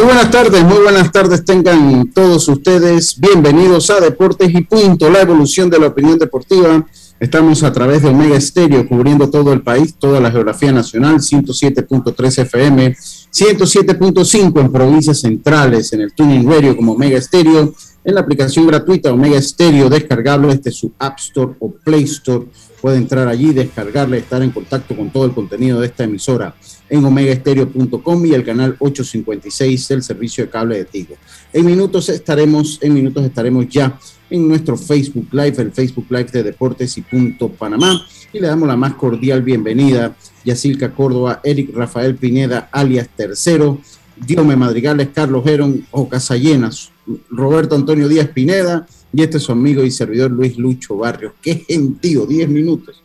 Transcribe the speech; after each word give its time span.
Muy 0.00 0.06
buenas 0.06 0.30
tardes, 0.30 0.64
muy 0.64 0.78
buenas 0.78 1.12
tardes 1.12 1.44
tengan 1.44 2.10
todos 2.14 2.48
ustedes. 2.48 3.20
Bienvenidos 3.20 3.90
a 3.90 4.00
Deportes 4.00 4.50
y 4.50 4.62
Punto, 4.62 5.10
la 5.10 5.20
evolución 5.20 5.68
de 5.68 5.78
la 5.78 5.88
opinión 5.88 6.18
deportiva. 6.18 6.86
Estamos 7.20 7.62
a 7.62 7.70
través 7.70 8.00
de 8.00 8.08
Omega 8.08 8.34
Estéreo, 8.34 8.88
cubriendo 8.88 9.28
todo 9.28 9.52
el 9.52 9.60
país, 9.60 9.94
toda 9.98 10.18
la 10.18 10.30
geografía 10.30 10.72
nacional, 10.72 11.16
107.3 11.16 12.38
FM, 12.38 12.96
107.5 12.96 14.60
en 14.60 14.72
provincias 14.72 15.20
centrales, 15.20 15.92
en 15.92 16.00
el 16.00 16.14
tuning 16.14 16.48
radio 16.48 16.74
como 16.74 16.92
Omega 16.92 17.18
Estéreo, 17.18 17.74
en 18.02 18.14
la 18.14 18.22
aplicación 18.22 18.66
gratuita 18.66 19.12
Omega 19.12 19.36
Estéreo, 19.36 19.90
descargable 19.90 20.56
desde 20.56 20.70
su 20.70 20.92
App 20.98 21.18
Store 21.18 21.52
o 21.58 21.72
Play 21.72 22.04
Store. 22.04 22.46
Puede 22.80 22.96
entrar 22.96 23.28
allí, 23.28 23.52
descargarle, 23.52 24.18
estar 24.18 24.42
en 24.42 24.50
contacto 24.50 24.96
con 24.96 25.10
todo 25.10 25.26
el 25.26 25.32
contenido 25.32 25.80
de 25.80 25.86
esta 25.86 26.04
emisora 26.04 26.54
en 26.88 27.04
omegaestereo.com 27.04 28.26
y 28.26 28.34
el 28.34 28.44
canal 28.44 28.76
856 28.78 29.88
del 29.88 30.02
servicio 30.02 30.44
de 30.44 30.50
cable 30.50 30.78
de 30.78 30.84
Tigo. 30.84 31.14
En 31.52 31.66
minutos 31.66 32.08
estaremos, 32.08 32.78
en 32.80 32.94
minutos 32.94 33.24
estaremos 33.24 33.68
ya 33.68 33.98
en 34.30 34.48
nuestro 34.48 34.76
Facebook 34.76 35.28
Live, 35.32 35.54
el 35.58 35.72
Facebook 35.72 36.06
Live 36.08 36.30
de 36.32 36.42
Deportes 36.42 36.96
y 36.96 37.02
Punto 37.02 37.48
Panamá. 37.48 38.06
Y 38.32 38.38
le 38.38 38.46
damos 38.46 38.68
la 38.68 38.76
más 38.76 38.94
cordial 38.94 39.42
bienvenida, 39.42 40.14
Yacilca 40.44 40.92
Córdoba, 40.92 41.40
Eric 41.42 41.74
Rafael 41.74 42.14
Pineda, 42.14 42.68
alias 42.72 43.08
Tercero, 43.14 43.80
Diome 44.16 44.56
Madrigales, 44.56 45.08
Carlos 45.14 45.44
Gerón 45.44 45.86
o 45.90 46.08
Casallenas, 46.08 46.92
Roberto 47.28 47.74
Antonio 47.74 48.08
Díaz 48.08 48.28
Pineda, 48.28 48.86
y 49.12 49.22
este 49.22 49.38
es 49.38 49.42
su 49.42 49.52
amigo 49.52 49.82
y 49.82 49.90
servidor 49.90 50.30
Luis 50.30 50.56
Lucho 50.56 50.96
Barrios. 50.96 51.32
Qué 51.42 51.56
gentío, 51.56 52.26
10 52.26 52.48
minutos. 52.48 53.02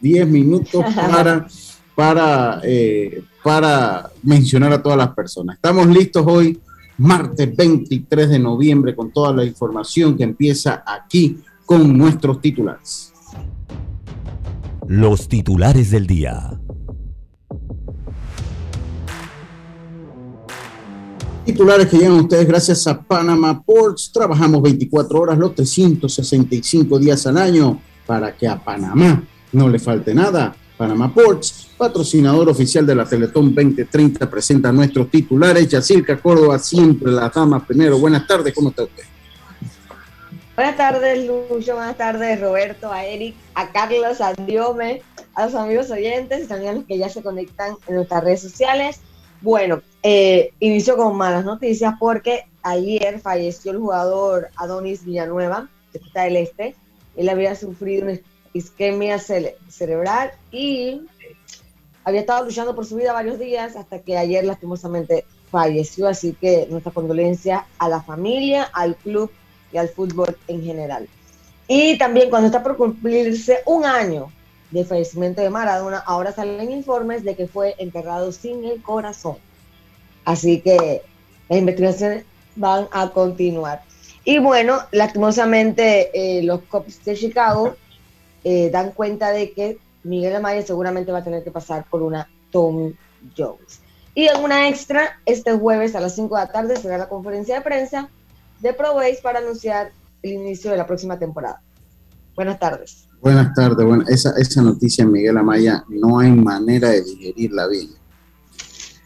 10 0.00 0.28
minutos 0.28 0.84
para 0.94 1.46
para, 1.96 2.60
eh, 2.62 3.24
para 3.42 4.10
mencionar 4.22 4.72
a 4.72 4.82
todas 4.82 4.98
las 4.98 5.08
personas. 5.14 5.56
Estamos 5.56 5.88
listos 5.88 6.24
hoy, 6.28 6.60
martes 6.98 7.56
23 7.56 8.28
de 8.28 8.38
noviembre, 8.38 8.94
con 8.94 9.10
toda 9.10 9.32
la 9.32 9.44
información 9.44 10.16
que 10.16 10.22
empieza 10.22 10.84
aquí 10.86 11.38
con 11.64 11.96
nuestros 11.96 12.40
titulares. 12.40 13.12
Los 14.86 15.26
titulares 15.26 15.90
del 15.90 16.06
día. 16.06 16.60
Titulares 21.46 21.86
que 21.86 21.98
llegan 21.98 22.18
a 22.18 22.22
ustedes 22.22 22.44
gracias 22.44 22.88
a 22.88 23.00
Panama 23.00 23.62
Ports. 23.62 24.10
Trabajamos 24.12 24.60
24 24.62 25.20
horas, 25.20 25.38
los 25.38 25.54
365 25.54 26.98
días 26.98 27.24
al 27.24 27.38
año 27.38 27.80
para 28.04 28.36
que 28.36 28.48
a 28.48 28.58
Panamá 28.58 29.22
no 29.52 29.68
le 29.68 29.78
falte 29.78 30.12
nada. 30.12 30.56
Panama 30.76 31.14
Ports, 31.14 31.68
patrocinador 31.78 32.48
oficial 32.48 32.84
de 32.84 32.96
la 32.96 33.04
Teletón 33.04 33.54
2030, 33.54 34.28
presenta 34.28 34.70
a 34.70 34.72
nuestros 34.72 35.08
titulares. 35.08 35.68
Yacirca 35.68 36.20
Córdoba, 36.20 36.58
siempre 36.58 37.12
las 37.12 37.32
damas 37.32 37.62
primero. 37.64 37.96
Buenas 37.96 38.26
tardes, 38.26 38.52
¿cómo 38.52 38.70
está 38.70 38.82
usted? 38.82 39.04
Buenas 40.56 40.76
tardes, 40.76 41.28
Lucho. 41.28 41.76
Buenas 41.76 41.96
tardes, 41.96 42.40
Roberto, 42.40 42.90
a 42.90 43.04
Eric, 43.04 43.36
a 43.54 43.70
Carlos, 43.70 44.20
a 44.20 44.32
Diome, 44.32 45.00
a 45.36 45.46
los 45.46 45.54
amigos 45.54 45.92
oyentes 45.92 46.42
y 46.44 46.48
también 46.48 46.72
a 46.72 46.74
los 46.74 46.86
que 46.86 46.98
ya 46.98 47.08
se 47.08 47.22
conectan 47.22 47.76
en 47.86 47.94
nuestras 47.94 48.24
redes 48.24 48.42
sociales. 48.42 49.00
Bueno, 49.40 49.82
eh, 50.02 50.52
inicio 50.60 50.96
con 50.96 51.16
malas 51.16 51.44
noticias 51.44 51.94
porque 51.98 52.46
ayer 52.62 53.20
falleció 53.20 53.72
el 53.72 53.78
jugador 53.78 54.48
Adonis 54.56 55.04
Villanueva, 55.04 55.68
de 55.92 56.00
Costa 56.00 56.22
del 56.22 56.36
Este. 56.36 56.74
Él 57.16 57.28
había 57.28 57.54
sufrido 57.54 58.06
un 58.06 58.20
isquemia 58.52 59.18
cerebral 59.18 60.32
y 60.50 61.02
había 62.04 62.20
estado 62.20 62.44
luchando 62.44 62.74
por 62.74 62.86
su 62.86 62.96
vida 62.96 63.12
varios 63.12 63.38
días 63.38 63.76
hasta 63.76 63.98
que 63.98 64.16
ayer 64.16 64.44
lastimosamente 64.44 65.24
falleció, 65.50 66.08
así 66.08 66.32
que 66.32 66.66
nuestra 66.70 66.92
condolencia 66.92 67.66
a 67.78 67.88
la 67.88 68.02
familia, 68.02 68.64
al 68.72 68.96
club 68.96 69.30
y 69.72 69.76
al 69.76 69.88
fútbol 69.88 70.36
en 70.48 70.62
general. 70.62 71.08
Y 71.68 71.98
también 71.98 72.30
cuando 72.30 72.46
está 72.46 72.62
por 72.62 72.76
cumplirse 72.76 73.60
un 73.66 73.84
año 73.84 74.32
de 74.76 74.84
fallecimiento 74.84 75.40
de 75.40 75.50
Maradona, 75.50 75.98
ahora 75.98 76.32
salen 76.32 76.70
informes 76.70 77.24
de 77.24 77.34
que 77.34 77.48
fue 77.48 77.74
enterrado 77.78 78.30
sin 78.30 78.64
el 78.64 78.82
corazón. 78.82 79.36
Así 80.24 80.60
que 80.60 81.02
las 81.48 81.58
investigaciones 81.58 82.24
van 82.56 82.88
a 82.92 83.10
continuar. 83.10 83.82
Y 84.24 84.38
bueno, 84.38 84.80
lastimosamente 84.92 86.10
eh, 86.12 86.42
los 86.42 86.62
Cubs 86.62 87.04
de 87.04 87.14
Chicago 87.14 87.76
eh, 88.44 88.70
dan 88.70 88.92
cuenta 88.92 89.30
de 89.30 89.52
que 89.52 89.78
Miguel 90.02 90.36
Amaya 90.36 90.62
seguramente 90.62 91.12
va 91.12 91.18
a 91.18 91.24
tener 91.24 91.42
que 91.42 91.50
pasar 91.50 91.86
por 91.88 92.02
una 92.02 92.28
Tom 92.50 92.92
Jones. 93.36 93.80
Y 94.14 94.26
en 94.28 94.42
una 94.42 94.68
extra, 94.68 95.20
este 95.26 95.52
jueves 95.52 95.94
a 95.94 96.00
las 96.00 96.14
5 96.14 96.34
de 96.34 96.40
la 96.42 96.52
tarde 96.52 96.76
será 96.76 96.98
la 96.98 97.08
conferencia 97.08 97.56
de 97.56 97.60
prensa 97.60 98.10
de 98.60 98.72
ProBase 98.72 99.20
para 99.22 99.38
anunciar 99.38 99.92
el 100.22 100.32
inicio 100.32 100.70
de 100.70 100.76
la 100.76 100.86
próxima 100.86 101.18
temporada. 101.18 101.62
Buenas 102.34 102.58
tardes. 102.58 103.05
Buenas 103.20 103.54
tardes. 103.54 103.84
Bueno, 103.86 104.04
esa, 104.08 104.34
esa 104.38 104.62
noticia, 104.62 105.04
Miguel 105.06 105.36
Amaya, 105.36 105.84
no 105.88 106.18
hay 106.18 106.30
manera 106.30 106.90
de 106.90 107.02
digerirla 107.02 107.66
bien. 107.66 107.88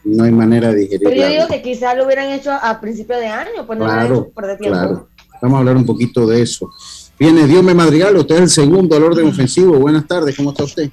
No 0.03 0.23
hay 0.23 0.31
manera 0.31 0.69
de 0.69 0.81
digerirla 0.81 1.09
Pero 1.09 1.21
yo 1.21 1.29
digo 1.29 1.47
que 1.47 1.61
quizás 1.61 1.95
lo 1.95 2.05
hubieran 2.05 2.29
hecho 2.29 2.51
a 2.51 2.79
principio 2.79 3.17
de 3.17 3.27
año, 3.27 3.65
pues 3.65 3.77
no 3.79 3.85
claro, 3.85 4.29
por 4.33 4.45
tiempo. 4.57 4.77
Claro. 4.77 5.07
Vamos 5.41 5.55
a 5.55 5.59
hablar 5.59 5.75
un 5.75 5.85
poquito 5.85 6.27
de 6.27 6.41
eso. 6.41 6.69
Viene 7.17 7.47
Diome 7.47 7.73
Madrigal, 7.73 8.15
usted 8.17 8.35
es 8.35 8.41
el 8.41 8.49
segundo 8.49 8.95
al 8.95 9.03
orden 9.03 9.27
ofensivo. 9.27 9.77
Buenas 9.77 10.07
tardes, 10.07 10.35
¿cómo 10.35 10.51
está 10.51 10.63
usted? 10.63 10.89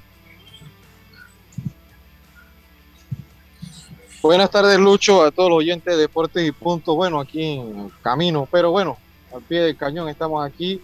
Buenas 4.22 4.50
tardes, 4.50 4.78
Lucho, 4.78 5.22
a 5.22 5.30
todos 5.30 5.48
los 5.48 5.58
oyentes 5.58 5.94
de 5.94 6.00
Deportes 6.00 6.46
y 6.46 6.52
Puntos. 6.52 6.94
Bueno, 6.96 7.20
aquí 7.20 7.40
en 7.42 7.90
camino, 8.02 8.48
pero 8.50 8.70
bueno, 8.70 8.98
al 9.34 9.42
pie 9.42 9.60
del 9.60 9.76
cañón 9.76 10.08
estamos 10.08 10.44
aquí. 10.44 10.82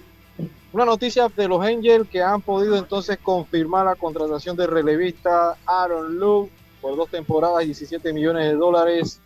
Una 0.75 0.85
noticia 0.85 1.29
de 1.29 1.47
los 1.47 1.65
Angels 1.65 2.09
que 2.09 2.21
han 2.21 2.43
podido 2.43 2.77
entonces 2.77 3.17
confirmar 3.23 3.87
la 3.87 3.95
contratación 3.95 4.57
de 4.57 4.67
relevista 4.67 5.57
Aaron 5.65 6.19
Luke 6.19 6.51
por 6.81 6.97
dos 6.97 7.09
temporadas, 7.09 7.65
17 7.65 8.13
millones 8.13 8.51
de 8.51 8.57
dólares 8.57 9.21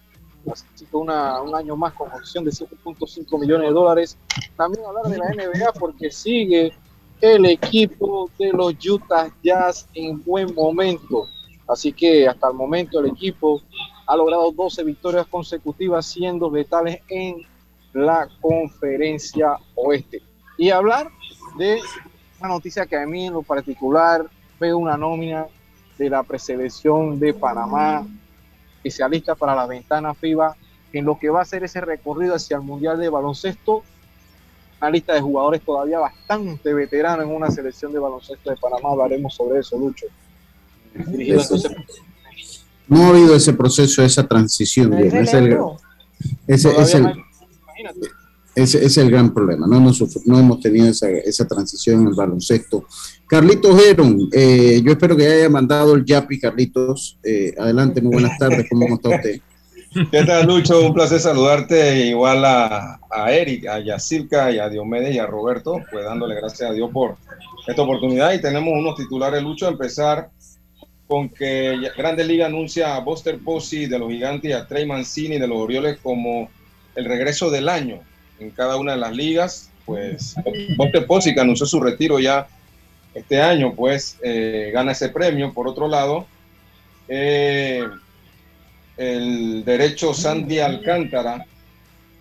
así 0.52 0.84
que 0.84 0.94
un 0.94 1.10
año 1.10 1.74
más 1.74 1.94
con 1.94 2.12
opción 2.12 2.44
de 2.44 2.50
7.5 2.50 3.40
millones 3.40 3.68
de 3.68 3.72
dólares. 3.72 4.18
También 4.58 4.84
hablar 4.84 5.04
de 5.06 5.16
la 5.16 5.30
NBA 5.30 5.72
porque 5.80 6.10
sigue 6.10 6.70
el 7.22 7.46
equipo 7.46 8.30
de 8.38 8.52
los 8.52 8.74
Utah 8.86 9.34
Jazz 9.42 9.88
en 9.94 10.22
buen 10.22 10.54
momento. 10.54 11.28
Así 11.66 11.94
que 11.94 12.28
hasta 12.28 12.48
el 12.48 12.54
momento 12.56 13.00
el 13.00 13.06
equipo 13.06 13.62
ha 14.06 14.14
logrado 14.16 14.52
12 14.52 14.84
victorias 14.84 15.26
consecutivas 15.28 16.04
siendo 16.04 16.50
letales 16.50 17.00
en 17.08 17.36
la 17.94 18.28
conferencia 18.42 19.56
oeste. 19.76 20.20
Y 20.58 20.68
hablar 20.68 21.10
de 21.58 21.80
una 22.40 22.48
noticia 22.50 22.86
que 22.86 22.96
a 22.96 23.06
mí 23.06 23.26
en 23.26 23.32
lo 23.34 23.42
particular 23.42 24.24
veo 24.58 24.78
una 24.78 24.96
nómina 24.96 25.46
de 25.98 26.08
la 26.08 26.22
preselección 26.22 27.18
de 27.18 27.34
Panamá 27.34 28.06
especialista 28.76 29.34
para 29.34 29.54
la 29.54 29.66
ventana 29.66 30.14
FIBA 30.14 30.56
en 30.92 31.04
lo 31.04 31.18
que 31.18 31.28
va 31.28 31.42
a 31.42 31.44
ser 31.44 31.64
ese 31.64 31.80
recorrido 31.80 32.34
hacia 32.34 32.56
el 32.56 32.62
Mundial 32.62 32.98
de 32.98 33.08
Baloncesto. 33.08 33.82
Una 34.80 34.90
lista 34.90 35.12
de 35.12 35.20
jugadores 35.20 35.60
todavía 35.62 35.98
bastante 35.98 36.72
veteranos 36.72 37.26
en 37.26 37.34
una 37.34 37.50
selección 37.50 37.92
de 37.92 37.98
baloncesto 37.98 38.50
de 38.50 38.56
Panamá. 38.56 38.90
Hablaremos 38.90 39.34
sobre 39.34 39.58
eso, 39.58 39.76
Lucho. 39.76 40.06
no 42.86 43.02
ha 43.04 43.08
habido 43.08 43.34
ese 43.34 43.52
proceso, 43.52 44.02
esa 44.04 44.26
transición. 44.26 44.94
ese, 44.94 45.20
es 46.46 46.94
el, 46.94 47.24
ese, 48.62 48.84
es 48.84 48.96
el 48.98 49.10
gran 49.10 49.32
problema. 49.32 49.66
No, 49.66 49.80
no 49.80 50.38
hemos 50.38 50.60
tenido 50.60 50.88
esa, 50.88 51.08
esa, 51.10 51.46
transición 51.46 52.02
en 52.02 52.08
el 52.08 52.14
baloncesto. 52.14 52.86
Carlitos 53.26 53.80
Heron, 53.80 54.28
eh, 54.32 54.80
yo 54.84 54.92
espero 54.92 55.16
que 55.16 55.26
haya 55.26 55.48
mandado 55.48 55.94
el 55.94 56.04
Yapi, 56.04 56.40
Carlitos. 56.40 57.18
Eh, 57.22 57.54
adelante, 57.58 58.00
muy 58.00 58.12
buenas 58.12 58.38
tardes. 58.38 58.66
¿Cómo 58.68 58.94
está 58.94 59.10
usted? 59.10 59.40
¿Qué 60.10 60.24
tal, 60.24 60.46
Lucho? 60.46 60.84
Un 60.84 60.92
placer 60.92 61.20
saludarte. 61.20 62.06
Igual 62.06 62.44
a, 62.44 63.00
a 63.10 63.32
Eric, 63.32 63.66
a 63.66 63.80
Yacirca 63.80 64.46
a 64.46 64.68
Diomedes 64.68 65.14
y 65.14 65.18
a 65.18 65.26
Roberto, 65.26 65.80
pues 65.90 66.04
dándole 66.04 66.34
gracias 66.34 66.70
a 66.70 66.72
Dios 66.72 66.90
por 66.92 67.16
esta 67.66 67.82
oportunidad. 67.82 68.32
Y 68.32 68.40
tenemos 68.40 68.74
unos 68.74 68.96
titulares, 68.96 69.42
Lucho, 69.42 69.66
a 69.66 69.70
empezar 69.70 70.30
con 71.06 71.28
que 71.30 71.90
Grande 71.96 72.24
Liga 72.24 72.46
anuncia 72.46 72.96
a 72.96 73.00
Buster 73.00 73.38
Posey 73.38 73.86
de 73.86 73.98
los 73.98 74.10
Gigantes 74.10 74.54
a 74.54 74.66
Trey 74.66 74.84
Mancini 74.84 75.38
de 75.38 75.46
los 75.46 75.58
Orioles 75.58 75.98
como 76.02 76.50
el 76.94 77.04
regreso 77.06 77.50
del 77.50 77.68
año 77.68 78.00
en 78.38 78.50
cada 78.50 78.76
una 78.76 78.92
de 78.92 78.98
las 78.98 79.14
ligas. 79.14 79.70
Pues 79.84 80.34
Buster 80.76 81.06
Posey, 81.06 81.34
que 81.34 81.40
anunció 81.40 81.64
su 81.64 81.80
retiro 81.80 82.18
ya 82.18 82.46
este 83.14 83.40
año, 83.40 83.74
pues 83.74 84.18
eh, 84.22 84.70
gana 84.72 84.92
ese 84.92 85.08
premio. 85.08 85.52
Por 85.52 85.66
otro 85.66 85.88
lado, 85.88 86.26
eh, 87.08 87.86
el 88.96 89.64
derecho 89.64 90.12
Sandy 90.12 90.58
Alcántara, 90.58 91.46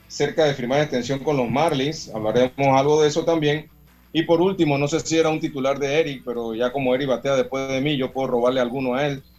cerca 0.07 0.45
de 0.45 0.53
firmar 0.53 0.81
extensión 0.81 1.19
con 1.19 1.35
los 1.37 1.49
Marlins, 1.49 2.09
hablaremos 2.13 2.79
algo 2.79 3.01
de 3.01 3.09
eso 3.09 3.25
también. 3.25 3.69
Y 4.13 4.23
por 4.23 4.41
último, 4.41 4.77
no 4.77 4.87
sé 4.87 4.99
si 5.01 5.17
era 5.17 5.29
un 5.29 5.39
titular 5.39 5.77
de 5.77 5.99
Eric, 5.99 6.23
pero 6.25 6.55
ya 6.55 6.71
como 6.71 6.95
Eric 6.95 7.07
batea 7.07 7.35
después 7.35 7.67
de 7.67 7.81
mí, 7.81 7.97
yo 7.97 8.11
puedo 8.11 8.27
robarle 8.27 8.61
alguno 8.61 8.95
a 8.95 9.07
él. 9.07 9.23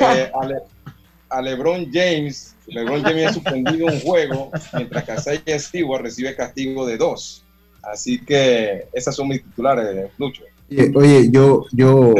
Eh, 0.00 0.30
a, 1.30 1.42
LeBron 1.42 1.90
James, 1.92 2.56
LeBron 2.68 3.02
James 3.02 3.26
ha 3.26 3.32
suspendido 3.32 3.86
un 3.86 4.00
juego, 4.00 4.50
mientras 4.74 5.04
que 5.04 5.14
Isaiah 5.14 5.58
Stewart 5.58 6.02
recibe 6.02 6.34
castigo 6.34 6.86
de 6.86 6.96
dos. 6.96 7.44
Así 7.82 8.18
que 8.24 8.86
esas 8.92 9.14
son 9.16 9.28
mis 9.28 9.42
titulares, 9.42 10.10
Lucho. 10.18 10.42
Oye, 10.94 11.30
yo, 11.30 11.64
yo, 11.72 12.14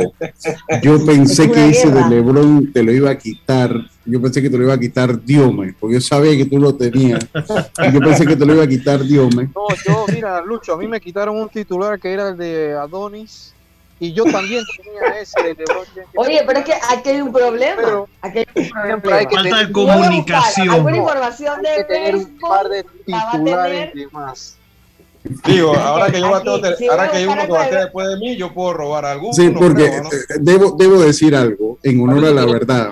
yo 0.82 1.04
pensé 1.04 1.50
que 1.50 1.68
ese 1.68 1.90
de 1.90 2.08
Lebron 2.08 2.72
te 2.72 2.82
lo 2.82 2.92
iba 2.92 3.10
a 3.10 3.18
quitar. 3.18 3.74
Yo 4.06 4.22
pensé 4.22 4.40
que 4.40 4.48
te 4.48 4.56
lo 4.56 4.64
iba 4.64 4.72
a 4.72 4.80
quitar 4.80 5.22
Diome, 5.22 5.74
porque 5.78 5.96
yo 5.96 6.00
sabía 6.00 6.34
que 6.34 6.46
tú 6.46 6.58
lo 6.58 6.74
tenías. 6.74 7.26
yo 7.92 8.00
pensé 8.00 8.24
que 8.24 8.36
te 8.36 8.46
lo 8.46 8.54
iba 8.54 8.64
a 8.64 8.68
quitar 8.68 9.04
Diome. 9.04 9.50
No, 9.54 9.66
yo, 9.86 10.06
mira, 10.10 10.40
Lucho, 10.40 10.72
a 10.72 10.78
mí 10.78 10.86
me 10.86 10.98
quitaron 10.98 11.36
un 11.36 11.50
titular 11.50 12.00
que 12.00 12.10
era 12.10 12.30
el 12.30 12.38
de 12.38 12.72
Adonis. 12.72 13.54
Y 14.00 14.12
yo 14.12 14.24
también 14.24 14.64
tenía 14.76 15.20
ese 15.20 15.42
de 15.42 15.54
Lebron. 15.54 15.84
Oye, 16.16 16.42
pero 16.46 16.58
es 16.60 16.64
que 16.64 16.74
aquí 16.74 17.08
hay 17.10 17.20
un 17.20 17.32
problema. 17.32 18.04
aquí 18.20 18.38
hay 18.38 18.92
un 18.92 19.00
problema. 19.00 19.16
Hay 19.18 19.26
que 19.26 19.36
Falta 19.36 19.58
de 19.58 19.72
comunicación. 19.72 20.70
Alguna 20.70 20.96
información 20.96 21.62
de 21.62 21.84
tener 21.84 22.16
un 22.16 22.38
par 22.38 22.68
de 22.68 22.84
titulares 23.04 23.94
de 23.94 24.06
más. 24.08 24.58
Digo, 25.46 25.74
ahora 25.76 26.10
que 26.10 26.20
yo 26.20 26.30
bateo, 26.30 26.60
ahora 26.90 27.10
que 27.10 27.16
hay 27.16 27.26
uno 27.26 27.42
que 27.42 27.52
batea 27.52 27.80
después 27.80 28.08
de 28.08 28.16
mí, 28.18 28.36
yo 28.36 28.54
puedo 28.54 28.72
robar 28.72 29.04
alguno. 29.04 29.32
Sí, 29.32 29.50
porque 29.50 29.86
eh, 29.86 30.02
debo, 30.40 30.76
debo 30.78 31.00
decir 31.00 31.34
algo 31.34 31.78
en 31.82 32.00
honor 32.00 32.26
a 32.26 32.30
la 32.30 32.46
verdad. 32.46 32.90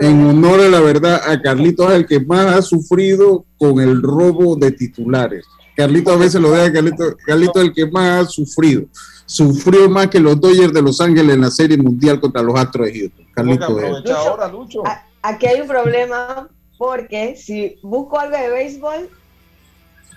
En 0.00 0.26
honor 0.26 0.60
a 0.60 0.68
la 0.68 0.80
verdad, 0.80 1.20
a 1.28 1.40
Carlitos 1.40 1.90
es 1.90 1.96
el 1.96 2.06
que 2.06 2.20
más 2.20 2.54
ha 2.54 2.62
sufrido 2.62 3.44
con 3.58 3.80
el 3.80 4.00
robo 4.00 4.56
de 4.56 4.72
titulares. 4.72 5.44
Carlitos 5.76 6.14
a 6.14 6.16
veces 6.16 6.40
lo 6.40 6.52
deja, 6.52 6.72
Carlitos, 6.72 7.16
Carlitos 7.26 7.56
es 7.56 7.68
el 7.68 7.74
que 7.74 7.86
más 7.86 8.26
ha 8.26 8.28
sufrido. 8.28 8.86
Sufrió 9.26 9.90
más 9.90 10.06
que 10.06 10.20
los 10.20 10.40
Dodgers 10.40 10.72
de 10.72 10.82
Los 10.82 11.00
Ángeles 11.00 11.34
en 11.34 11.40
la 11.40 11.50
Serie 11.50 11.76
Mundial 11.76 12.20
contra 12.20 12.42
los 12.42 12.58
Astros 12.58 12.86
de 12.86 13.00
Houston. 13.00 13.26
Carlitos 13.34 14.10
ahora, 14.10 14.48
Lucho. 14.48 14.82
Aquí 15.20 15.46
hay 15.46 15.60
un 15.60 15.66
problema 15.66 16.48
porque 16.78 17.36
si 17.36 17.78
busco 17.82 18.18
algo 18.18 18.36
de 18.36 18.48
béisbol, 18.48 19.10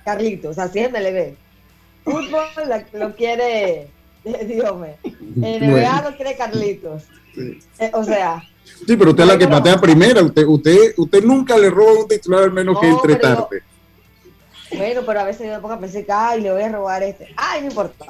Carlitos, 0.06 0.58
así 0.60 0.80
es 0.80 0.92
MLB. 0.92 1.36
Fútbol 2.04 2.46
lo, 2.94 3.16
quiere 3.16 3.90
Diome. 4.24 4.98
NBA 5.04 6.02
lo 6.04 6.16
quiere 6.16 6.36
Carlitos. 6.36 7.04
Eh, 7.80 7.92
o 7.94 8.04
sea. 8.04 8.44
Sí, 8.64 8.96
pero 8.96 9.12
usted 9.12 9.24
es 9.24 9.30
la 9.30 9.38
que 9.38 9.48
patea 9.48 9.80
primera. 9.80 10.22
Usted, 10.22 10.46
usted, 10.46 10.94
usted 10.98 11.24
nunca 11.24 11.58
le 11.58 11.70
roba 11.70 12.02
un 12.02 12.08
titular 12.08 12.44
al 12.44 12.52
menos 12.52 12.80
que 12.80 12.88
entre 12.88 13.16
tarde. 13.16 13.64
Bueno, 14.76 15.02
pero 15.06 15.22
a 15.22 15.24
veces 15.24 15.48
yo 15.48 15.54
me 15.54 15.60
pongo 15.60 15.74
a 15.74 15.80
pensar 15.80 16.06
que, 16.06 16.12
ay, 16.12 16.42
le 16.42 16.52
voy 16.52 16.62
a 16.62 16.70
robar 16.70 17.02
este. 17.02 17.34
Ay, 17.36 17.62
no 17.62 17.68
importa. 17.68 18.06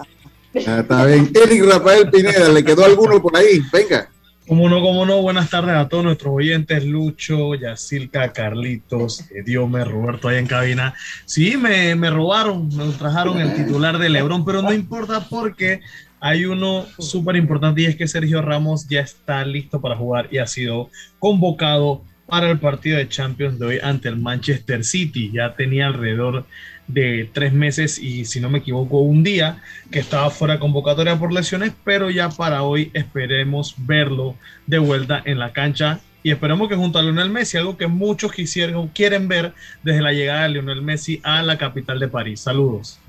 Está 0.54 1.06
bien. 1.06 1.32
Eric 1.44 1.64
Rafael 1.64 2.10
Pineda, 2.10 2.50
¿le 2.50 2.64
quedó 2.64 2.86
alguno 2.86 3.22
por 3.22 3.36
ahí? 3.36 3.62
Venga. 3.72 4.10
Como 4.48 4.68
no, 4.68 4.82
como 4.82 5.06
no, 5.06 5.22
buenas 5.22 5.52
tardes 5.52 5.76
a 5.76 5.88
todos 5.88 6.04
nuestros 6.04 6.34
oyentes, 6.34 6.84
Lucho, 6.84 7.54
Yacilca, 7.54 8.34
Carlitos, 8.34 9.26
Diome, 9.46 9.86
Roberto 9.86 10.28
ahí 10.28 10.38
en 10.38 10.48
cabina. 10.48 10.96
Sí, 11.26 11.56
me, 11.56 11.94
me 11.94 12.10
robaron, 12.10 12.68
me 12.76 12.92
trajeron 12.94 13.40
el 13.40 13.54
titular 13.54 14.00
de 14.00 14.10
Lebron, 14.10 14.44
pero 14.44 14.64
no 14.64 14.74
importa 14.74 15.28
porque 15.30 15.82
hay 16.20 16.46
uno 16.46 16.88
súper 16.98 17.36
importante 17.36 17.82
y 17.82 17.86
es 17.86 17.96
que 17.96 18.08
Sergio 18.08 18.42
Ramos 18.42 18.88
ya 18.88 19.02
está 19.02 19.46
listo 19.46 19.80
para 19.82 19.96
jugar 19.96 20.28
y 20.32 20.40
ha 20.40 20.48
sido 20.48 20.90
convocado 21.20 22.04
para 22.26 22.50
el 22.50 22.60
partido 22.60 22.98
de 22.98 23.08
Champions 23.08 23.60
de 23.60 23.66
hoy 23.66 23.80
ante 23.82 24.10
el 24.10 24.18
Manchester 24.18 24.84
City. 24.84 25.32
Ya 25.32 25.56
tenía 25.56 25.88
alrededor 25.88 26.46
de 26.90 27.30
tres 27.32 27.54
meses 27.54 28.00
y 28.00 28.26
si 28.26 28.40
no 28.40 28.50
me 28.50 28.58
equivoco 28.58 29.00
un 29.00 29.24
día 29.24 29.62
que 29.92 30.00
estaba 30.00 30.30
fuera 30.32 30.60
convocatoria 30.60 31.18
por 31.18 31.32
lesiones, 31.32 31.72
pero 31.84 32.10
ya 32.10 32.30
para 32.30 32.64
hoy 32.64 32.90
esperemos 32.94 33.76
verlo 33.78 34.36
de 34.66 34.80
vuelta 34.80 35.22
en 35.24 35.40
la 35.40 35.54
cancha 35.54 36.02
y 36.24 36.32
esperemos 36.32 36.68
que 36.68 36.76
junto 36.76 37.00
a 37.00 37.04
Lionel 37.04 37.30
Messi, 37.30 37.58
algo 37.58 37.78
que 37.78 37.88
muchos 37.88 38.32
quisieron, 38.32 38.88
quieren 38.90 39.28
ver 39.28 39.54
desde 39.84 40.02
la 40.02 40.12
llegada 40.12 40.44
de 40.44 40.50
Lionel 40.50 40.82
Messi 40.82 41.22
a 41.24 41.44
la 41.44 41.58
capital 41.58 42.00
de 42.00 42.08
París. 42.08 42.42
Saludos. 42.42 43.00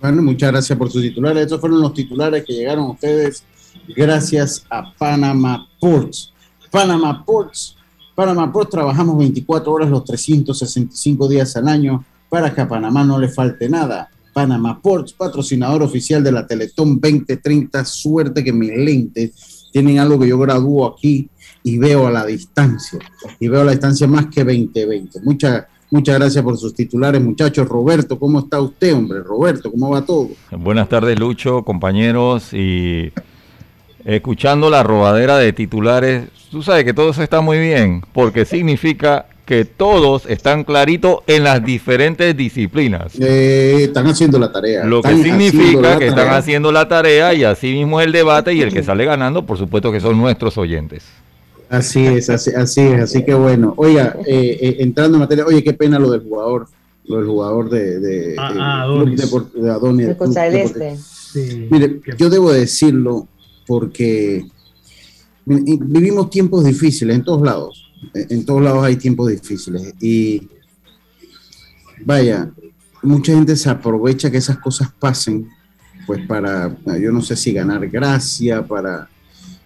Bueno, 0.00 0.22
muchas 0.22 0.50
gracias 0.50 0.76
por 0.76 0.90
sus 0.90 1.02
titulares. 1.02 1.44
Estos 1.44 1.60
fueron 1.60 1.80
los 1.80 1.94
titulares 1.94 2.44
que 2.44 2.52
llegaron 2.52 2.84
a 2.84 2.90
ustedes 2.90 3.44
gracias 3.88 4.66
a 4.68 4.92
Panama 4.92 5.68
Ports. 5.78 6.32
Panama 6.70 7.24
Ports. 7.24 7.76
Panama 8.14 8.52
Ports 8.52 8.70
trabajamos 8.70 9.16
24 9.18 9.72
horas 9.72 9.88
los 9.88 10.04
365 10.04 11.28
días 11.28 11.56
al 11.56 11.68
año 11.68 12.04
para 12.30 12.54
que 12.54 12.62
a 12.62 12.68
Panamá 12.68 13.04
no 13.04 13.18
le 13.18 13.28
falte 13.28 13.68
nada. 13.68 14.08
Panamá 14.32 14.80
Ports, 14.80 15.12
patrocinador 15.12 15.82
oficial 15.82 16.24
de 16.24 16.32
la 16.32 16.46
Teletón 16.46 16.98
2030. 16.98 17.84
Suerte 17.84 18.42
que 18.42 18.52
mis 18.52 18.70
lentes 18.70 19.68
tienen 19.72 19.98
algo 19.98 20.18
que 20.18 20.28
yo 20.28 20.38
gradúo 20.38 20.86
aquí 20.86 21.28
y 21.62 21.76
veo 21.76 22.06
a 22.06 22.10
la 22.10 22.24
distancia. 22.24 22.98
Y 23.38 23.48
veo 23.48 23.60
a 23.60 23.64
la 23.64 23.72
distancia 23.72 24.06
más 24.06 24.26
que 24.26 24.44
2020. 24.44 25.20
Muchas 25.22 25.64
Muchas 25.92 26.20
gracias 26.20 26.44
por 26.44 26.56
sus 26.56 26.72
titulares, 26.72 27.20
muchachos. 27.20 27.66
Roberto, 27.66 28.16
¿cómo 28.16 28.38
está 28.38 28.60
usted, 28.60 28.94
hombre? 28.94 29.24
Roberto, 29.24 29.72
¿cómo 29.72 29.90
va 29.90 30.02
todo? 30.02 30.28
Buenas 30.52 30.88
tardes, 30.88 31.18
Lucho, 31.18 31.64
compañeros. 31.64 32.52
Y 32.52 33.12
escuchando 34.04 34.70
la 34.70 34.84
robadera 34.84 35.36
de 35.38 35.52
titulares, 35.52 36.28
tú 36.48 36.62
sabes 36.62 36.84
que 36.84 36.94
todo 36.94 37.10
eso 37.10 37.24
está 37.24 37.40
muy 37.40 37.58
bien, 37.58 38.04
porque 38.12 38.44
significa 38.44 39.26
que 39.50 39.64
todos 39.64 40.26
están 40.26 40.62
claritos 40.62 41.24
en 41.26 41.42
las 41.42 41.64
diferentes 41.64 42.36
disciplinas. 42.36 43.18
Eh, 43.18 43.78
están 43.82 44.06
haciendo 44.06 44.38
la 44.38 44.52
tarea. 44.52 44.84
Lo 44.84 45.02
que 45.02 45.12
significa 45.16 45.98
que 45.98 46.06
están 46.06 46.28
haciendo 46.28 46.70
la 46.70 46.86
tarea 46.86 47.34
y 47.34 47.42
así 47.42 47.72
mismo 47.72 48.00
el 48.00 48.12
debate 48.12 48.54
y 48.54 48.62
el 48.62 48.72
que 48.72 48.84
sale 48.84 49.04
ganando, 49.04 49.44
por 49.44 49.58
supuesto 49.58 49.90
que 49.90 49.98
son 49.98 50.16
nuestros 50.16 50.56
oyentes. 50.56 51.02
Así 51.68 52.06
es, 52.06 52.30
así, 52.30 52.52
así 52.56 52.80
es, 52.80 53.02
así 53.02 53.24
que 53.24 53.34
bueno. 53.34 53.74
Oiga, 53.76 54.14
eh, 54.24 54.56
eh, 54.60 54.76
entrando 54.78 55.16
en 55.16 55.22
materia, 55.22 55.44
oye, 55.44 55.64
qué 55.64 55.72
pena 55.72 55.98
lo 55.98 56.12
del 56.12 56.20
jugador, 56.20 56.68
lo 57.06 57.16
del 57.16 57.26
jugador 57.26 57.70
de, 57.70 57.98
de, 57.98 58.36
ah, 58.38 58.54
ah, 58.56 58.82
Adonis. 58.82 59.20
de, 59.52 59.68
Adonis. 59.68 60.06
De 61.34 61.68
Mire, 61.72 62.00
yo 62.16 62.30
debo 62.30 62.52
decirlo 62.52 63.26
porque 63.66 64.44
vivimos 65.44 66.30
tiempos 66.30 66.62
difíciles 66.62 67.16
en 67.16 67.24
todos 67.24 67.42
lados 67.42 67.89
en 68.14 68.44
todos 68.44 68.62
lados 68.62 68.84
hay 68.84 68.96
tiempos 68.96 69.28
difíciles. 69.28 69.94
Y 70.00 70.48
vaya, 72.04 72.50
mucha 73.02 73.32
gente 73.32 73.56
se 73.56 73.70
aprovecha 73.70 74.30
que 74.30 74.38
esas 74.38 74.58
cosas 74.58 74.90
pasen, 74.98 75.48
pues 76.06 76.26
para, 76.26 76.76
yo 76.98 77.12
no 77.12 77.22
sé 77.22 77.36
si 77.36 77.52
ganar 77.52 77.88
gracia, 77.88 78.66
para, 78.66 79.08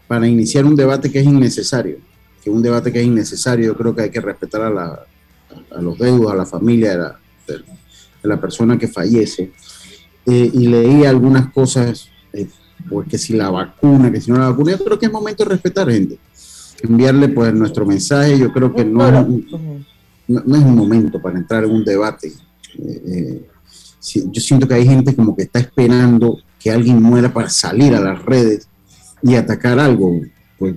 para 0.06 0.26
iniciar 0.28 0.64
un 0.64 0.76
debate 0.76 1.10
que 1.10 1.20
es 1.20 1.26
innecesario, 1.26 1.98
que 2.42 2.50
un 2.50 2.62
debate 2.62 2.92
que 2.92 3.00
es 3.00 3.06
innecesario, 3.06 3.66
yo 3.66 3.76
creo 3.76 3.94
que 3.94 4.02
hay 4.02 4.10
que 4.10 4.20
respetar 4.20 4.62
a, 4.62 4.70
la, 4.70 5.06
a 5.70 5.80
los 5.80 5.98
deudos, 5.98 6.32
a 6.32 6.36
la 6.36 6.46
familia 6.46 6.90
de 6.90 6.98
la, 6.98 7.18
de, 7.46 8.28
la 8.28 8.40
persona 8.40 8.78
que 8.78 8.88
fallece. 8.88 9.52
Eh, 10.26 10.50
y 10.52 10.68
leí 10.68 11.04
algunas 11.04 11.52
cosas, 11.52 12.08
eh, 12.32 12.48
porque 12.88 13.18
si 13.18 13.34
la 13.34 13.50
vacuna, 13.50 14.10
que 14.10 14.20
si 14.20 14.30
no 14.30 14.38
la 14.38 14.50
vacuna, 14.50 14.72
yo 14.72 14.84
creo 14.84 14.98
que 14.98 15.06
es 15.06 15.12
momento 15.12 15.44
de 15.44 15.50
respetar 15.50 15.90
gente, 15.90 16.18
enviarle 16.86 17.28
pues 17.28 17.52
nuestro 17.54 17.86
mensaje, 17.86 18.38
yo 18.38 18.52
creo 18.52 18.74
que 18.74 18.84
no, 18.84 19.10
no, 20.28 20.56
es 20.56 20.62
un 20.62 20.74
momento 20.74 21.20
para 21.20 21.38
entrar 21.38 21.64
en 21.64 21.70
un 21.70 21.84
debate. 21.84 22.32
Eh, 22.78 23.02
eh, 23.06 23.48
yo 24.30 24.40
siento 24.40 24.68
que 24.68 24.74
hay 24.74 24.86
gente 24.86 25.14
como 25.14 25.34
que 25.34 25.44
está 25.44 25.58
esperando 25.58 26.38
que 26.58 26.70
alguien 26.70 27.02
muera 27.02 27.32
para 27.32 27.48
salir 27.48 27.94
a 27.94 28.00
las 28.00 28.22
redes 28.24 28.68
y 29.22 29.34
atacar 29.34 29.78
algo. 29.78 30.20
Pues 30.58 30.74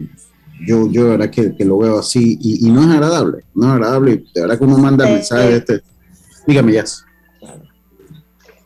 yo, 0.66 0.90
yo 0.90 1.04
de 1.04 1.10
verdad 1.18 1.30
que, 1.30 1.66
lo 1.66 1.78
veo 1.78 2.00
así 2.00 2.38
y, 2.42 2.70
no 2.72 2.82
es 2.82 2.90
agradable, 2.90 3.44
no 3.54 3.68
es 3.68 3.74
agradable. 3.74 4.24
De 4.34 4.42
verdad 4.42 4.58
que 4.58 4.64
uno 4.64 4.78
manda 4.78 5.06
mensajes 5.06 5.50
de 5.50 5.58
este. 5.58 5.82
Dígame, 6.46 6.74
ya. 6.74 6.86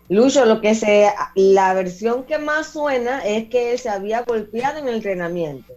Lucho, 0.09 0.45
lo 0.45 0.59
que 0.59 0.75
se, 0.75 1.07
la 1.35 1.73
versión 1.73 2.25
que 2.25 2.37
más 2.37 2.67
suena 2.67 3.19
es 3.25 3.47
que 3.49 3.71
él 3.71 3.79
se 3.79 3.89
había 3.89 4.23
golpeado 4.23 4.79
en 4.79 4.89
el 4.89 4.95
entrenamiento. 4.95 5.73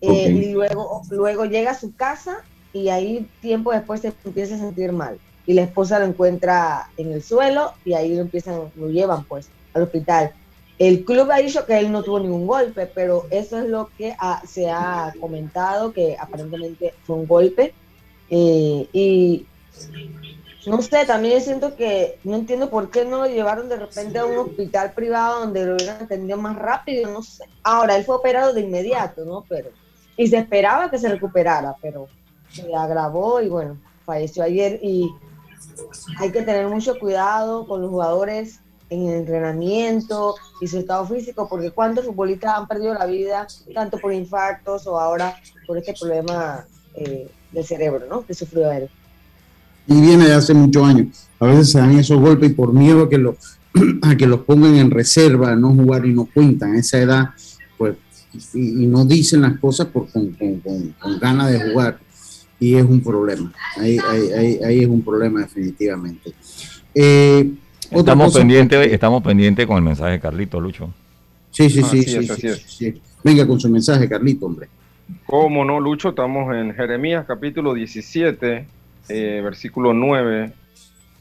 Eh, 0.00 0.30
y 0.30 0.52
luego, 0.52 1.02
luego 1.10 1.44
llega 1.44 1.72
a 1.72 1.78
su 1.78 1.94
casa 1.94 2.38
y 2.72 2.88
ahí 2.88 3.28
tiempo 3.40 3.72
después 3.72 4.00
se 4.00 4.12
empieza 4.24 4.54
a 4.54 4.58
sentir 4.58 4.92
mal. 4.92 5.18
Y 5.46 5.54
la 5.54 5.62
esposa 5.62 5.98
lo 5.98 6.06
encuentra 6.06 6.90
en 6.96 7.12
el 7.12 7.22
suelo 7.22 7.72
y 7.84 7.94
ahí 7.94 8.14
lo 8.14 8.22
empiezan, 8.22 8.70
lo 8.76 8.88
llevan 8.88 9.24
pues 9.24 9.48
al 9.74 9.82
hospital. 9.82 10.32
El 10.78 11.04
club 11.04 11.30
ha 11.30 11.38
dicho 11.38 11.66
que 11.66 11.78
él 11.78 11.92
no 11.92 12.02
tuvo 12.02 12.20
ningún 12.20 12.46
golpe, 12.46 12.86
pero 12.86 13.26
eso 13.30 13.58
es 13.58 13.68
lo 13.68 13.90
que 13.98 14.16
se 14.46 14.70
ha 14.70 15.12
comentado, 15.20 15.92
que 15.92 16.16
aparentemente 16.18 16.94
fue 17.04 17.16
un 17.16 17.26
golpe. 17.26 17.74
Eh, 18.30 18.88
y 18.92 19.46
no 20.66 20.82
sé, 20.82 21.06
también 21.06 21.40
siento 21.40 21.74
que 21.74 22.18
no 22.24 22.36
entiendo 22.36 22.68
por 22.68 22.90
qué 22.90 23.04
no 23.04 23.18
lo 23.18 23.26
llevaron 23.26 23.68
de 23.68 23.76
repente 23.76 24.18
a 24.18 24.26
un 24.26 24.36
hospital 24.36 24.92
privado 24.92 25.40
donde 25.40 25.64
lo 25.64 25.74
hubieran 25.74 26.02
atendido 26.02 26.36
más 26.36 26.56
rápido, 26.56 27.10
no 27.10 27.22
sé. 27.22 27.44
Ahora, 27.62 27.96
él 27.96 28.04
fue 28.04 28.16
operado 28.16 28.52
de 28.52 28.60
inmediato, 28.60 29.24
¿no? 29.24 29.44
Pero, 29.48 29.70
y 30.16 30.26
se 30.26 30.36
esperaba 30.36 30.90
que 30.90 30.98
se 30.98 31.08
recuperara, 31.08 31.74
pero 31.80 32.08
se 32.50 32.74
agravó 32.74 33.40
y 33.40 33.48
bueno, 33.48 33.78
falleció 34.04 34.42
ayer 34.42 34.78
y 34.82 35.10
hay 36.18 36.30
que 36.30 36.42
tener 36.42 36.66
mucho 36.66 36.98
cuidado 36.98 37.66
con 37.66 37.80
los 37.80 37.90
jugadores 37.90 38.60
en 38.90 39.08
el 39.08 39.14
entrenamiento 39.14 40.34
y 40.60 40.66
su 40.66 40.80
estado 40.80 41.06
físico, 41.06 41.48
porque 41.48 41.70
cuántos 41.70 42.04
futbolistas 42.04 42.56
han 42.56 42.68
perdido 42.68 42.92
la 42.94 43.06
vida, 43.06 43.46
tanto 43.72 43.98
por 43.98 44.12
infartos 44.12 44.86
o 44.86 44.98
ahora 44.98 45.36
por 45.66 45.78
este 45.78 45.94
problema 45.94 46.66
eh, 46.94 47.30
del 47.52 47.64
cerebro, 47.64 48.06
¿no? 48.08 48.26
Que 48.26 48.34
sufrió 48.34 48.70
él. 48.72 48.90
Y 49.90 50.00
viene 50.00 50.24
de 50.24 50.32
hace 50.32 50.54
muchos 50.54 50.82
años. 50.84 51.28
A 51.38 51.46
veces 51.46 51.72
se 51.72 51.78
dan 51.78 51.98
esos 51.98 52.18
golpes 52.18 52.50
y 52.50 52.54
por 52.54 52.72
miedo 52.72 53.02
a 53.02 53.08
que, 53.10 53.18
lo, 53.18 53.36
a 54.02 54.16
que 54.16 54.26
los 54.26 54.40
pongan 54.40 54.76
en 54.76 54.90
reserva, 54.90 55.54
no 55.54 55.74
jugar 55.74 56.06
y 56.06 56.14
no 56.14 56.26
cuentan. 56.32 56.74
A 56.74 56.78
esa 56.78 56.98
edad, 56.98 57.30
pues, 57.76 57.96
y, 58.54 58.86
no 58.86 59.04
dicen 59.04 59.42
las 59.42 59.58
cosas 59.58 59.88
por, 59.88 60.08
con, 60.10 60.30
con 60.32 61.18
ganas 61.20 61.52
de 61.52 61.70
jugar 61.70 61.98
y 62.60 62.76
es 62.76 62.84
un 62.84 63.00
problema. 63.00 63.52
Ahí, 63.78 63.98
ahí, 64.62 64.80
es 64.80 64.86
un 64.86 65.02
problema 65.02 65.40
definitivamente. 65.40 66.32
Eh, 66.94 67.50
estamos 67.90 68.34
pendientes 68.34 68.92
estamos 68.92 69.22
pendientes 69.22 69.66
con 69.66 69.78
el 69.78 69.82
mensaje 69.82 70.12
de 70.12 70.20
Carlito, 70.20 70.60
Lucho. 70.60 70.92
Sí, 71.50 71.68
sí, 71.70 71.82
sí, 71.82 72.02
sí, 72.04 72.28
sí, 72.66 73.00
Venga 73.24 73.46
con 73.46 73.58
su 73.58 73.68
mensaje, 73.68 74.08
Carlito, 74.08 74.46
hombre. 74.46 74.68
¿Cómo 75.26 75.64
no, 75.64 75.80
Lucho? 75.80 76.10
Estamos 76.10 76.54
en 76.54 76.74
Jeremías 76.74 77.24
capítulo 77.26 77.74
17, 77.74 78.66
eh, 79.10 79.40
versículo 79.42 79.92
9. 79.92 80.52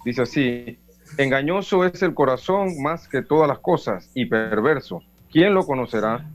Dice 0.05 0.21
así, 0.21 0.77
engañoso 1.17 1.83
es 1.85 2.01
el 2.01 2.13
corazón 2.13 2.81
más 2.81 3.07
que 3.07 3.21
todas 3.21 3.47
las 3.47 3.59
cosas 3.59 4.09
y 4.13 4.25
perverso. 4.25 5.03
¿Quién 5.31 5.53
lo 5.53 5.65
conocerá? 5.65 6.25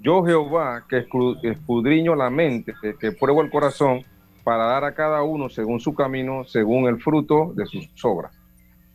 Yo 0.00 0.24
Jehová, 0.24 0.86
que 0.88 1.06
escudriño 1.42 2.14
la 2.14 2.30
mente, 2.30 2.74
que 2.98 3.12
pruebo 3.12 3.42
el 3.42 3.50
corazón, 3.50 4.02
para 4.42 4.64
dar 4.64 4.84
a 4.84 4.94
cada 4.94 5.22
uno 5.22 5.48
según 5.48 5.80
su 5.80 5.94
camino, 5.94 6.44
según 6.44 6.88
el 6.88 7.00
fruto 7.00 7.52
de 7.54 7.66
sus 7.66 7.88
obras. 8.02 8.32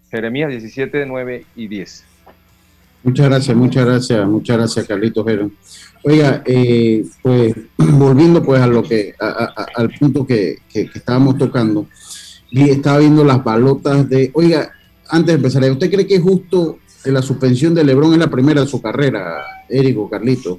Jeremías 0.09 0.49
17, 0.49 1.05
9 1.05 1.45
y 1.55 1.67
10. 1.67 2.14
Muchas 3.05 3.29
gracias, 3.29 3.55
muchas 3.55 3.85
gracias, 3.85 4.27
muchas 4.27 4.57
gracias, 4.57 4.87
Carlitos 4.87 5.23
Oiga, 6.01 6.41
eh, 6.43 7.05
pues 7.21 7.53
volviendo 7.77 8.41
pues 8.41 8.59
a 8.59 8.65
lo 8.65 8.81
que, 8.81 9.13
al 9.19 9.91
punto 9.91 10.25
que, 10.25 10.57
estábamos 10.73 11.37
tocando, 11.37 11.85
y 12.49 12.67
estaba 12.71 12.97
viendo 12.97 13.23
las 13.23 13.43
balotas 13.43 14.09
de, 14.09 14.31
oiga, 14.33 14.71
antes 15.07 15.27
de 15.27 15.33
empezar, 15.33 15.69
¿usted 15.69 15.91
cree 15.91 16.07
que 16.07 16.15
es 16.15 16.21
justo 16.23 16.79
la 17.05 17.21
suspensión 17.21 17.75
de 17.75 17.83
Lebron 17.83 18.11
en 18.11 18.21
la 18.21 18.29
primera 18.29 18.61
de 18.61 18.67
su 18.67 18.81
carrera, 18.81 19.45
Érico, 19.69 20.09
Carlitos? 20.09 20.57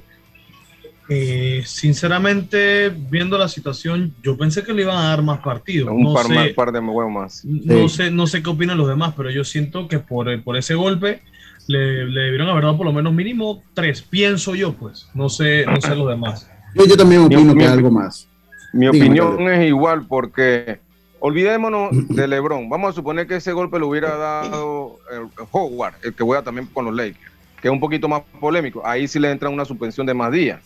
Eh, 1.09 1.63
sinceramente, 1.65 2.89
viendo 3.09 3.37
la 3.37 3.49
situación, 3.49 4.15
yo 4.23 4.37
pensé 4.37 4.63
que 4.63 4.73
le 4.73 4.83
iban 4.83 4.95
a 4.95 5.09
dar 5.09 5.21
más 5.21 5.39
partidos. 5.39 5.89
Un 5.91 6.13
par, 6.13 6.29
más, 6.29 6.49
par 6.51 6.71
de 6.71 6.79
huevos 6.79 7.11
más. 7.11 7.43
No, 7.43 7.89
sé, 7.89 8.09
no 8.09 8.25
sé 8.25 8.41
qué 8.41 8.49
opinan 8.49 8.77
los 8.77 8.87
demás, 8.87 9.13
pero 9.17 9.29
yo 9.31 9.43
siento 9.43 9.89
que 9.89 9.99
por, 9.99 10.41
por 10.43 10.55
ese 10.55 10.75
golpe 10.75 11.23
le, 11.67 12.05
le, 12.05 12.21
debieron 12.21 12.49
haber 12.49 12.63
dado 12.63 12.77
por 12.77 12.85
lo 12.85 12.93
menos 12.93 13.13
mínimo 13.13 13.63
tres, 13.73 14.01
pienso 14.01 14.55
yo, 14.55 14.73
pues. 14.73 15.09
No 15.13 15.29
sé, 15.29 15.65
no 15.65 15.79
sé 15.81 15.95
los 15.95 16.09
demás. 16.09 16.49
Yo, 16.75 16.97
también 16.97 17.21
opino 17.21 17.55
que 17.55 17.65
algo 17.65 17.91
más. 17.91 18.27
Mi 18.73 18.87
opinión 18.87 19.49
es 19.49 19.67
igual 19.67 20.05
porque 20.07 20.79
olvidémonos 21.19 22.07
de 22.09 22.27
LeBron. 22.27 22.69
Vamos 22.69 22.91
a 22.91 22.93
suponer 22.93 23.27
que 23.27 23.37
ese 23.37 23.53
golpe 23.53 23.79
lo 23.79 23.87
hubiera 23.87 24.15
dado 24.17 24.99
el 25.11 25.27
Howard, 25.51 25.95
el 26.03 26.13
que 26.13 26.23
juega 26.23 26.43
también 26.43 26.67
con 26.67 26.85
los 26.85 26.95
Lakers, 26.95 27.31
que 27.61 27.67
es 27.67 27.71
un 27.71 27.79
poquito 27.79 28.07
más 28.07 28.21
polémico. 28.39 28.81
Ahí 28.85 29.07
sí 29.07 29.19
le 29.19 29.31
entra 29.31 29.49
una 29.49 29.65
suspensión 29.65 30.05
de 30.05 30.13
más 30.13 30.31
días 30.31 30.61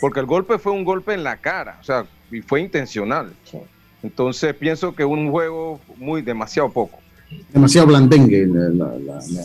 porque 0.00 0.20
el 0.20 0.26
golpe 0.26 0.58
fue 0.58 0.72
un 0.72 0.84
golpe 0.84 1.14
en 1.14 1.24
la 1.24 1.36
cara, 1.38 1.78
o 1.80 1.84
sea, 1.84 2.06
y 2.30 2.42
fue 2.42 2.60
intencional. 2.60 3.32
Entonces 4.02 4.54
pienso 4.54 4.94
que 4.94 5.04
un 5.04 5.30
juego 5.30 5.80
muy 5.96 6.22
demasiado 6.22 6.70
poco. 6.70 6.98
Demasiado 7.52 7.88
blandengue. 7.88 8.48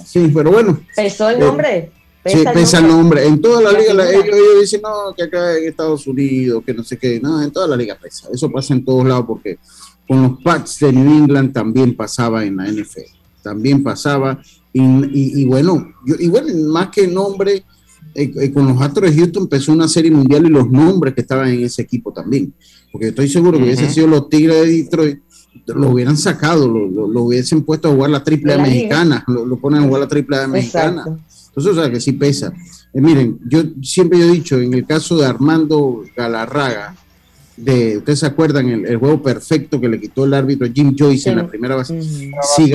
sí, 0.06 0.32
pero 0.34 0.52
bueno. 0.52 0.82
Pesó 0.96 1.30
el 1.30 1.40
nombre. 1.40 1.92
Pesa 2.24 2.38
sí, 2.38 2.46
pesa 2.54 2.78
el 2.78 2.88
nombre. 2.88 3.26
En 3.26 3.42
toda 3.42 3.62
la 3.62 3.80
liga, 3.80 3.94
ellos, 4.12 4.62
dicen, 4.62 4.82
no, 4.82 5.14
que 5.16 5.24
acá 5.24 5.58
en 5.58 5.68
Estados 5.68 6.06
Unidos, 6.06 6.64
que 6.64 6.74
no 6.74 6.84
sé 6.84 6.98
qué, 6.98 7.20
no, 7.20 7.42
en 7.42 7.52
toda 7.52 7.68
la 7.68 7.76
liga 7.76 7.98
pesa. 8.00 8.28
Eso 8.32 8.52
pasa 8.52 8.74
en 8.74 8.86
todos 8.86 9.06
lados 9.08 9.26
porque 9.28 9.58
con 10.08 10.22
los 10.22 10.42
Pats 10.44 10.80
de 10.80 10.94
New 10.94 11.24
England 11.24 11.52
también 11.52 11.96
pasaba 11.96 12.46
en 12.46 12.58
la 12.58 12.68
NFL. 12.68 13.10
También 13.42 13.82
pasaba. 13.82 14.40
Y, 14.72 15.46
bueno, 15.46 15.94
yo, 16.06 16.16
igual 16.20 16.54
más 16.68 16.90
que 16.90 17.08
nombre, 17.08 17.64
eh, 18.14 18.32
eh, 18.40 18.52
con 18.52 18.68
los 18.68 18.80
Astros 18.80 19.10
de 19.10 19.18
Houston 19.18 19.44
empezó 19.44 19.74
una 19.74 19.88
serie 19.88 20.12
mundial 20.12 20.46
y 20.46 20.50
los 20.50 20.70
nombres 20.70 21.16
que 21.16 21.22
estaban 21.22 21.50
en 21.50 21.64
ese 21.64 21.82
equipo 21.82 22.14
también. 22.14 22.54
Porque 22.92 23.08
estoy 23.08 23.30
seguro 23.30 23.58
que 23.58 23.64
hubiesen 23.64 23.90
sido 23.90 24.08
los 24.08 24.30
Tigres 24.30 24.62
de 24.62 24.68
Detroit, 24.68 25.20
lo 25.68 25.90
hubieran 25.90 26.18
sacado, 26.18 26.68
lo, 26.68 27.22
hubiesen 27.24 27.64
puesto 27.64 27.90
a 27.90 27.92
jugar 27.92 28.10
la 28.10 28.24
triple 28.24 28.54
A 28.54 28.58
mexicana, 28.58 29.24
lo, 29.28 29.58
ponen 29.58 29.84
a 29.84 29.86
jugar 29.86 30.02
la 30.02 30.08
triple 30.08 30.38
A 30.38 30.48
mexicana. 30.48 31.04
Entonces, 31.06 31.72
o 31.72 31.76
sea, 31.76 31.92
que 31.92 32.00
sí 32.00 32.14
pesa. 32.14 32.54
Eh, 32.94 33.02
miren, 33.02 33.40
yo 33.48 33.64
siempre 33.82 34.20
he 34.20 34.32
dicho, 34.32 34.60
en 34.60 34.74
el 34.74 34.86
caso 34.86 35.18
de 35.18 35.26
Armando 35.26 36.04
Galarraga, 36.16 36.96
de, 37.58 37.98
ustedes 37.98 38.20
se 38.20 38.26
acuerdan 38.26 38.70
el, 38.70 38.98
juego 38.98 39.22
perfecto 39.22 39.80
que 39.80 39.90
le 39.90 40.00
quitó 40.00 40.26
el 40.26 40.34
árbitro 40.34 40.68
Jim 40.74 40.96
Joyce 40.98 41.30
en 41.30 41.38
la 41.38 41.48
primera 41.48 41.76
base. 41.76 42.02
si, 42.02 42.72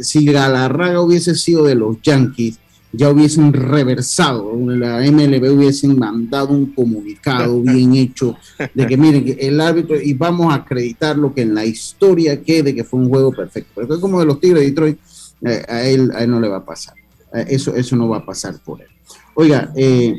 si 0.00 0.24
Galarraga 0.24 1.00
hubiese 1.00 1.34
sido 1.34 1.64
de 1.64 1.74
los 1.74 2.00
Yankees, 2.02 2.58
ya 2.92 3.10
hubiesen 3.10 3.52
reversado, 3.52 4.52
la 4.56 5.00
MLB 5.00 5.50
hubiesen 5.50 5.98
mandado 5.98 6.48
un 6.48 6.66
comunicado 6.66 7.60
bien 7.62 7.94
hecho 7.94 8.36
de 8.74 8.86
que 8.86 8.96
miren, 8.96 9.36
el 9.38 9.60
árbitro, 9.60 10.00
y 10.00 10.14
vamos 10.14 10.52
a 10.52 10.56
acreditar 10.56 11.16
lo 11.18 11.34
que 11.34 11.42
en 11.42 11.54
la 11.54 11.64
historia 11.64 12.42
quede 12.42 12.74
que 12.74 12.84
fue 12.84 13.00
un 13.00 13.08
juego 13.08 13.32
perfecto. 13.32 13.72
Pero 13.74 14.00
como 14.00 14.20
de 14.20 14.26
los 14.26 14.40
Tigres 14.40 14.60
de 14.62 14.68
Detroit, 14.68 14.98
eh, 15.42 15.64
a, 15.68 15.82
él, 15.82 16.10
a 16.14 16.22
él 16.22 16.30
no 16.30 16.40
le 16.40 16.48
va 16.48 16.58
a 16.58 16.64
pasar. 16.64 16.94
Eh, 17.34 17.46
eso, 17.48 17.74
eso 17.74 17.96
no 17.96 18.08
va 18.08 18.18
a 18.18 18.24
pasar 18.24 18.58
por 18.64 18.80
él. 18.80 18.88
Oiga, 19.34 19.72
eh, 19.76 20.14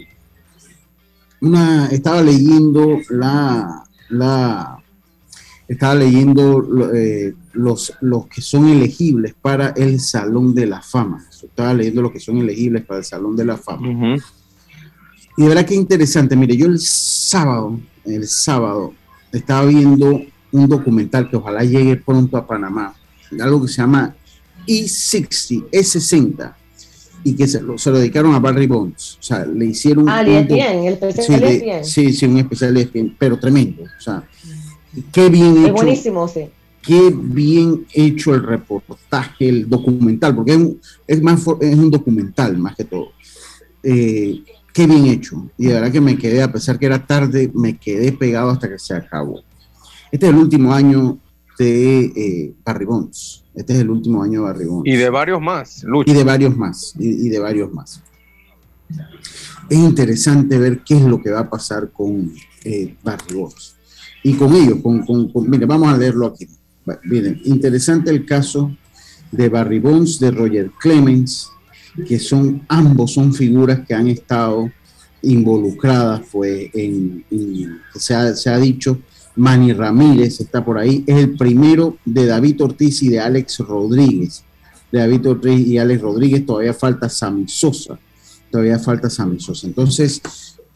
una, 1.41 1.87
estaba 1.87 2.21
leyendo 2.21 2.99
la, 3.09 3.83
la 4.09 4.83
estaba 5.67 5.95
leyendo 5.95 6.61
los, 7.53 7.93
los 7.99 8.27
que 8.27 8.41
son 8.41 8.69
elegibles 8.69 9.33
para 9.41 9.69
el 9.69 9.99
Salón 9.99 10.55
de 10.55 10.65
la 10.65 10.81
Fama 10.81 11.26
estaba 11.43 11.73
leyendo 11.73 12.01
lo 12.01 12.11
que 12.11 12.19
son 12.19 12.37
elegibles 12.37 12.85
para 12.85 12.99
el 12.99 13.05
Salón 13.05 13.35
de 13.35 13.45
la 13.45 13.57
Fama. 13.57 14.17
Y 15.37 15.43
de 15.43 15.47
verdad 15.47 15.65
que 15.65 15.75
interesante. 15.75 16.35
Mire, 16.35 16.57
yo 16.57 16.65
el 16.65 16.79
sábado, 16.79 17.79
el 18.05 18.27
sábado, 18.27 18.93
estaba 19.31 19.65
viendo 19.65 20.21
un 20.51 20.67
documental 20.67 21.29
que 21.29 21.35
ojalá 21.35 21.63
llegue 21.63 21.97
pronto 21.97 22.37
a 22.37 22.47
Panamá, 22.47 22.95
algo 23.39 23.61
que 23.61 23.67
se 23.67 23.81
llama 23.81 24.15
E60, 24.67 25.69
E60, 25.69 26.55
y 27.23 27.35
que 27.35 27.47
se 27.47 27.61
lo, 27.61 27.75
dedicaron 27.75 28.33
a 28.33 28.39
Barry 28.39 28.65
Bonds. 28.65 29.17
O 29.19 29.23
sea, 29.23 29.45
le 29.45 29.65
hicieron. 29.65 30.09
Ah, 30.09 30.21
un, 30.21 30.47
bien, 30.47 30.85
el 30.85 30.93
especial 30.93 31.83
sí, 31.83 32.11
sí, 32.11 32.13
sí, 32.13 32.25
un 32.25 32.37
especial 32.37 32.73
de 32.73 33.11
pero 33.19 33.37
tremendo. 33.37 33.83
O 33.83 34.01
sea, 34.01 34.23
qué 35.11 35.29
bien 35.29 35.65
es 35.65 35.71
buenísimo, 35.71 36.27
sí 36.27 36.49
qué 36.87 37.13
bien 37.13 37.85
hecho 37.93 38.33
el 38.33 38.43
reportaje, 38.43 39.49
el 39.49 39.69
documental, 39.69 40.33
porque 40.33 40.77
es, 41.05 41.21
más, 41.21 41.45
es 41.59 41.75
un 41.75 41.91
documental 41.91 42.57
más 42.57 42.77
que 42.77 42.85
todo. 42.85 43.09
Eh, 43.83 44.41
qué 44.73 44.87
bien 44.87 45.05
hecho. 45.07 45.49
Y 45.57 45.65
de 45.65 45.73
verdad 45.73 45.91
que 45.91 45.99
me 45.99 46.17
quedé, 46.17 46.41
a 46.41 46.51
pesar 46.51 46.79
que 46.79 46.85
era 46.85 47.05
tarde, 47.05 47.51
me 47.53 47.77
quedé 47.77 48.13
pegado 48.13 48.51
hasta 48.51 48.69
que 48.69 48.79
se 48.79 48.93
acabó. 48.93 49.41
Este 50.13 50.27
es 50.27 50.31
el 50.31 50.39
último 50.39 50.73
año 50.73 51.19
de 51.59 52.05
eh, 52.05 52.53
Barry 52.63 52.85
Bonds. 52.85 53.43
Este 53.53 53.73
es 53.73 53.79
el 53.79 53.89
último 53.89 54.23
año 54.23 54.39
de 54.39 54.45
Barry 54.45 54.65
Bonds. 54.65 54.87
Y 54.87 54.95
de 54.95 55.09
varios 55.09 55.41
más, 55.41 55.85
Y 56.05 56.13
de 56.13 56.23
varios 56.23 56.55
más, 56.55 56.93
y, 56.97 57.27
de 57.27 57.39
varios 57.39 57.73
más. 57.73 58.01
Es 59.69 59.77
interesante 59.77 60.57
ver 60.57 60.83
qué 60.85 60.95
es 60.95 61.03
lo 61.03 61.21
que 61.21 61.31
va 61.31 61.41
a 61.41 61.49
pasar 61.49 61.91
con 61.91 62.33
eh, 62.63 62.95
Barry 63.03 63.35
Bonds. 63.35 63.75
Y 64.23 64.33
con 64.35 64.55
ellos, 64.55 64.77
con, 64.81 65.05
con, 65.05 65.49
mire, 65.49 65.65
vamos 65.65 65.93
a 65.93 65.97
leerlo 65.97 66.27
aquí. 66.27 66.47
Miren, 67.03 67.41
interesante 67.45 68.11
el 68.11 68.25
caso 68.25 68.75
de 69.31 69.49
Barry 69.49 69.79
Bonds, 69.79 70.19
de 70.19 70.31
Roger 70.31 70.71
Clemens, 70.79 71.49
que 72.07 72.19
son 72.19 72.65
ambos 72.67 73.13
son 73.13 73.33
figuras 73.33 73.81
que 73.87 73.93
han 73.93 74.07
estado 74.07 74.71
involucradas, 75.23 76.21
pues, 76.31 76.69
en, 76.73 77.23
se, 77.95 78.13
ha, 78.13 78.35
se 78.35 78.49
ha 78.49 78.57
dicho, 78.57 78.99
Manny 79.35 79.73
Ramírez 79.73 80.39
está 80.39 80.63
por 80.63 80.77
ahí, 80.77 81.03
es 81.05 81.17
el 81.17 81.35
primero 81.35 81.97
de 82.05 82.25
David 82.25 82.63
Ortiz 82.63 83.03
y 83.03 83.09
de 83.09 83.19
Alex 83.19 83.59
Rodríguez. 83.59 84.43
De 84.91 84.99
David 84.99 85.27
Ortiz 85.27 85.67
y 85.67 85.77
Alex 85.77 86.01
Rodríguez 86.01 86.45
todavía 86.45 86.73
falta 86.73 87.09
Sammy 87.09 87.45
Sosa, 87.47 87.99
todavía 88.49 88.79
falta 88.79 89.09
Sammy 89.09 89.39
Sosa. 89.39 89.67
Entonces, 89.67 90.21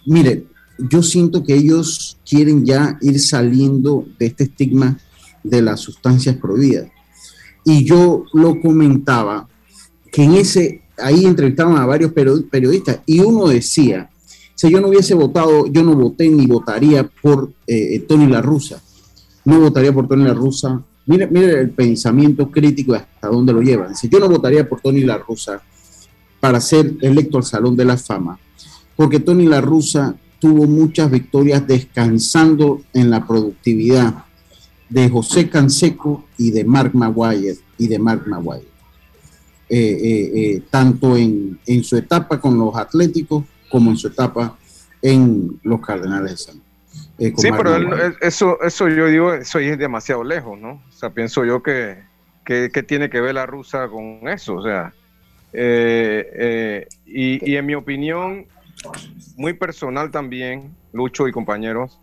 mire, 0.06 0.46
yo 0.78 1.02
siento 1.02 1.44
que 1.44 1.56
ellos 1.56 2.18
quieren 2.28 2.66
ya 2.66 2.98
ir 3.02 3.20
saliendo 3.20 4.06
de 4.20 4.28
este 4.28 4.44
estigma 4.46 5.00
de 5.44 5.62
las 5.62 5.80
sustancias 5.80 6.36
prohibidas. 6.36 6.90
Y 7.64 7.84
yo 7.84 8.26
lo 8.34 8.60
comentaba 8.60 9.48
que 10.12 10.24
en 10.24 10.34
ese, 10.34 10.82
ahí 10.98 11.26
entrevistaron 11.26 11.78
a 11.78 11.86
varios 11.86 12.12
periodistas 12.12 13.00
y 13.06 13.20
uno 13.20 13.48
decía, 13.48 14.10
si 14.56 14.70
yo 14.70 14.82
no 14.82 14.90
hubiese 14.90 15.14
votado, 15.14 15.66
yo 15.68 15.84
no 15.84 15.96
voté 15.96 16.30
ni 16.30 16.46
votaría 16.46 17.04
por 17.22 17.52
eh, 17.66 18.00
Tony 18.08 18.28
La 18.28 18.42
Russa, 18.42 18.82
no 19.46 19.60
votaría 19.60 19.94
por 19.94 20.08
Tony 20.08 20.24
La 20.24 20.34
Russa. 20.34 20.82
Mire, 21.08 21.28
mire 21.28 21.60
el 21.60 21.72
pensamiento 21.72 22.52
crítico 22.52 22.94
hasta 22.94 23.28
dónde 23.28 23.54
lo 23.54 23.62
llevan. 23.62 23.96
Si 23.96 24.08
yo 24.08 24.20
no 24.20 24.30
votaría 24.30 24.68
por 24.70 24.82
Tony 24.82 25.02
La 25.02 25.18
Russa 25.18 25.62
para 26.40 26.62
ser 26.62 26.94
electo 27.02 27.38
al 27.38 27.44
Salón 27.44 27.76
de 27.76 27.86
la 27.86 27.98
Fama, 27.98 28.40
porque 28.96 29.20
Tony 29.20 29.46
La 29.46 29.62
Russa 29.62 30.16
tuvo 30.40 30.66
muchas 30.66 31.10
victorias 31.10 31.66
descansando 31.66 32.82
en 32.94 33.10
la 33.10 33.26
productividad 33.26 34.26
de 34.92 35.10
José 35.10 35.50
Canseco 35.50 36.26
y 36.38 36.52
de 36.52 36.66
Mark 36.66 36.92
Maguire 36.94 37.56
y 37.78 37.88
de 37.88 37.98
Mark 37.98 38.28
Maguire. 38.28 38.68
Eh, 39.70 39.78
eh, 39.80 40.32
eh, 40.36 40.62
tanto 40.70 41.16
en, 41.16 41.58
su 41.82 41.96
etapa 41.96 42.42
con 42.42 42.60
los 42.60 42.76
Atléticos 42.76 43.46
como 43.70 43.92
en 43.92 43.98
su 43.98 44.10
etapa 44.10 44.58
en 45.02 45.60
los 45.64 45.80
Cardenales 45.80 46.32
de 46.32 46.38
San. 46.38 46.62
sí, 47.38 47.50
pero 47.56 47.78
eso, 48.20 48.62
eso 48.62 48.90
yo 48.90 49.08
digo, 49.08 49.34
eso 49.34 49.60
es 49.60 49.78
demasiado 49.78 50.26
lejos, 50.26 50.60
¿no? 50.60 50.84
O 50.90 50.92
sea, 50.92 51.12
pienso 51.12 51.46
yo 51.46 51.64
que, 51.64 52.04
que, 52.44 52.70
tiene 52.84 53.10
que 53.10 53.22
ver 53.22 53.36
la 53.36 53.46
rusa 53.46 53.88
con 53.88 54.28
eso, 54.28 54.56
o 54.56 54.64
sea, 54.64 54.94
y, 55.54 57.50
y 57.50 57.56
en 57.56 57.66
mi 57.66 57.76
opinión, 57.76 58.46
muy 59.38 59.54
personal 59.54 60.12
también, 60.12 60.76
Lucho 60.92 61.30
y 61.30 61.32
compañeros. 61.32 61.98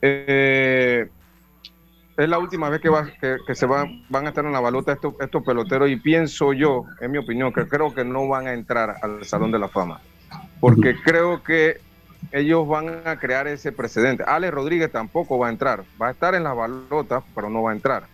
Eh, 0.00 1.08
es 2.18 2.28
la 2.28 2.38
última 2.38 2.68
vez 2.68 2.80
que, 2.80 2.88
va, 2.88 3.08
que, 3.20 3.54
se 3.54 3.64
van, 3.64 4.02
van 4.08 4.26
a 4.26 4.30
estar 4.30 4.44
en 4.44 4.52
la 4.52 4.58
balota 4.58 4.92
estos, 4.92 5.14
estos 5.20 5.44
peloteros 5.44 5.88
y 5.88 5.96
pienso 5.96 6.52
yo, 6.52 6.84
en 7.00 7.12
mi 7.12 7.18
opinión, 7.18 7.52
que 7.52 7.68
creo 7.68 7.94
que 7.94 8.04
no 8.04 8.26
van 8.26 8.48
a 8.48 8.54
entrar 8.54 8.96
al 9.02 9.24
Salón 9.24 9.52
de 9.52 9.60
la 9.60 9.68
Fama, 9.68 10.00
porque 10.58 10.96
creo 11.04 11.44
que 11.44 11.80
ellos 12.32 12.66
van 12.66 13.06
a 13.06 13.16
crear 13.20 13.46
ese 13.46 13.70
precedente. 13.70 14.24
Alex 14.26 14.52
Rodríguez 14.52 14.90
tampoco 14.90 15.38
va 15.38 15.46
a 15.46 15.50
entrar, 15.50 15.84
va 16.00 16.08
a 16.08 16.10
estar 16.10 16.34
en 16.34 16.42
la 16.42 16.52
balota, 16.52 17.22
pero 17.36 17.48
no 17.50 17.62
va 17.62 17.70
a 17.70 17.74
entrar. 17.74 18.04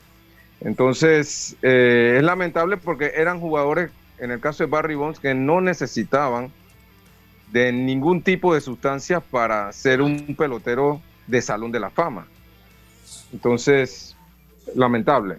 Entonces, 0.61 1.57
eh, 1.63 2.17
es 2.19 2.23
lamentable 2.23 2.77
porque 2.77 3.13
eran 3.17 3.41
jugadores, 3.41 3.91
en 4.19 4.31
el 4.31 4.41
caso 4.41 4.65
de 4.65 4.71
Barry 4.71 4.97
Bonds, 4.97 5.19
que 5.19 5.35
no 5.35 5.63
necesitaban 5.63 6.53
de 7.53 7.73
ningún 7.73 8.21
tipo 8.21 8.53
de 8.53 8.61
sustancia 8.61 9.21
para 9.21 9.73
ser 9.73 10.03
un 10.03 10.37
pelotero 10.37 11.01
de 11.27 11.41
Salón 11.41 11.73
de 11.73 11.81
la 11.81 11.89
Fama. 11.89 12.27
Entonces, 13.33 14.17
lamentable. 14.75 15.37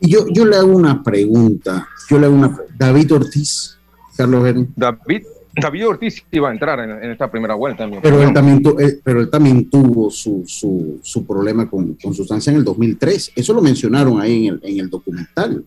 Y 0.00 0.10
yo, 0.10 0.26
yo 0.28 0.44
le 0.44 0.56
hago 0.56 0.74
una 0.74 1.02
pregunta. 1.02 1.88
Yo 2.08 2.18
le 2.18 2.26
hago 2.26 2.34
una 2.34 2.58
David 2.76 3.14
Ortiz, 3.14 3.78
Carlos 4.16 4.42
David, 4.76 5.22
David 5.54 5.86
Ortiz 5.86 6.24
iba 6.30 6.48
a 6.48 6.52
entrar 6.52 6.80
en, 6.80 7.10
esta 7.10 7.30
primera 7.30 7.54
vuelta. 7.54 7.88
Pero 8.02 8.22
él, 8.22 8.32
también 8.32 8.62
pero 9.04 9.20
él 9.20 9.30
también 9.30 9.68
tuvo 9.68 10.10
su, 10.10 10.44
su, 10.46 11.26
problema 11.26 11.68
con, 11.68 11.94
con, 11.94 12.14
sustancia 12.14 12.50
en 12.50 12.58
el 12.58 12.64
2003. 12.64 13.32
Eso 13.36 13.52
lo 13.52 13.60
mencionaron 13.60 14.20
ahí 14.20 14.46
en 14.46 14.54
el, 14.54 14.60
en 14.62 14.80
el 14.80 14.90
documental 14.90 15.64